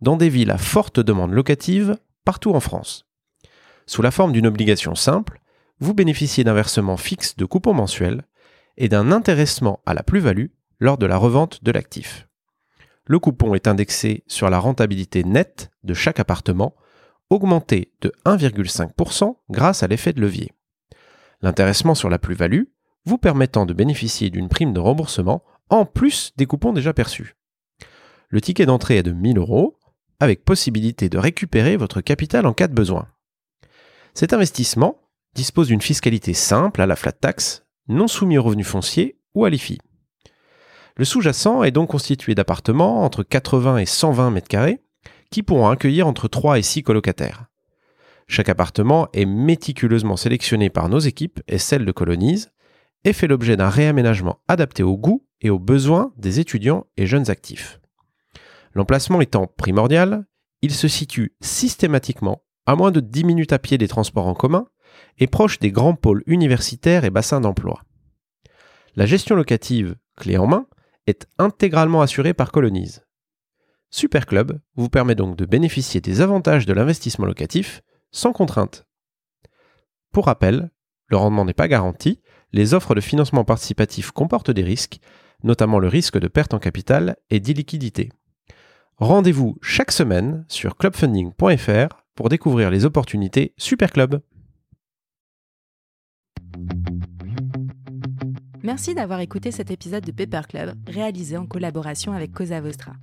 dans 0.00 0.16
des 0.16 0.28
villes 0.28 0.50
à 0.50 0.58
forte 0.58 0.98
demande 0.98 1.32
locative 1.32 1.96
partout 2.24 2.52
en 2.52 2.60
France. 2.60 3.06
Sous 3.86 4.02
la 4.02 4.10
forme 4.10 4.32
d'une 4.32 4.48
obligation 4.48 4.96
simple, 4.96 5.40
vous 5.78 5.94
bénéficiez 5.94 6.42
d'un 6.42 6.52
versement 6.52 6.96
fixe 6.96 7.36
de 7.36 7.44
coupons 7.44 7.72
mensuels 7.74 8.24
et 8.76 8.88
d'un 8.88 9.12
intéressement 9.12 9.80
à 9.86 9.94
la 9.94 10.02
plus-value 10.02 10.48
lors 10.78 10.98
de 10.98 11.06
la 11.06 11.16
revente 11.16 11.64
de 11.64 11.70
l'actif. 11.70 12.28
Le 13.06 13.18
coupon 13.18 13.54
est 13.54 13.68
indexé 13.68 14.24
sur 14.26 14.50
la 14.50 14.58
rentabilité 14.58 15.24
nette 15.24 15.70
de 15.84 15.94
chaque 15.94 16.20
appartement, 16.20 16.74
augmenté 17.30 17.92
de 18.00 18.12
1,5% 18.24 19.36
grâce 19.50 19.82
à 19.82 19.86
l'effet 19.86 20.12
de 20.12 20.20
levier. 20.20 20.52
L'intéressement 21.42 21.94
sur 21.94 22.08
la 22.08 22.18
plus-value 22.18 22.64
vous 23.04 23.18
permettant 23.18 23.66
de 23.66 23.72
bénéficier 23.72 24.30
d'une 24.30 24.48
prime 24.48 24.72
de 24.72 24.80
remboursement 24.80 25.44
en 25.70 25.84
plus 25.84 26.32
des 26.36 26.46
coupons 26.46 26.72
déjà 26.72 26.92
perçus. 26.92 27.36
Le 28.28 28.40
ticket 28.40 28.66
d'entrée 28.66 28.98
est 28.98 29.02
de 29.02 29.12
1000 29.12 29.38
euros, 29.38 29.78
avec 30.18 30.44
possibilité 30.44 31.08
de 31.08 31.18
récupérer 31.18 31.76
votre 31.76 32.00
capital 32.00 32.46
en 32.46 32.52
cas 32.52 32.68
de 32.68 32.74
besoin. 32.74 33.08
Cet 34.14 34.32
investissement 34.32 34.98
dispose 35.34 35.68
d'une 35.68 35.82
fiscalité 35.82 36.32
simple 36.32 36.80
à 36.80 36.86
la 36.86 36.96
flat 36.96 37.12
tax 37.12 37.65
non 37.88 38.08
soumis 38.08 38.38
aux 38.38 38.42
revenus 38.42 38.66
fonciers 38.66 39.18
ou 39.34 39.44
à 39.44 39.50
l'IFI. 39.50 39.78
Le 40.96 41.04
sous-jacent 41.04 41.62
est 41.62 41.70
donc 41.72 41.90
constitué 41.90 42.34
d'appartements 42.34 43.04
entre 43.04 43.22
80 43.22 43.78
et 43.78 43.86
120 43.86 44.30
mètres 44.30 44.48
carrés 44.48 44.80
qui 45.30 45.42
pourront 45.42 45.68
accueillir 45.68 46.06
entre 46.06 46.28
3 46.28 46.58
et 46.58 46.62
6 46.62 46.82
colocataires. 46.82 47.46
Chaque 48.28 48.48
appartement 48.48 49.08
est 49.12 49.26
méticuleusement 49.26 50.16
sélectionné 50.16 50.70
par 50.70 50.88
nos 50.88 50.98
équipes 50.98 51.40
et 51.48 51.58
celles 51.58 51.84
de 51.84 51.92
Colonise 51.92 52.50
et 53.04 53.12
fait 53.12 53.28
l'objet 53.28 53.56
d'un 53.56 53.68
réaménagement 53.68 54.40
adapté 54.48 54.82
aux 54.82 54.96
goûts 54.96 55.24
et 55.40 55.50
aux 55.50 55.58
besoins 55.58 56.12
des 56.16 56.40
étudiants 56.40 56.86
et 56.96 57.06
jeunes 57.06 57.30
actifs. 57.30 57.78
L'emplacement 58.74 59.20
étant 59.20 59.46
primordial, 59.46 60.26
il 60.62 60.72
se 60.72 60.88
situe 60.88 61.36
systématiquement 61.40 62.42
à 62.66 62.74
moins 62.74 62.90
de 62.90 63.00
10 63.00 63.24
minutes 63.24 63.52
à 63.52 63.58
pied 63.58 63.78
des 63.78 63.88
transports 63.88 64.26
en 64.26 64.34
commun 64.34 64.66
et 65.18 65.26
proche 65.26 65.58
des 65.58 65.70
grands 65.70 65.94
pôles 65.94 66.22
universitaires 66.26 67.04
et 67.04 67.10
bassins 67.10 67.40
d'emploi. 67.40 67.82
La 68.94 69.06
gestion 69.06 69.36
locative, 69.36 69.96
clé 70.16 70.38
en 70.38 70.46
main, 70.46 70.66
est 71.06 71.26
intégralement 71.38 72.02
assurée 72.02 72.34
par 72.34 72.52
Colonize. 72.52 73.04
Superclub 73.90 74.60
vous 74.74 74.88
permet 74.88 75.14
donc 75.14 75.36
de 75.36 75.46
bénéficier 75.46 76.00
des 76.00 76.20
avantages 76.20 76.66
de 76.66 76.72
l'investissement 76.72 77.26
locatif 77.26 77.82
sans 78.10 78.32
contrainte. 78.32 78.86
Pour 80.12 80.26
rappel, 80.26 80.70
le 81.08 81.16
rendement 81.16 81.44
n'est 81.44 81.54
pas 81.54 81.68
garanti, 81.68 82.20
les 82.52 82.74
offres 82.74 82.94
de 82.94 83.00
financement 83.00 83.44
participatif 83.44 84.10
comportent 84.10 84.50
des 84.50 84.62
risques, 84.62 84.98
notamment 85.42 85.78
le 85.78 85.88
risque 85.88 86.18
de 86.18 86.28
perte 86.28 86.54
en 86.54 86.58
capital 86.58 87.16
et 87.30 87.40
d'illiquidité. 87.40 88.10
Rendez-vous 88.96 89.58
chaque 89.60 89.92
semaine 89.92 90.46
sur 90.48 90.76
clubfunding.fr 90.76 92.02
pour 92.14 92.28
découvrir 92.30 92.70
les 92.70 92.86
opportunités 92.86 93.52
Superclub. 93.58 94.20
Merci 98.66 98.96
d'avoir 98.96 99.20
écouté 99.20 99.52
cet 99.52 99.70
épisode 99.70 100.04
de 100.04 100.10
Paper 100.10 100.48
Club 100.48 100.74
réalisé 100.88 101.36
en 101.36 101.46
collaboration 101.46 102.12
avec 102.12 102.32
Cosa 102.32 102.60
Vostra. 102.60 102.94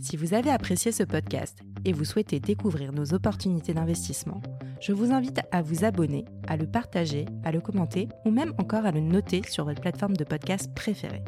Si 0.00 0.16
vous 0.16 0.34
avez 0.34 0.50
apprécié 0.50 0.90
ce 0.90 1.04
podcast 1.04 1.60
et 1.84 1.92
vous 1.92 2.04
souhaitez 2.04 2.40
découvrir 2.40 2.90
nos 2.90 3.14
opportunités 3.14 3.72
d'investissement, 3.72 4.42
je 4.80 4.92
vous 4.92 5.12
invite 5.12 5.38
à 5.52 5.62
vous 5.62 5.84
abonner, 5.84 6.24
à 6.48 6.56
le 6.56 6.66
partager, 6.66 7.24
à 7.44 7.52
le 7.52 7.60
commenter 7.60 8.08
ou 8.24 8.32
même 8.32 8.52
encore 8.58 8.84
à 8.84 8.90
le 8.90 8.98
noter 8.98 9.42
sur 9.48 9.64
votre 9.64 9.80
plateforme 9.80 10.16
de 10.16 10.24
podcast 10.24 10.74
préférée. 10.74 11.22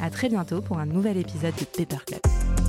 À 0.00 0.08
très 0.08 0.30
bientôt 0.30 0.62
pour 0.62 0.78
un 0.78 0.86
nouvel 0.86 1.18
épisode 1.18 1.54
de 1.60 1.66
Paper 1.66 2.02
Club. 2.06 2.59